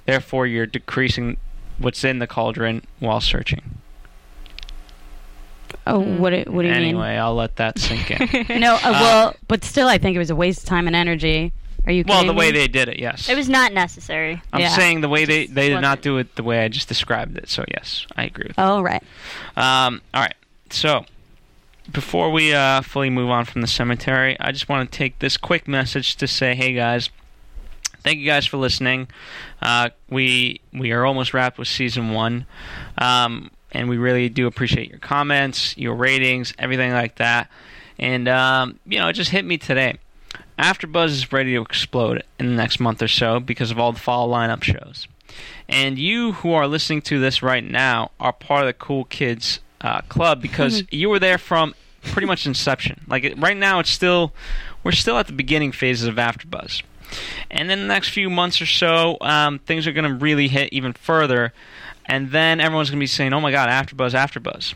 Therefore, 0.05 0.47
you're 0.47 0.65
decreasing 0.65 1.37
what's 1.77 2.03
in 2.03 2.19
the 2.19 2.27
cauldron 2.27 2.81
while 2.99 3.19
searching. 3.21 3.61
Oh, 5.85 5.99
what? 5.99 6.29
do- 6.31 6.51
What 6.51 6.61
do 6.63 6.67
you 6.69 6.73
anyway, 6.73 7.15
I'll 7.17 7.35
let 7.35 7.57
that 7.57 7.77
sink 7.79 8.11
in. 8.11 8.45
mean? 8.49 8.59
No, 8.61 8.75
uh, 8.75 8.79
well, 8.83 9.35
but 9.47 9.63
still, 9.63 9.87
I 9.87 9.97
think 9.97 10.15
it 10.15 10.19
was 10.19 10.29
a 10.29 10.35
waste 10.35 10.63
of 10.63 10.65
time 10.69 10.87
and 10.87 10.95
energy. 10.95 11.51
Are 11.87 11.91
you? 11.91 12.03
well, 12.07 12.17
the 12.19 12.25
kidding 12.25 12.37
way 12.37 12.51
me? 12.51 12.57
they 12.59 12.67
did 12.67 12.89
it, 12.89 12.99
yes. 12.99 13.29
It 13.29 13.35
was 13.35 13.47
not 13.49 13.73
necessary. 13.73 14.41
I'm 14.53 14.59
Yeah. 14.59 14.69
saying 14.75 15.01
the 15.01 15.09
way 15.09 15.25
they 15.25 15.47
they 15.47 15.69
did 15.69 15.81
not 15.81 16.01
do 16.01 16.17
it 16.17 16.35
the 16.35 16.43
way 16.43 16.59
I 16.63 16.67
just 16.67 16.87
described 16.87 17.37
it. 17.37 17.49
So 17.49 17.63
yes, 17.73 18.05
I 18.15 18.25
agree 18.25 18.45
with. 18.47 18.59
Oh 18.59 18.81
right. 18.81 19.01
Um, 19.55 20.01
all 20.13 20.21
right, 20.21 20.35
so 20.69 21.05
before 21.91 22.29
we 22.31 22.53
uh, 22.53 22.81
fully 22.81 23.09
move 23.09 23.29
on 23.29 23.45
from 23.45 23.61
the 23.61 23.67
cemetery, 23.67 24.35
I 24.39 24.51
just 24.51 24.67
want 24.67 24.91
to 24.91 24.97
take 24.97 25.19
this 25.19 25.37
quick 25.37 25.67
message 25.67 26.17
to 26.17 26.27
say, 26.27 26.53
hey 26.53 26.73
guys, 26.73 27.09
thank 28.03 28.19
you 28.19 28.25
guys 28.25 28.45
for 28.45 28.57
listening. 28.57 29.07
Uh, 29.61 29.89
we 30.09 30.59
we 30.73 30.91
are 30.91 31.05
almost 31.05 31.33
wrapped 31.33 31.57
with 31.57 31.69
season 31.69 32.11
one, 32.11 32.45
um, 32.97 33.49
and 33.71 33.87
we 33.87 33.97
really 33.97 34.27
do 34.27 34.45
appreciate 34.47 34.89
your 34.89 34.99
comments, 34.99 35.77
your 35.77 35.95
ratings, 35.95 36.53
everything 36.59 36.91
like 36.91 37.15
that. 37.15 37.49
And 37.97 38.27
um, 38.27 38.79
you 38.85 38.99
know, 38.99 39.07
it 39.07 39.13
just 39.13 39.31
hit 39.31 39.45
me 39.45 39.57
today. 39.57 39.97
AfterBuzz 40.57 41.09
is 41.09 41.31
ready 41.31 41.53
to 41.53 41.61
explode 41.61 42.23
in 42.39 42.47
the 42.47 42.55
next 42.55 42.79
month 42.79 43.01
or 43.01 43.07
so 43.07 43.39
because 43.39 43.71
of 43.71 43.79
all 43.79 43.91
the 43.91 43.99
fall 43.99 44.27
lineup 44.29 44.63
shows. 44.63 45.07
And 45.69 45.99
you 45.99 46.33
who 46.33 46.53
are 46.53 46.67
listening 46.67 47.01
to 47.03 47.19
this 47.19 47.43
right 47.43 47.63
now 47.63 48.11
are 48.19 48.33
part 48.33 48.61
of 48.61 48.67
the 48.67 48.73
Cool 48.73 49.05
Kids 49.05 49.59
uh, 49.81 50.01
Club 50.01 50.41
because 50.41 50.83
you 50.91 51.09
were 51.09 51.19
there 51.19 51.37
from 51.37 51.75
pretty 52.01 52.25
much 52.25 52.45
inception. 52.45 53.01
Like 53.07 53.23
it, 53.23 53.37
right 53.37 53.57
now, 53.57 53.79
it's 53.79 53.91
still 53.91 54.33
we're 54.83 54.91
still 54.91 55.17
at 55.17 55.27
the 55.27 55.33
beginning 55.33 55.71
phases 55.71 56.07
of 56.07 56.15
AfterBuzz. 56.15 56.81
And 57.49 57.69
then 57.69 57.79
the 57.79 57.87
next 57.87 58.09
few 58.09 58.29
months 58.29 58.61
or 58.61 58.65
so, 58.65 59.17
um, 59.21 59.59
things 59.59 59.87
are 59.87 59.91
going 59.93 60.09
to 60.09 60.13
really 60.13 60.47
hit 60.47 60.73
even 60.73 60.93
further. 60.93 61.53
And 62.05 62.31
then 62.31 62.59
everyone's 62.59 62.89
going 62.89 62.99
to 62.99 63.03
be 63.03 63.07
saying, 63.07 63.33
"Oh 63.33 63.41
my 63.41 63.51
God, 63.51 63.69
AfterBuzz, 63.69 64.13
AfterBuzz." 64.13 64.73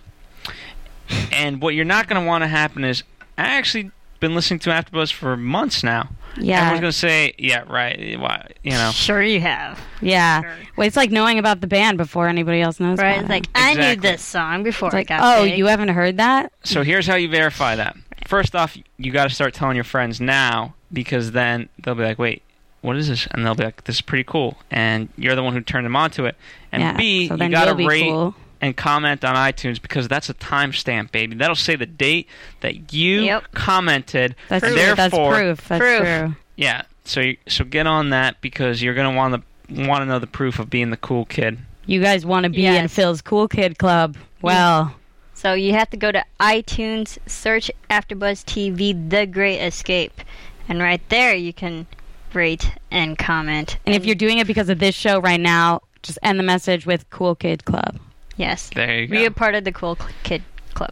and 1.32 1.62
what 1.62 1.74
you're 1.76 1.86
not 1.86 2.08
going 2.08 2.22
to 2.22 2.28
want 2.28 2.44
to 2.44 2.48
happen 2.48 2.84
is, 2.84 3.04
I 3.38 3.44
actually 3.58 3.92
been 4.22 4.34
listening 4.34 4.60
to 4.60 4.70
AfterBuzz 4.70 5.12
for 5.12 5.36
months 5.36 5.84
now. 5.84 6.10
Yeah. 6.38 6.60
Everyone's 6.60 6.80
going 6.80 6.92
to 6.92 6.98
say, 6.98 7.34
"Yeah, 7.38 7.66
right." 7.68 8.18
Why, 8.18 8.52
you 8.64 8.72
know. 8.72 8.92
Sure, 8.92 9.22
you 9.22 9.42
have. 9.42 9.78
Yeah. 10.02 10.42
Sure. 10.42 10.56
Well, 10.78 10.88
it's 10.88 10.96
like 10.96 11.12
knowing 11.12 11.40
about 11.40 11.60
the 11.60 11.68
band 11.68 11.98
before 11.98 12.30
anybody 12.30 12.62
else 12.62 12.80
knows. 12.80 13.00
Right? 13.00 13.20
about 13.20 13.22
It's 13.24 13.30
like 13.30 13.44
it. 13.44 13.52
I 13.56 13.74
knew 13.74 14.00
this 14.00 14.22
song 14.22 14.64
before 14.64 14.88
It's 14.88 14.94
like, 14.94 15.12
I 15.12 15.18
got 15.18 15.40
oh, 15.40 15.44
big. 15.44 15.58
you 15.58 15.66
haven't 15.66 15.90
heard 15.90 16.18
that? 16.18 16.54
So 16.64 16.84
here's 16.84 17.06
how 17.06 17.16
you 17.16 17.28
verify 17.28 17.76
that. 17.76 17.98
First 18.28 18.56
off, 18.56 18.78
you 18.98 19.12
got 19.12 19.28
to 19.28 19.36
start 19.36 19.54
telling 19.54 19.76
your 19.76 19.84
friends 19.84 20.22
now 20.22 20.76
because 20.94 21.34
then 21.34 21.68
they'll 21.84 21.96
be 21.96 22.04
like, 22.04 22.20
"Wait, 22.20 22.44
what 22.80 22.96
is 22.96 23.10
this?" 23.10 23.28
And 23.32 23.46
they'll 23.46 23.56
be 23.56 23.66
like, 23.66 23.84
"This 23.84 23.96
is 23.96 24.02
pretty 24.02 24.24
cool." 24.24 24.58
And 24.70 25.10
you're 25.18 25.36
the 25.36 25.44
one 25.44 25.54
who 25.54 25.60
turned 25.60 25.86
them 25.86 25.98
onto 25.98 26.26
it. 26.26 26.38
And 26.72 26.82
yeah. 26.82 26.96
B, 26.96 27.28
so 27.28 27.36
you 27.36 27.50
got 27.50 27.66
to 27.66 27.82
you'll 27.82 27.90
rate 27.90 28.10
cool. 28.10 28.36
And 28.62 28.78
comment 28.78 29.26
on 29.26 29.36
iTunes 29.36 29.82
because 29.82 30.08
that's 30.08 30.30
a 30.30 30.34
timestamp, 30.36 31.12
baby. 31.12 31.36
That'll 31.36 31.56
say 31.56 31.76
the 31.76 31.86
date 31.88 32.28
that 32.62 32.94
you 32.94 33.22
Yep. 33.22 33.52
commented. 33.54 34.36
That's 34.50 34.64
and 34.64 34.76
true. 34.76 34.96
That's 34.96 35.14
proof. 35.14 35.68
That's 35.68 35.80
Proof. 35.82 36.00
true. 36.00 36.36
Yeah. 36.56 36.84
So 37.04 37.20
you, 37.22 37.38
so 37.48 37.64
get 37.64 37.88
on 37.88 38.10
that 38.12 38.40
because 38.42 38.82
you're 38.82 38.94
gonna 38.94 39.16
want 39.16 39.44
to 39.68 39.84
want 39.86 40.02
to 40.02 40.06
know 40.06 40.20
the 40.20 40.28
proof 40.28 40.60
of 40.60 40.70
being 40.70 40.90
the 40.92 40.98
cool 40.98 41.26
kid. 41.26 41.58
You 41.88 42.00
guys 42.02 42.26
want 42.26 42.44
to 42.44 42.50
be 42.50 42.66
in 42.66 42.88
Phil's 42.88 43.22
Cool 43.22 43.48
Kid 43.48 43.78
Club. 43.80 44.16
Mm. 44.16 44.20
Well, 44.42 44.96
So 45.34 45.54
you 45.54 45.74
have 45.74 45.90
to 45.90 45.98
go 45.98 46.12
to 46.12 46.24
iTunes, 46.40 47.18
search 47.26 47.72
AfterBuzz 47.90 48.46
TV: 48.46 48.94
The 49.10 49.26
Great 49.26 49.60
Escape, 49.60 50.22
and 50.70 50.80
right 50.80 51.02
there 51.10 51.34
you 51.34 51.52
can 51.54 51.88
rate 52.34 52.72
and 52.92 53.18
comment. 53.18 53.78
and 53.86 53.96
if 53.96 54.06
you're 54.06 54.16
doing 54.16 54.38
it 54.38 54.46
because 54.48 54.70
of 54.70 54.78
this 54.80 54.94
show 54.96 55.20
right 55.20 55.40
now, 55.40 55.82
just 56.04 56.20
end 56.22 56.38
the 56.38 56.44
message 56.44 56.86
with 56.86 57.10
Cool 57.10 57.34
Kid 57.36 57.66
Club. 57.66 57.98
Yes, 58.42 58.70
There 58.76 59.00
you 59.02 59.08
go. 59.08 59.16
be 59.18 59.26
a 59.26 59.32
part 59.32 59.56
of 59.56 59.64
the 59.64 59.72
Cool 59.72 59.96
Cl- 59.96 60.10
Kid 60.24 60.44
Club. 60.74 60.92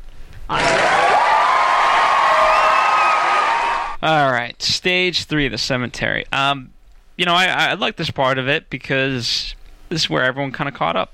All 4.01 4.31
right, 4.31 4.55
stage 4.62 5.25
three, 5.25 5.49
the 5.49 5.57
cemetery. 5.57 6.25
Um, 6.31 6.69
you 7.17 7.25
know, 7.25 7.33
I 7.33 7.47
I 7.47 7.73
like 7.73 7.97
this 7.97 8.09
part 8.09 8.38
of 8.38 8.47
it 8.47 8.69
because 8.69 9.55
this 9.89 10.03
is 10.03 10.09
where 10.09 10.23
everyone 10.23 10.53
kind 10.53 10.69
of 10.69 10.73
caught 10.73 10.95
up. 10.95 11.13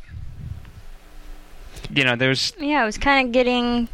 You 1.92 2.04
know, 2.04 2.16
there's 2.16 2.54
Yeah, 2.60 2.84
it 2.84 2.86
was 2.86 3.00
kind 3.00 3.26
of 3.28 3.34
getting 3.34 3.90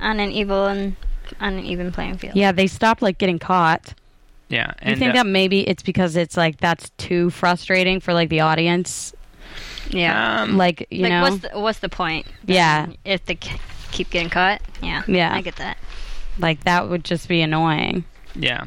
on 0.00 0.18
an 0.18 0.32
evil 0.32 0.66
and 0.66 0.96
on 1.40 1.54
an 1.54 1.64
even 1.64 1.92
playing 1.92 2.18
field. 2.18 2.34
Yeah, 2.34 2.50
they 2.50 2.66
stopped 2.66 3.00
like 3.00 3.18
getting 3.18 3.38
caught. 3.38 3.94
yeah, 4.48 4.72
Do 4.82 4.90
you 4.90 4.96
think 4.96 5.10
uh, 5.10 5.18
that 5.22 5.26
maybe 5.26 5.60
it's 5.68 5.82
because 5.84 6.16
it's 6.16 6.36
like 6.36 6.56
that's 6.58 6.90
too 6.98 7.30
frustrating 7.30 8.00
for 8.00 8.12
like 8.12 8.28
the 8.28 8.40
audience? 8.40 9.14
Yeah. 9.90 10.42
um, 10.42 10.56
Like 10.56 10.86
you 10.90 11.02
like, 11.04 11.10
know, 11.10 11.22
what's 11.22 11.38
the, 11.38 11.50
what's 11.60 11.78
the 11.80 11.88
point? 11.88 12.26
Yeah. 12.46 12.86
If 13.04 13.24
they 13.26 13.36
keep 13.92 14.10
getting 14.10 14.30
caught. 14.30 14.60
Yeah. 14.82 15.02
Yeah. 15.06 15.34
I 15.34 15.40
get 15.42 15.56
that. 15.56 15.78
like 16.38 16.64
that 16.64 16.88
would 16.88 17.04
just 17.04 17.28
be 17.28 17.40
annoying. 17.40 18.04
yeah, 18.34 18.66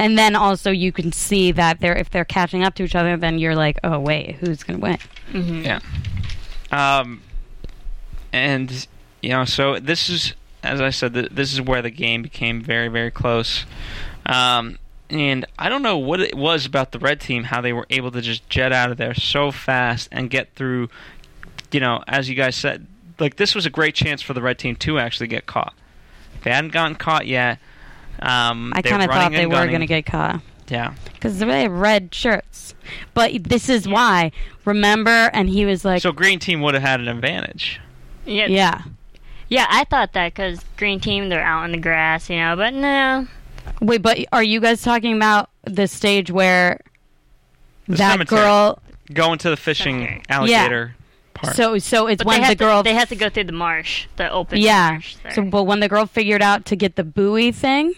And 0.00 0.18
then 0.18 0.34
also 0.34 0.70
you 0.70 0.90
can 0.90 1.12
see 1.12 1.52
that 1.52 1.80
they're 1.80 1.94
if 1.96 2.10
they're 2.10 2.24
catching 2.24 2.64
up 2.64 2.74
to 2.76 2.82
each 2.84 2.94
other, 2.96 3.16
then 3.16 3.38
you're 3.38 3.54
like, 3.54 3.78
oh 3.84 3.98
wait, 4.00 4.36
who's 4.36 4.62
gonna 4.64 4.78
win? 4.80 4.98
yeah. 5.62 5.80
Um, 6.72 7.22
and 8.32 8.86
you 9.22 9.30
know, 9.30 9.44
so 9.44 9.78
this 9.78 10.08
is, 10.10 10.34
as 10.62 10.80
I 10.80 10.90
said, 10.90 11.14
th- 11.14 11.30
this 11.30 11.52
is 11.52 11.60
where 11.60 11.80
the 11.82 11.90
game 11.90 12.22
became 12.22 12.60
very, 12.60 12.88
very 12.88 13.10
close. 13.10 13.64
Um, 14.26 14.78
and 15.10 15.44
I 15.58 15.68
don't 15.68 15.82
know 15.82 15.98
what 15.98 16.20
it 16.20 16.34
was 16.34 16.66
about 16.66 16.92
the 16.92 16.98
red 16.98 17.20
team, 17.20 17.44
how 17.44 17.60
they 17.60 17.72
were 17.72 17.86
able 17.90 18.10
to 18.12 18.20
just 18.20 18.48
jet 18.48 18.72
out 18.72 18.90
of 18.90 18.96
there 18.96 19.14
so 19.14 19.50
fast 19.50 20.08
and 20.10 20.30
get 20.30 20.54
through. 20.54 20.88
You 21.72 21.80
know, 21.80 22.02
as 22.06 22.28
you 22.28 22.34
guys 22.34 22.56
said, 22.56 22.86
like 23.18 23.36
this 23.36 23.54
was 23.54 23.66
a 23.66 23.70
great 23.70 23.94
chance 23.94 24.22
for 24.22 24.32
the 24.32 24.42
red 24.42 24.58
team 24.58 24.76
to 24.76 24.98
actually 24.98 25.26
get 25.26 25.46
caught. 25.46 25.74
They 26.42 26.50
hadn't 26.50 26.72
gotten 26.72 26.94
caught 26.94 27.26
yet. 27.26 27.58
Um, 28.20 28.72
I 28.74 28.82
kind 28.82 29.02
of 29.02 29.10
thought 29.10 29.32
they 29.32 29.46
were 29.46 29.66
gonna 29.66 29.86
get 29.86 30.06
caught 30.06 30.40
Yeah, 30.68 30.94
because 31.12 31.38
they 31.38 31.62
have 31.62 31.72
red 31.72 32.14
shirts. 32.14 32.74
But 33.12 33.44
this 33.44 33.68
is 33.68 33.88
why. 33.88 34.30
Remember? 34.64 35.30
And 35.32 35.48
he 35.48 35.64
was 35.64 35.84
like, 35.84 36.02
so 36.02 36.12
green 36.12 36.38
team 36.38 36.60
would 36.62 36.74
have 36.74 36.82
had 36.82 37.00
an 37.00 37.08
advantage. 37.08 37.80
Yeah. 38.24 38.46
yeah. 38.46 38.82
Yeah, 39.48 39.66
I 39.68 39.84
thought 39.84 40.14
that 40.14 40.34
because 40.34 40.60
green 40.76 41.00
team 41.00 41.28
they're 41.28 41.42
out 41.42 41.64
in 41.64 41.72
the 41.72 41.78
grass, 41.78 42.30
you 42.30 42.36
know. 42.36 42.56
But 42.56 42.74
no, 42.74 43.26
Wait, 43.80 44.02
but 44.02 44.18
are 44.32 44.42
you 44.42 44.60
guys 44.60 44.82
talking 44.82 45.14
about 45.16 45.50
the 45.64 45.86
stage 45.86 46.30
where 46.30 46.80
The 47.88 47.96
that 47.96 48.12
cemetery. 48.12 48.40
girl? 48.40 48.78
Going 49.12 49.38
to 49.38 49.50
the 49.50 49.56
fishing 49.56 50.00
Cemetery. 50.00 50.22
alligator 50.30 50.94
part. 51.34 51.56
So 51.56 51.78
so 51.78 52.06
it's 52.06 52.22
but 52.22 52.28
when 52.28 52.40
the 52.40 52.46
have 52.46 52.58
girl. 52.58 52.82
to, 52.82 52.88
they 52.88 52.94
have 52.94 53.08
to 53.10 53.16
go 53.16 53.28
through 53.28 53.44
the 53.44 53.52
marsh, 53.52 54.06
the 54.16 54.30
open 54.30 54.58
yeah. 54.60 54.92
marsh. 54.92 55.16
There. 55.22 55.32
So, 55.32 55.42
but 55.44 55.64
when 55.64 55.80
the 55.80 55.88
girl 55.88 56.06
figured 56.06 56.40
out 56.42 56.64
to 56.66 56.76
get 56.76 56.96
the 56.96 57.04
buoy 57.04 57.52
thing, 57.52 57.92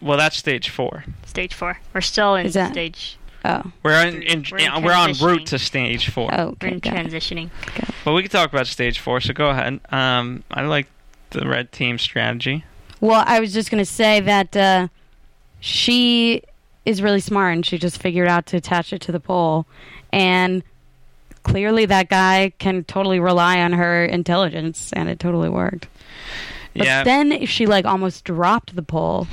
well, 0.00 0.16
that's 0.18 0.36
stage 0.36 0.68
four. 0.68 1.04
stage 1.24 1.54
four. 1.54 1.78
We're 1.94 2.00
still 2.02 2.34
in 2.36 2.46
Is 2.46 2.54
that- 2.54 2.72
stage. 2.72 3.18
oh, 3.44 3.72
We're 3.82 4.06
in, 4.06 4.22
in, 4.22 4.44
We're 4.50 4.58
in 4.58 4.64
yeah, 4.64 4.78
we're 4.84 4.92
on 4.92 5.10
transitioning. 5.10 5.26
route 5.26 5.46
to 5.46 5.58
stage 5.58 6.10
four. 6.10 6.30
oh, 6.32 6.54
We're 6.60 6.68
okay, 6.68 6.72
in 6.72 6.78
got 6.80 6.94
it. 6.94 7.06
transitioning. 7.06 7.50
But 8.04 8.12
we 8.12 8.22
can 8.22 8.30
talk 8.30 8.52
about 8.52 8.66
stage 8.68 8.98
four. 9.00 9.20
So 9.20 9.32
go 9.32 9.48
ahead. 9.50 9.80
Um, 9.90 10.44
I 10.50 10.62
like 10.62 10.86
the 11.30 11.48
red 11.48 11.72
team 11.72 11.98
strategy. 11.98 12.64
Well, 13.00 13.22
I 13.26 13.40
was 13.40 13.52
just 13.52 13.70
gonna 13.70 13.84
say 13.84 14.20
that 14.20 14.56
uh, 14.56 14.88
she 15.60 16.42
is 16.84 17.02
really 17.02 17.20
smart, 17.20 17.54
and 17.54 17.66
she 17.66 17.78
just 17.78 18.00
figured 18.00 18.28
out 18.28 18.46
to 18.46 18.56
attach 18.56 18.92
it 18.92 19.00
to 19.02 19.12
the 19.12 19.20
pole, 19.20 19.66
and 20.12 20.62
clearly 21.42 21.86
that 21.86 22.08
guy 22.08 22.52
can 22.58 22.84
totally 22.84 23.20
rely 23.20 23.60
on 23.60 23.72
her 23.72 24.04
intelligence, 24.04 24.92
and 24.92 25.08
it 25.08 25.20
totally 25.20 25.48
worked. 25.48 25.88
But 26.74 26.86
yeah, 26.86 27.04
then 27.04 27.46
she 27.46 27.66
like 27.66 27.84
almost 27.84 28.24
dropped 28.24 28.76
the 28.76 28.82
pole. 28.82 29.26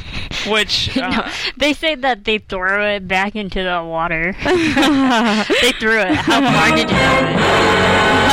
which 0.48 0.98
uh, 1.02 1.30
They 1.58 1.74
say 1.74 1.96
that 1.96 2.24
they 2.24 2.38
throw 2.38 2.96
it 2.96 3.08
back 3.08 3.36
into 3.36 3.62
the 3.64 3.84
water. 3.84 4.34
they 4.44 5.72
threw 5.74 6.00
it. 6.00 6.16
How 6.16 6.42
far 6.42 6.70
did 6.76 6.90
you 6.90 6.96
throw 6.96 7.18
it? 7.18 7.36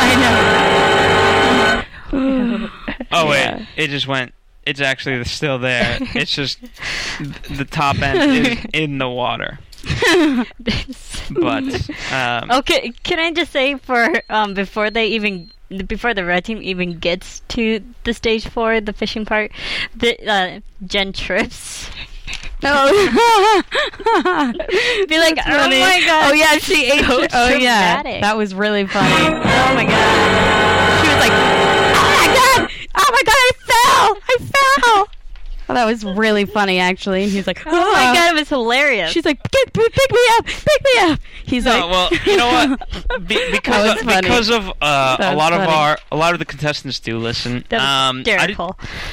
I 0.02 1.86
oh 3.12 3.28
wait, 3.28 3.40
yeah. 3.40 3.66
it 3.76 3.88
just 3.88 4.06
went. 4.06 4.32
It's 4.70 4.80
actually 4.80 5.22
still 5.24 5.58
there. 5.58 5.98
It's 6.14 6.32
just 6.34 6.58
the 7.50 7.66
top 7.68 7.98
end 8.00 8.46
is 8.46 8.58
in 8.72 8.98
the 8.98 9.08
water. 9.08 9.58
But 11.30 11.90
um, 12.12 12.50
Okay, 12.60 12.92
can 13.02 13.18
I 13.18 13.32
just 13.32 13.50
say 13.52 13.74
for 13.76 14.22
um 14.30 14.54
before 14.54 14.90
they 14.90 15.06
even 15.08 15.50
before 15.86 16.14
the 16.14 16.24
red 16.24 16.44
team 16.44 16.60
even 16.62 16.98
gets 16.98 17.40
to 17.48 17.80
the 18.04 18.12
stage 18.14 18.46
four, 18.48 18.80
the 18.80 18.92
fishing 18.92 19.24
part, 19.24 19.50
the 19.96 20.16
uh, 20.28 20.60
Jen 20.86 21.12
trips. 21.12 21.88
know. 22.62 22.90
Be 22.92 23.06
like, 25.18 25.34
That's 25.36 25.48
oh 25.48 25.58
funny. 25.58 25.80
my 25.80 26.02
god! 26.06 26.30
Oh 26.30 26.34
yeah, 26.34 26.58
she 26.58 26.90
ate. 26.92 27.04
so 27.04 27.26
oh 27.32 27.48
yeah, 27.56 28.02
that 28.20 28.36
was 28.36 28.54
really 28.54 28.86
funny. 28.86 29.34
Oh 29.34 29.74
my 29.74 29.84
god! 29.84 30.79
Oh 32.94 33.08
my 33.10 33.22
god! 33.24 33.34
I 33.36 33.52
fell! 33.66 34.18
I 34.28 34.36
fell!" 34.38 35.08
Oh, 35.68 35.74
that 35.74 35.84
was 35.84 36.04
really 36.04 36.46
funny, 36.46 36.80
actually. 36.80 37.22
And 37.22 37.30
he's 37.30 37.46
like, 37.46 37.64
Oh 37.64 37.70
my 37.70 38.12
god! 38.12 38.34
It 38.34 38.38
was 38.40 38.48
hilarious. 38.48 39.12
She's 39.12 39.24
like, 39.24 39.40
"Pick, 39.52 39.72
pick 39.72 39.92
pick 39.92 40.10
me 40.12 40.18
up! 40.32 40.46
Pick 40.46 40.82
me 40.84 41.00
up!" 41.02 41.20
He's 41.44 41.64
no, 41.64 41.70
like, 41.86 41.90
well, 41.90 42.10
you 42.26 42.36
know 42.36 42.46
what? 42.48 43.28
Be, 43.28 43.50
because 43.52 43.92
of, 43.92 43.98
funny. 44.00 44.20
because 44.22 44.50
of 44.50 44.68
uh, 44.82 45.16
a 45.20 45.28
was 45.30 45.36
lot 45.36 45.52
of 45.52 45.60
our 45.60 45.96
a 46.10 46.16
lot 46.16 46.32
of 46.32 46.40
the 46.40 46.44
contestants 46.44 46.98
do 46.98 47.18
listen. 47.18 47.64
that 47.68 47.76
was 47.78 47.84
um, 47.84 48.18
I 48.20 48.46
did- 48.48 48.56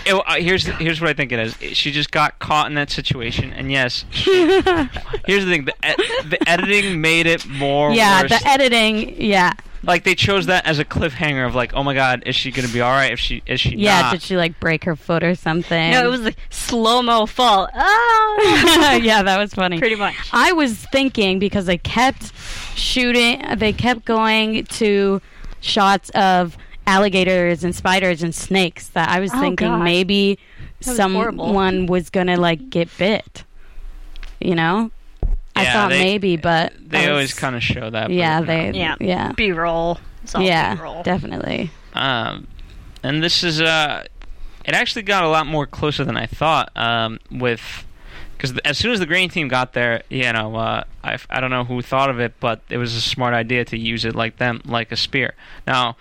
it- 0.08 0.14
uh, 0.16 0.34
here's 0.38 0.66
here's 0.66 1.00
what 1.00 1.12
I 1.12 1.14
think 1.14 1.32
it 1.32 1.38
is. 1.38 1.56
She 1.78 1.92
just 1.92 2.10
got 2.10 2.40
caught 2.40 2.66
in 2.68 2.74
that 2.74 2.90
situation, 2.90 3.54
and 3.54 3.72
yes, 3.72 4.06
here's 4.12 5.46
the 5.46 5.52
thing: 5.52 5.66
the, 5.66 5.76
ed- 5.86 5.98
the 6.28 6.50
editing 6.50 7.00
made 7.02 7.28
it 7.28 7.46
more. 7.48 7.92
yeah, 7.92 8.24
worse. 8.24 8.32
the 8.32 8.48
editing, 8.50 9.22
yeah. 9.22 9.54
Like 9.88 10.04
they 10.04 10.14
chose 10.16 10.46
that 10.48 10.66
as 10.68 10.78
a 10.80 10.86
cliffhanger 10.86 11.48
of 11.48 11.56
like, 11.56 11.74
oh 11.74 11.82
my 11.84 11.94
god, 11.94 12.22
is 12.26 12.36
she 12.36 12.52
gonna 12.52 12.68
be 12.68 12.82
all 12.82 12.92
right? 12.92 13.12
If 13.12 13.20
she 13.20 13.42
is 13.48 13.60
she 13.60 13.76
Yeah, 13.78 14.02
not? 14.02 14.12
did 14.12 14.22
she 14.22 14.36
like 14.38 14.60
break 14.60 14.84
her 14.84 14.96
foot 14.96 15.24
or 15.24 15.34
something? 15.34 15.92
No, 15.92 16.06
it 16.06 16.10
was 16.10 16.22
like 16.22 16.38
slow 16.50 17.02
mo 17.02 17.26
fall. 17.26 17.70
Oh, 17.74 19.00
yeah, 19.02 19.24
that 19.24 19.38
was 19.40 19.54
funny. 19.54 19.80
pretty 19.80 19.96
much. 19.96 20.16
I 20.34 20.52
was 20.52 20.74
thinking 20.92 21.40
because 21.40 21.66
they 21.66 21.78
kept 21.78 22.32
shooting, 22.76 23.42
they 23.58 23.74
kept 23.74 24.06
going 24.06 24.66
to 24.66 25.22
shots 25.62 26.10
of 26.12 26.58
alligators 26.86 27.64
and 27.64 27.76
spiders 27.76 28.22
and 28.24 28.34
snakes. 28.36 28.90
That 28.90 29.10
I 29.10 29.20
was 29.20 29.32
Oh, 29.34 29.40
thinking 29.40 29.68
God. 29.70 29.84
maybe 29.84 30.38
was 30.86 30.98
horrible. 31.00 31.46
someone 31.46 31.86
was 31.88 32.10
gonna 32.10 32.38
like 32.38 32.70
get 32.70 32.90
bit. 32.98 33.44
You 34.40 34.54
know, 34.54 34.92
I 35.58 35.64
Yeah, 35.64 35.74
thought 35.74 35.90
they- 35.90 36.04
maybe, 36.04 36.38
but 36.38 36.74
they 36.80 37.00
was- 37.02 37.10
always 37.10 37.34
kind 37.34 37.56
of 37.56 37.64
show 37.64 37.90
that. 37.90 38.08
but 38.08 38.12
yeah, 38.16 38.40
no. 38.40 38.46
they 38.46 38.72
Yeah. 38.72 38.96
yeah 39.00 39.32
B 39.34 39.52
roll. 39.52 40.00
It's 40.24 40.36
yeah 40.36 40.76
B-roll. 40.76 41.04
definitely. 41.04 41.72
Um, 41.94 42.48
and 43.04 43.24
this 43.24 43.44
is 43.44 43.62
uh, 43.62 44.04
it 44.66 44.74
actually 44.74 45.04
got 45.04 45.24
a 45.24 45.30
lot 45.30 45.48
more 45.48 45.66
closer 45.66 46.04
than 46.04 46.18
I 46.18 46.26
thought. 46.26 46.70
Um, 46.76 47.20
with 47.32 47.86
because 48.38 48.56
as 48.66 48.78
soon 48.78 48.92
as 48.92 49.00
the 49.00 49.06
green 49.06 49.30
team 49.30 49.48
got 49.48 49.74
there, 49.74 50.04
you 50.10 50.32
know, 50.34 50.56
uh, 50.56 50.84
I 51.04 51.18
I 51.30 51.40
don't 51.40 51.50
know 51.50 51.64
who 51.64 51.82
thought 51.82 52.10
of 52.10 52.20
it, 52.20 52.34
but 52.40 52.62
it 52.70 52.78
was 52.78 52.94
a 52.96 53.02
smart 53.02 53.34
idea 53.34 53.64
to 53.66 53.78
use 53.78 54.04
it 54.06 54.16
like 54.16 54.38
them, 54.38 54.62
like 54.66 54.92
a 54.92 54.96
spear. 54.98 55.34
Now, 55.66 55.96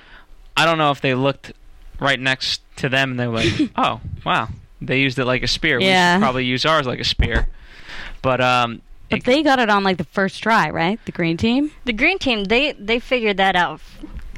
I 0.57 0.65
don't 0.67 0.77
know 0.79 0.91
if 0.91 1.01
they 1.01 1.15
looked 1.15 1.53
right 2.01 2.19
next 2.21 2.61
to 2.77 2.89
them 2.91 3.13
and 3.13 3.21
they 3.21 3.27
were 3.29 3.37
like, 3.37 3.71
oh 3.77 4.01
wow, 4.25 4.49
they 4.83 4.99
used 5.01 5.19
it 5.19 5.25
like 5.25 5.43
a 5.45 5.49
spear. 5.49 5.79
We 5.79 5.87
Yeah. 5.87 6.17
should 6.17 6.23
probably 6.23 6.45
use 6.45 6.67
ours 6.67 6.87
like 6.87 6.99
a 7.01 7.05
spear. 7.05 7.47
But 8.23 8.41
um, 8.41 8.83
But 9.11 9.25
they 9.25 9.43
got 9.43 9.59
it 9.59 9.71
on 9.71 9.85
like 9.85 9.99
the 9.99 10.05
first 10.05 10.43
try, 10.43 10.71
right? 10.71 10.99
The 11.05 11.13
green 11.13 11.37
team. 11.37 11.71
The 11.85 11.93
green 11.93 12.19
team, 12.19 12.45
they 12.45 12.73
they 12.73 12.99
figured 12.99 13.37
that 13.37 13.55
out 13.57 13.81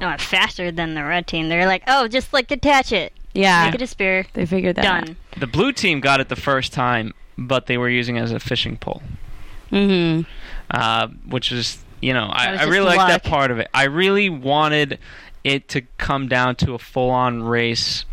uh, 0.00 0.16
faster 0.18 0.70
than 0.70 0.94
the 0.94 1.04
red 1.04 1.26
team. 1.26 1.48
They're 1.48 1.66
like, 1.66 1.82
oh, 1.86 2.08
just 2.08 2.32
like 2.32 2.50
attach 2.50 2.92
it, 2.92 3.12
Yeah, 3.32 3.66
make 3.66 3.74
it 3.76 3.82
a 3.82 3.86
spear, 3.86 4.26
they 4.34 4.46
figured 4.46 4.76
that. 4.76 4.82
done. 5.06 5.16
the 5.38 5.46
blue 5.46 5.72
team 5.72 6.00
got 6.00 6.20
it 6.20 6.28
the 6.28 6.36
first 6.36 6.72
time, 6.72 7.14
but 7.36 7.66
they 7.66 7.78
were 7.78 7.88
using 7.88 8.16
it 8.16 8.20
as 8.22 8.32
a 8.32 8.40
fishing 8.40 8.76
pole. 8.76 9.02
Mm-hmm. 9.70 10.22
uh, 10.70 11.08
which 11.28 11.52
is 11.52 11.78
you 12.00 12.14
know 12.14 12.24
I, 12.32 12.56
I 12.56 12.62
really 12.64 12.86
like 12.86 13.08
that 13.08 13.24
part 13.24 13.50
of 13.50 13.58
it. 13.58 13.68
I 13.74 13.84
really 13.84 14.30
wanted 14.30 14.98
it 15.44 15.68
to 15.68 15.82
come 15.98 16.28
down 16.28 16.56
to 16.56 16.74
a 16.74 16.78
full-on 16.78 17.42
race 17.42 18.04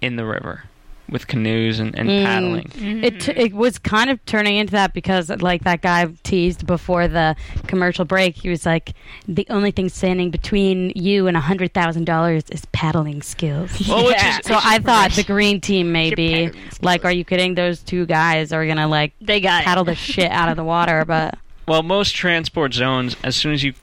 in 0.00 0.16
the 0.16 0.24
river 0.24 0.64
with 1.12 1.26
canoes 1.28 1.78
and, 1.78 1.94
and 1.96 2.08
Mm. 2.08 2.24
paddling. 2.24 3.02
It 3.04 3.20
t- 3.20 3.32
it 3.36 3.52
was 3.54 3.78
kind 3.78 4.10
of 4.10 4.24
turning 4.24 4.56
into 4.56 4.72
that 4.72 4.94
because 4.94 5.28
like 5.28 5.62
that 5.64 5.82
guy 5.82 6.06
teased 6.24 6.66
before 6.66 7.06
the 7.06 7.36
commercial 7.66 8.04
break. 8.04 8.34
He 8.36 8.48
was 8.48 8.64
like, 8.66 8.94
"The 9.28 9.46
only 9.50 9.70
thing 9.70 9.88
standing 9.90 10.30
between 10.30 10.90
you 10.96 11.26
and 11.26 11.36
a 11.36 11.40
hundred 11.40 11.74
thousand 11.74 12.04
dollars 12.04 12.44
is 12.50 12.64
paddling 12.72 13.22
skills." 13.22 13.70
Well, 13.86 14.06
which 14.06 14.16
Yeah. 14.16 14.38
is 14.38 14.46
So 14.46 14.58
I 14.60 14.78
thought 14.78 15.12
the 15.12 15.22
green 15.22 15.60
team 15.60 15.92
maybe 15.92 16.50
like, 16.80 17.04
are 17.04 17.12
you 17.12 17.24
kidding? 17.24 17.54
Those 17.54 17.80
two 17.80 18.06
guys 18.06 18.52
are 18.52 18.66
gonna 18.66 18.88
like 18.88 19.12
They 19.20 19.40
got 19.40 19.64
paddle 19.64 19.82
it. 19.84 19.86
the 19.86 19.94
shit 19.94 20.30
out 20.30 20.48
of 20.48 20.56
the 20.56 20.64
water, 20.64 21.04
but 21.06 21.38
well, 21.68 21.82
most 21.82 22.16
transport 22.16 22.74
zones, 22.74 23.16
as 23.22 23.36
soon 23.36 23.52
as 23.52 23.62
you 23.62 23.74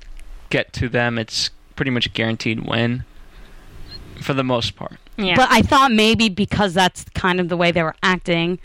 get 0.49 0.73
to 0.73 0.89
them, 0.89 1.17
it's 1.19 1.49
pretty 1.75 1.91
much 1.91 2.11
guaranteed 2.13 2.67
win 2.67 3.03
for 4.21 4.33
the 4.33 4.43
most 4.43 4.75
part. 4.75 4.97
Yeah. 5.19 5.35
but 5.35 5.47
I 5.51 5.61
thought 5.61 5.91
maybe 5.91 6.29
because 6.29 6.73
that's 6.73 7.03
kind 7.13 7.39
of 7.39 7.49
the 7.49 7.57
way 7.57 7.71
they 7.71 7.83
were 7.83 7.95
acting, 8.01 8.59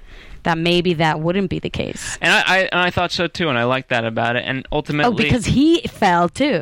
that 0.44 0.56
maybe 0.58 0.94
that 0.94 1.20
wouldn't 1.20 1.50
be 1.50 1.58
the 1.58 1.70
case. 1.70 2.18
And 2.20 2.32
I, 2.32 2.42
I 2.46 2.58
and 2.72 2.80
I 2.80 2.90
thought 2.90 3.12
so 3.12 3.26
too, 3.26 3.48
and 3.48 3.58
I 3.58 3.64
liked 3.64 3.88
that 3.88 4.04
about 4.04 4.36
it. 4.36 4.44
And 4.46 4.66
oh, 4.70 4.76
ultimately, 4.76 5.12
Oh, 5.12 5.16
because 5.16 5.46
he 5.46 5.80
fell 5.82 6.28
too. 6.28 6.60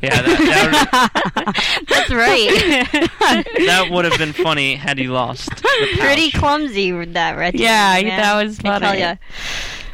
yeah, 0.00 0.22
that, 0.22 0.90
that, 0.92 1.84
That's 1.88 2.10
right. 2.10 2.46
that 3.66 3.88
would 3.90 4.04
have 4.04 4.18
been 4.18 4.32
funny 4.32 4.74
had 4.76 4.98
he 4.98 5.06
lost. 5.08 5.50
The 5.56 5.96
Pretty 5.98 6.30
clumsy 6.30 6.92
with 6.92 7.12
that 7.14 7.36
red 7.36 7.52
team. 7.52 7.62
Yeah, 7.62 8.00
man. 8.02 8.04
that 8.20 8.42
was 8.44 8.58
I 8.60 8.62
tell 8.78 8.80
funny. 8.80 9.18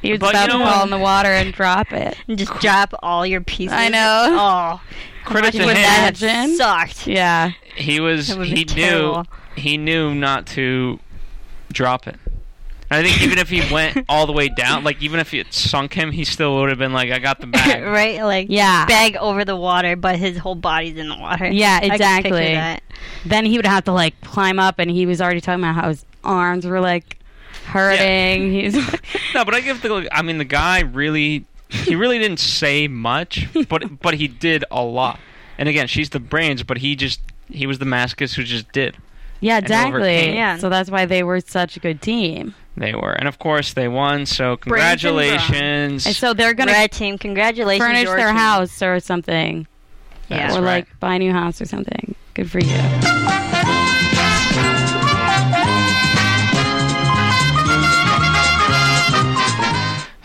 Ya. 0.02 0.06
He 0.08 0.12
was 0.12 0.20
But 0.20 0.30
about 0.30 0.46
you 0.46 0.52
to 0.52 0.58
know 0.58 0.64
fall 0.70 0.84
in 0.84 0.90
the 0.90 0.98
water 0.98 1.28
and 1.28 1.52
drop 1.52 1.92
it. 1.92 2.16
And 2.28 2.38
just 2.38 2.52
drop 2.60 2.92
all 3.02 3.24
your 3.26 3.40
pieces. 3.40 3.72
I 3.76 3.88
know. 3.88 4.26
Oh, 4.30 4.80
Credit 5.24 5.54
You 5.54 5.60
to 5.60 5.66
would 5.66 5.76
him. 5.76 5.84
imagine. 5.84 6.56
sucked. 6.56 7.06
Yeah. 7.06 7.52
he 7.76 8.00
was 8.00 8.30
It 8.30 8.38
would 8.38 8.48
he 8.48 8.64
be 8.64 8.74
knew 8.74 8.90
terrible. 8.90 9.26
he 9.56 9.76
knew 9.76 10.14
not 10.14 10.46
to 10.48 10.98
drop 11.72 12.06
it. 12.08 12.16
I 12.90 13.02
think 13.02 13.22
even 13.22 13.38
if 13.38 13.48
he 13.48 13.62
went 13.72 14.04
all 14.10 14.26
the 14.26 14.32
way 14.34 14.50
down, 14.50 14.84
like 14.84 15.00
even 15.00 15.18
if 15.18 15.32
it 15.32 15.54
sunk 15.54 15.94
him, 15.94 16.10
he 16.12 16.24
still 16.26 16.56
would 16.58 16.68
have 16.68 16.78
been 16.78 16.92
like, 16.92 17.10
"I 17.10 17.18
got 17.20 17.40
the 17.40 17.46
bag." 17.46 17.82
right? 17.84 18.22
Like 18.22 18.48
Yeah. 18.50 18.84
bag 18.84 19.16
over 19.16 19.46
the 19.46 19.56
water, 19.56 19.96
but 19.96 20.16
his 20.18 20.36
whole 20.36 20.54
body's 20.56 20.98
in 20.98 21.08
the 21.08 21.16
water. 21.16 21.46
Yeah, 21.46 21.76
I 21.76 21.80
can 21.80 21.90
picture 21.90 21.94
exactly. 21.94 22.52
that. 22.52 22.82
Then 23.24 23.46
he 23.46 23.56
would 23.56 23.64
have 23.64 23.84
to 23.84 23.92
like 23.92 24.20
climb 24.20 24.58
up, 24.58 24.78
and 24.78 24.90
he 24.90 25.06
was 25.06 25.22
already 25.22 25.40
talking 25.40 25.64
about 25.64 25.74
how 25.74 25.88
his 25.88 26.04
arms 26.22 26.66
were 26.66 26.80
like 26.80 27.16
hurting. 27.72 28.52
He's 28.52 28.74
No, 29.34 29.44
but 29.44 29.54
I 29.54 29.60
give 29.60 29.82
the. 29.82 30.08
I 30.12 30.22
mean, 30.22 30.38
the 30.38 30.44
guy 30.44 30.80
really, 30.80 31.44
he 31.68 31.94
really 31.94 32.18
didn't 32.18 32.40
say 32.40 32.88
much, 32.88 33.48
but 33.68 34.00
but 34.00 34.14
he 34.14 34.28
did 34.28 34.64
a 34.70 34.82
lot. 34.82 35.18
And 35.58 35.68
again, 35.68 35.86
she's 35.86 36.10
the 36.10 36.20
brains, 36.20 36.62
but 36.62 36.78
he 36.78 36.96
just 36.96 37.20
he 37.50 37.66
was 37.66 37.78
the 37.78 37.84
masochist 37.84 38.34
who 38.34 38.42
just 38.44 38.70
did. 38.72 38.96
yeah, 39.40 39.58
exactly. 39.58 40.34
Yeah. 40.34 40.56
So 40.58 40.68
that's 40.68 40.90
why 40.90 41.06
they 41.06 41.22
were 41.22 41.40
such 41.40 41.76
a 41.76 41.80
good 41.80 42.00
team. 42.02 42.54
They 42.76 42.94
were, 42.94 43.12
and 43.12 43.28
of 43.28 43.38
course 43.38 43.74
they 43.74 43.86
won. 43.88 44.24
So 44.24 44.56
Brains 44.56 45.04
and 45.04 45.12
brawn. 45.12 45.22
congratulations. 45.28 46.06
And 46.06 46.16
so 46.16 46.32
they're 46.32 46.54
gonna 46.54 46.72
Red 46.72 46.90
team, 46.92 47.18
congratulations. 47.18 47.86
furnish 47.86 48.04
your 48.04 48.16
their 48.16 48.28
team. 48.28 48.36
house 48.36 48.80
or 48.82 48.98
something, 49.00 49.66
Yeah. 50.30 50.38
That's 50.46 50.56
or 50.56 50.60
right. 50.62 50.86
like 50.88 51.00
buy 51.00 51.16
a 51.16 51.18
new 51.18 51.32
house 51.32 51.60
or 51.60 51.66
something. 51.66 52.14
Good 52.34 52.50
for 52.50 52.60
you. 52.60 53.61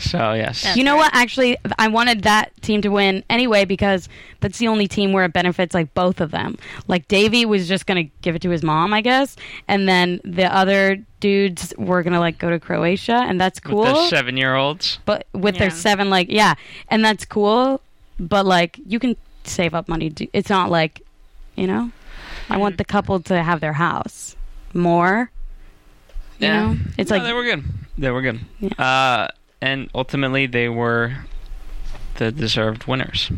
So 0.09 0.33
yes, 0.33 0.63
That's 0.63 0.77
you 0.77 0.83
know 0.83 0.93
right. 0.93 0.99
what? 1.11 1.15
Actually, 1.15 1.57
I 1.77 1.87
wanted 1.87 2.23
that 2.23 2.51
team 2.61 2.81
to 2.83 2.89
win 2.89 3.23
anyway 3.29 3.65
because 3.65 4.07
that's 4.39 4.57
the 4.57 4.67
only 4.67 4.87
team 4.87 5.11
where 5.13 5.25
it 5.25 5.33
benefits 5.33 5.73
like 5.73 5.93
both 5.93 6.21
of 6.21 6.31
them. 6.31 6.57
Like 6.87 7.07
Davey 7.07 7.45
was 7.45 7.67
just 7.67 7.85
gonna 7.85 8.03
give 8.21 8.35
it 8.35 8.41
to 8.43 8.49
his 8.49 8.63
mom, 8.63 8.93
I 8.93 9.01
guess, 9.01 9.35
and 9.67 9.87
then 9.87 10.21
the 10.23 10.45
other 10.53 10.97
dudes 11.19 11.73
were 11.77 12.03
gonna 12.03 12.19
like 12.19 12.37
go 12.37 12.49
to 12.49 12.59
Croatia, 12.59 13.25
and 13.27 13.39
that's 13.41 13.59
cool. 13.59 13.81
with 13.83 13.93
the 13.93 14.07
seven-year-olds. 14.09 14.99
but 15.05 15.27
with 15.33 15.57
their 15.57 15.69
seven, 15.71 16.09
like 16.09 16.29
yeah, 16.29 16.55
and 16.89 17.03
that's 17.03 17.25
cool. 17.25 17.81
But 18.19 18.45
like 18.45 18.79
you 18.85 18.99
can 18.99 19.15
save 19.43 19.73
up 19.73 19.87
money. 19.87 20.09
To, 20.11 20.27
it's 20.33 20.49
not 20.49 20.69
like, 20.71 21.01
you 21.55 21.67
know, 21.67 21.91
I 22.49 22.57
want 22.57 22.77
the 22.77 22.85
couple 22.85 23.19
to 23.21 23.43
have 23.43 23.59
their 23.61 23.73
house 23.73 24.35
more. 24.73 25.31
You 26.39 26.47
Yeah. 26.47 26.65
know, 26.73 26.77
it's 26.97 27.09
No, 27.09 27.17
like 27.17 27.25
they 27.25 27.33
were 27.33 27.43
good. 27.43 27.63
They 27.97 28.11
were 28.11 28.21
good. 28.21 28.39
Yeah. 28.59 28.69
Uh, 28.77 29.27
and 29.61 29.89
ultimately, 29.95 30.45
they 30.45 30.69
were 30.69 31.25
the 32.15 32.31
deserved 32.31 32.85
winners. 32.85 33.31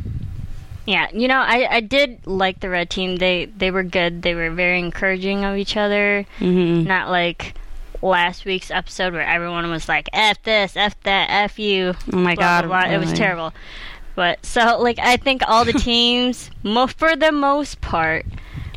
Yeah, 0.85 1.07
you 1.13 1.27
know, 1.27 1.37
I, 1.39 1.67
I 1.75 1.79
did 1.81 2.25
like 2.25 2.61
the 2.61 2.69
red 2.69 2.89
team. 2.89 3.17
They 3.17 3.45
they 3.45 3.69
were 3.71 3.83
good. 3.83 4.21
They 4.23 4.33
were 4.33 4.49
very 4.49 4.79
encouraging 4.79 5.43
of 5.45 5.55
each 5.57 5.77
other. 5.77 6.25
mhm. 6.39 6.85
Not 6.87 7.09
like 7.09 7.53
last 8.01 8.45
week's 8.45 8.71
episode 8.71 9.13
where 9.13 9.21
everyone 9.25 9.69
was 9.69 9.87
like 9.87 10.09
"f 10.13 10.41
this, 10.43 10.75
f 10.75 10.95
that, 11.03 11.27
f 11.29 11.59
you." 11.59 11.93
oh 12.13 12.17
my 12.17 12.33
blah, 12.35 12.61
god, 12.61 12.67
blah, 12.67 12.81
blah. 12.87 12.91
It 12.95 12.97
was 12.97 13.13
terrible. 13.13 13.53
But 14.15 14.43
so 14.45 14.79
like 14.81 14.97
I 14.99 15.17
think 15.17 15.43
all 15.47 15.63
the 15.63 15.73
teams, 15.89 16.49
mo- 16.63 16.87
for 16.87 17.15
the 17.15 17.31
most 17.31 17.81
part, 17.81 18.25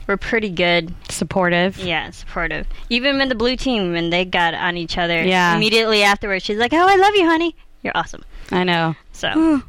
were 0.07 0.17
pretty 0.17 0.51
good. 0.51 0.95
supportive. 1.09 1.79
Yeah, 1.79 2.11
supportive. 2.11 2.67
Even 2.89 3.21
in 3.21 3.29
the 3.29 3.35
blue 3.35 3.57
team, 3.57 3.93
when 3.93 4.11
they 4.11 4.25
got 4.25 4.55
on 4.55 4.77
each 4.77 4.99
other, 4.99 5.23
Yeah. 5.23 5.55
immediately 5.57 6.03
afterwards, 6.03 6.45
she's 6.45 6.59
like, 6.59 6.73
"Oh, 6.73 6.87
I 6.89 6.97
love 6.97 7.15
you, 7.15 7.27
honey. 7.27 7.55
You're 7.83 7.97
awesome." 7.97 8.23
I 8.51 8.65
know. 8.65 8.95
So 9.13 9.29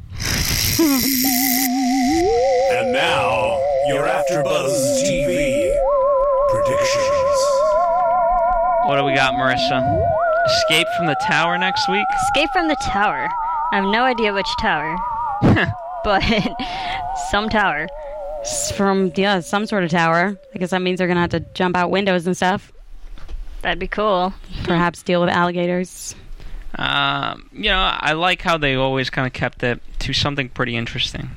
And 2.70 2.92
now, 2.92 3.60
your 3.88 4.06
AfterBuzz 4.06 5.02
TV 5.02 5.72
predictions. 6.50 7.40
What 8.86 8.96
do 8.96 9.04
we 9.04 9.14
got, 9.14 9.34
Marisa? 9.34 10.04
Escape 10.46 10.86
from 10.96 11.06
the 11.06 11.16
tower 11.26 11.56
next 11.56 11.88
week. 11.88 12.04
escape 12.26 12.50
from 12.52 12.68
the 12.68 12.76
tower. 12.92 13.28
I 13.72 13.76
have 13.76 13.84
no 13.84 14.02
idea 14.04 14.32
which 14.32 14.46
tower, 14.60 14.96
but 16.04 16.22
some 17.30 17.48
tower. 17.48 17.86
S- 18.44 18.70
From 18.70 19.10
yeah, 19.16 19.40
some 19.40 19.66
sort 19.66 19.84
of 19.84 19.90
tower. 19.90 20.36
I 20.54 20.58
guess 20.58 20.70
that 20.70 20.82
means 20.82 20.98
they're 20.98 21.08
gonna 21.08 21.20
have 21.20 21.30
to 21.30 21.40
jump 21.54 21.76
out 21.76 21.90
windows 21.90 22.26
and 22.26 22.36
stuff. 22.36 22.72
That'd 23.62 23.78
be 23.78 23.88
cool. 23.88 24.34
Perhaps 24.64 25.02
deal 25.02 25.20
with 25.22 25.30
alligators. 25.30 26.14
Um, 26.76 27.48
you 27.52 27.70
know, 27.70 27.78
I 27.78 28.12
like 28.12 28.42
how 28.42 28.58
they 28.58 28.74
always 28.74 29.08
kind 29.08 29.26
of 29.26 29.32
kept 29.32 29.62
it 29.62 29.80
to 30.00 30.12
something 30.12 30.50
pretty 30.50 30.76
interesting. 30.76 31.30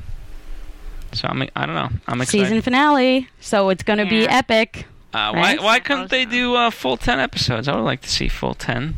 So 1.13 1.27
I'm, 1.29 1.41
I 1.55 1.65
don't 1.65 1.75
know. 1.75 1.89
I'm 2.07 2.21
excited. 2.21 2.45
Season 2.47 2.61
finale, 2.61 3.29
so 3.39 3.69
it's 3.69 3.83
gonna 3.83 4.05
be 4.05 4.27
epic. 4.27 4.85
Uh, 5.13 5.31
right? 5.33 5.59
why 5.59 5.63
why 5.63 5.79
couldn't 5.79 6.09
they 6.09 6.25
do 6.25 6.55
uh, 6.55 6.69
full 6.69 6.97
ten 6.97 7.19
episodes? 7.19 7.67
I 7.69 7.75
would 7.75 7.83
like 7.83 8.01
to 8.01 8.09
see 8.09 8.27
full 8.27 8.53
ten. 8.53 8.95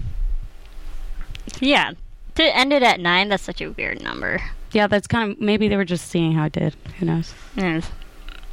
Yeah. 1.60 1.92
To 2.36 2.44
end 2.56 2.74
it 2.74 2.82
at 2.84 3.00
nine, 3.00 3.30
that's 3.30 3.44
such 3.44 3.62
a 3.62 3.70
weird 3.72 4.02
number. 4.02 4.42
Yeah, 4.72 4.88
that's 4.88 5.08
kind 5.08 5.32
of 5.32 5.40
maybe 5.40 5.68
they 5.68 5.76
were 5.78 5.86
just 5.86 6.08
seeing 6.08 6.32
how 6.34 6.46
it 6.46 6.54
did. 6.54 6.76
Who 7.00 7.06
knows? 7.06 7.34
Yes. 7.56 7.92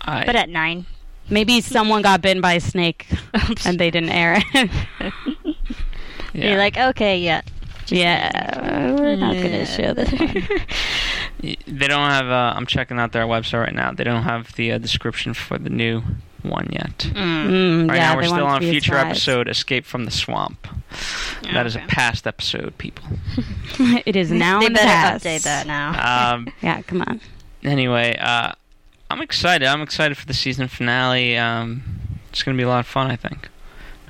I, 0.02 0.24
But 0.24 0.36
at 0.36 0.48
nine. 0.48 0.86
Maybe 1.28 1.60
someone 1.60 2.02
got 2.02 2.22
bitten 2.22 2.40
by 2.40 2.52
a 2.54 2.60
snake 2.60 3.06
and 3.64 3.78
they 3.80 3.90
didn't 3.90 4.10
air 4.10 4.36
it. 4.54 4.70
yeah. 6.32 6.50
You're 6.50 6.58
like, 6.58 6.76
okay, 6.76 7.18
yeah. 7.18 7.40
yeah, 7.88 8.92
we're 8.94 9.16
not 9.16 9.34
going 9.34 9.50
to 9.50 9.66
show 9.66 9.92
this 9.94 10.10
They 11.40 11.86
don't 11.88 12.10
have. 12.10 12.26
Uh, 12.26 12.54
I'm 12.56 12.66
checking 12.66 12.98
out 12.98 13.12
their 13.12 13.24
website 13.26 13.60
right 13.64 13.74
now. 13.74 13.92
They 13.92 14.04
don't 14.04 14.22
have 14.22 14.52
the 14.54 14.72
uh, 14.72 14.78
description 14.78 15.34
for 15.34 15.58
the 15.58 15.68
new 15.70 16.02
one 16.42 16.68
yet. 16.72 16.98
Mm, 17.12 17.88
Right 17.88 17.96
yeah, 17.96 18.12
now, 18.12 18.16
we're 18.16 18.24
still 18.24 18.46
on 18.46 18.62
a 18.64 18.66
future 18.70 18.92
surprise. 18.94 19.10
episode 19.10 19.48
"Escape 19.48 19.84
from 19.84 20.04
the 20.04 20.10
Swamp." 20.10 20.66
That 21.52 21.66
is 21.66 21.76
a 21.76 21.80
Okay. 21.80 21.86
past 21.88 22.26
episode, 22.26 22.76
people. 22.78 23.04
it 24.06 24.16
is 24.16 24.30
now 24.32 24.60
they 24.60 24.66
in 24.66 24.72
the 24.72 24.78
past. 24.78 25.24
update 25.24 25.42
that 25.42 25.66
now. 25.66 26.34
Um, 26.34 26.48
Yeah, 26.62 26.82
come 26.82 27.02
on. 27.02 27.20
anyway, 27.64 28.16
uh, 28.18 28.52
I'm 29.10 29.22
excited. 29.22 29.66
I'm 29.66 29.82
excited 29.82 30.16
for 30.16 30.26
the 30.26 30.34
season 30.34 30.68
finale. 30.68 31.36
Um, 31.36 31.82
it's 32.30 32.42
going 32.42 32.56
to 32.56 32.60
be 32.60 32.64
a 32.64 32.68
lot 32.68 32.80
of 32.80 32.86
fun, 32.86 33.10
I 33.10 33.16
think, 33.16 33.48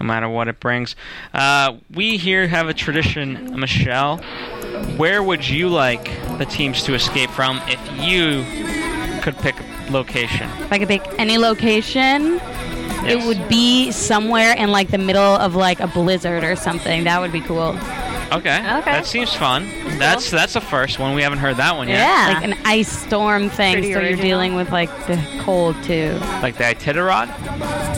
no 0.01 0.07
matter 0.07 0.29
what 0.29 0.49
it 0.49 0.59
brings. 0.59 0.97
Uh, 1.35 1.77
we 1.93 2.17
here 2.17 2.49
have 2.49 2.69
a 2.69 2.75
tradition, 2.75 3.59
Michelle. 3.59 4.19
Where 4.97 5.23
would 5.23 5.47
you 5.47 5.69
like 5.69 6.05
the 6.39 6.47
teams 6.47 6.83
to 6.85 6.95
escape 6.95 7.31
from 7.31 7.61
if 7.67 7.81
you 8.03 8.45
could 9.23 9.37
pick 9.39 9.55
a 9.61 9.93
location? 9.93 10.49
If 10.61 10.73
I 10.73 10.79
could 10.79 10.89
pick 10.89 11.03
any 11.19 11.37
location, 11.37 12.41
it 13.07 13.25
would 13.27 13.49
be 13.49 13.93
somewhere 13.93 14.55
in 14.57 14.73
like 14.73 14.91
the 14.91 14.99
middle 14.99 15.23
of 15.23 15.55
like 15.55 15.81
a 15.81 15.87
blizzard 15.89 16.43
or 16.43 16.57
something. 16.57 17.05
That 17.05 17.21
would 17.21 17.33
be 17.33 17.43
cool. 17.43 17.79
Okay. 18.33 18.59
Okay. 18.59 18.93
That 18.93 19.07
seems 19.07 19.33
fun. 19.35 19.69
That's 19.99 20.31
that's 20.31 20.55
the 20.55 20.61
first 20.61 20.99
one. 20.99 21.15
We 21.15 21.23
haven't 21.23 21.39
heard 21.39 21.57
that 21.59 21.77
one 21.77 21.89
yet. 21.89 21.99
Yeah. 21.99 22.35
Like 22.35 22.45
an 22.45 22.59
ice 22.67 22.89
storm 22.91 23.49
thing, 23.49 23.75
Pretty 23.75 23.93
so 23.93 24.01
you're 24.01 24.09
original. 24.11 24.23
dealing 24.25 24.55
with 24.57 24.71
like 24.73 24.91
the 25.07 25.17
cold 25.43 25.81
too. 25.85 26.19
Like 26.43 26.57
the 26.57 26.65
Iditarod? 26.65 27.29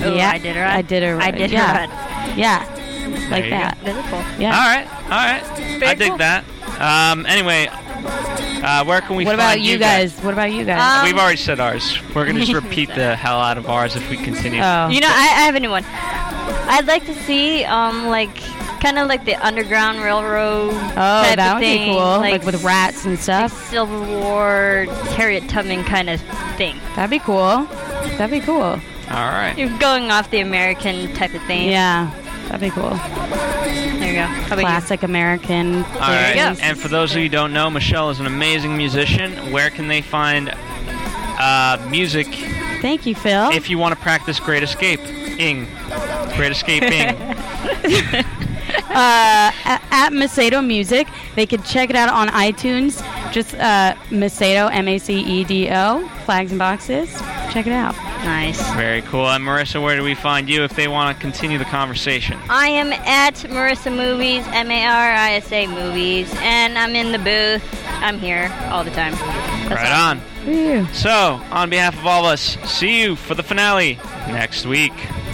Ooh, 0.05 0.15
yeah, 0.15 0.31
I 0.31 0.39
did 0.39 0.57
it. 0.57 0.63
I 0.63 0.83
did 0.83 1.03
it. 1.03 1.17
I 1.19 1.31
did 1.31 1.51
yeah. 1.51 1.85
it 1.85 1.89
right. 1.89 2.37
Yeah, 2.39 3.29
like 3.31 3.45
you 3.45 3.51
that. 3.51 3.79
Very 3.79 4.03
cool. 4.03 4.23
Yeah. 4.39 4.57
All 4.57 4.69
right. 4.69 4.87
All 5.05 5.11
right. 5.11 5.43
I 5.43 5.79
Very 5.79 5.95
dig 5.97 6.09
cool. 6.09 6.19
that. 6.19 6.45
Um, 6.79 7.27
anyway, 7.27 7.69
uh, 7.71 8.85
where 8.85 9.01
can 9.01 9.17
we 9.17 9.25
What 9.25 9.37
find 9.37 9.41
about 9.41 9.61
you 9.61 9.79
guys? 9.79 10.17
What 10.21 10.33
about 10.35 10.53
you 10.53 10.65
guys? 10.65 11.01
Um, 11.01 11.05
We've 11.07 11.19
already 11.21 11.39
said 11.39 11.59
ours. 11.59 11.99
We're 12.15 12.25
going 12.25 12.37
to 12.37 12.45
just 12.45 12.53
repeat 12.65 12.89
the 12.95 13.17
hell 13.17 13.41
out 13.41 13.59
of 13.59 13.69
ours 13.69 13.97
if 13.97 14.09
we 14.11 14.17
continue. 14.17 14.61
oh, 14.63 14.89
You 14.89 15.01
know, 15.01 15.09
I, 15.11 15.33
I 15.39 15.45
have 15.47 15.55
a 15.55 15.61
new 15.61 15.71
one. 15.71 15.85
I'd 16.71 16.87
like 16.87 17.05
to 17.07 17.15
see, 17.23 17.65
um, 17.65 18.07
like, 18.07 18.37
kind 18.81 18.99
of 18.99 19.09
like 19.09 19.25
the 19.25 19.35
Underground 19.35 20.01
Railroad 20.01 20.71
oh, 20.73 20.75
type 20.75 21.37
that 21.37 21.39
of 21.39 21.55
would 21.55 21.61
thing, 21.61 21.89
be 21.89 21.95
cool. 21.95 21.99
Like, 21.99 22.45
with 22.45 22.63
rats 22.63 23.05
and 23.05 23.15
like 23.15 23.23
stuff. 23.23 23.71
Civil 23.71 24.05
War, 24.07 24.87
Harriet 25.17 25.49
Tubman 25.49 25.85
kind 25.85 26.11
of 26.11 26.21
thing. 26.57 26.79
That'd 26.95 27.11
be 27.11 27.19
cool. 27.19 27.65
That'd 28.17 28.31
be 28.31 28.41
cool. 28.41 28.81
All 29.11 29.31
right. 29.31 29.55
You're 29.57 29.77
going 29.79 30.11
off 30.11 30.31
the 30.31 30.41
American 30.41 31.13
type 31.15 31.35
of 31.35 31.43
thing. 31.45 31.71
Yeah, 31.71 32.11
that'd 32.49 32.61
be 32.61 32.71
cool. 32.71 32.91
There 32.91 34.09
you 34.09 34.15
go. 34.15 34.27
How 34.27 34.47
about 34.47 34.59
you? 34.59 34.67
Classic 34.67 35.03
American. 35.03 35.77
All 35.77 35.83
right. 35.83 36.37
you. 36.37 36.63
And 36.63 36.79
for 36.79 36.89
those 36.89 37.13
of 37.13 37.19
you 37.19 37.25
who 37.25 37.29
don't 37.29 37.53
know, 37.53 37.71
Michelle 37.71 38.11
is 38.11 38.21
an 38.21 38.27
amazing 38.27 38.77
musician. 38.77 39.51
Where 39.51 39.71
can 39.71 39.89
they 39.89 40.03
find 40.03 40.51
uh, 41.41 41.85
music 41.91 42.27
Thank 42.81 43.07
you, 43.07 43.15
Phil. 43.15 43.51
if 43.51 43.71
you 43.71 43.79
want 43.79 43.95
to 43.95 44.01
practice 44.01 44.39
Great 44.41 44.63
Escape? 44.63 45.01
Ing. 45.01 45.67
Great 46.37 46.53
Escape 46.53 46.83
Ing. 46.83 47.17
uh, 48.91 49.53
at, 49.65 49.83
at 49.91 50.13
Macedo 50.13 50.65
Music. 50.65 51.09
They 51.35 51.47
could 51.47 51.65
check 51.65 51.91
it 51.91 51.97
out 51.97 52.09
on 52.09 52.29
iTunes. 52.29 53.03
Just 53.33 53.55
uh, 53.55 53.95
Macedo, 54.11 54.73
M 54.73 54.89
A 54.89 54.99
C 54.99 55.21
E 55.21 55.45
D 55.45 55.69
O, 55.71 56.09
flags 56.25 56.51
and 56.51 56.59
boxes. 56.59 57.13
Check 57.53 57.67
it 57.67 57.73
out. 57.73 57.95
Nice. 58.25 58.61
Very 58.75 59.03
cool. 59.03 59.29
And 59.29 59.45
Marisa, 59.45 59.83
where 59.83 59.97
do 59.97 60.03
we 60.03 60.15
find 60.15 60.49
you 60.49 60.65
if 60.65 60.75
they 60.75 60.89
want 60.89 61.17
to 61.17 61.21
continue 61.21 61.57
the 61.57 61.65
conversation? 61.65 62.39
I 62.49 62.69
am 62.69 62.93
at 62.93 63.35
Marisa 63.35 63.95
Movies, 63.95 64.45
M 64.49 64.71
A 64.71 64.87
R 64.87 65.13
I 65.13 65.33
S 65.35 65.53
A 65.53 65.67
Movies, 65.67 66.33
and 66.39 66.79
I'm 66.79 66.97
in 66.97 67.13
the 67.13 67.19
booth. 67.19 67.65
I'm 68.01 68.19
here 68.19 68.53
all 68.71 68.85
the 68.85 68.91
time. 68.91 69.13
That's 69.69 69.71
right 69.71 69.93
all. 69.93 70.11
on. 70.11 70.95
So, 70.95 71.41
on 71.51 71.69
behalf 71.69 71.99
of 71.99 72.07
all 72.07 72.25
of 72.25 72.33
us, 72.33 72.57
see 72.65 73.03
you 73.03 73.17
for 73.17 73.35
the 73.35 73.43
finale 73.43 73.99
next 74.29 74.65
week. 74.65 74.95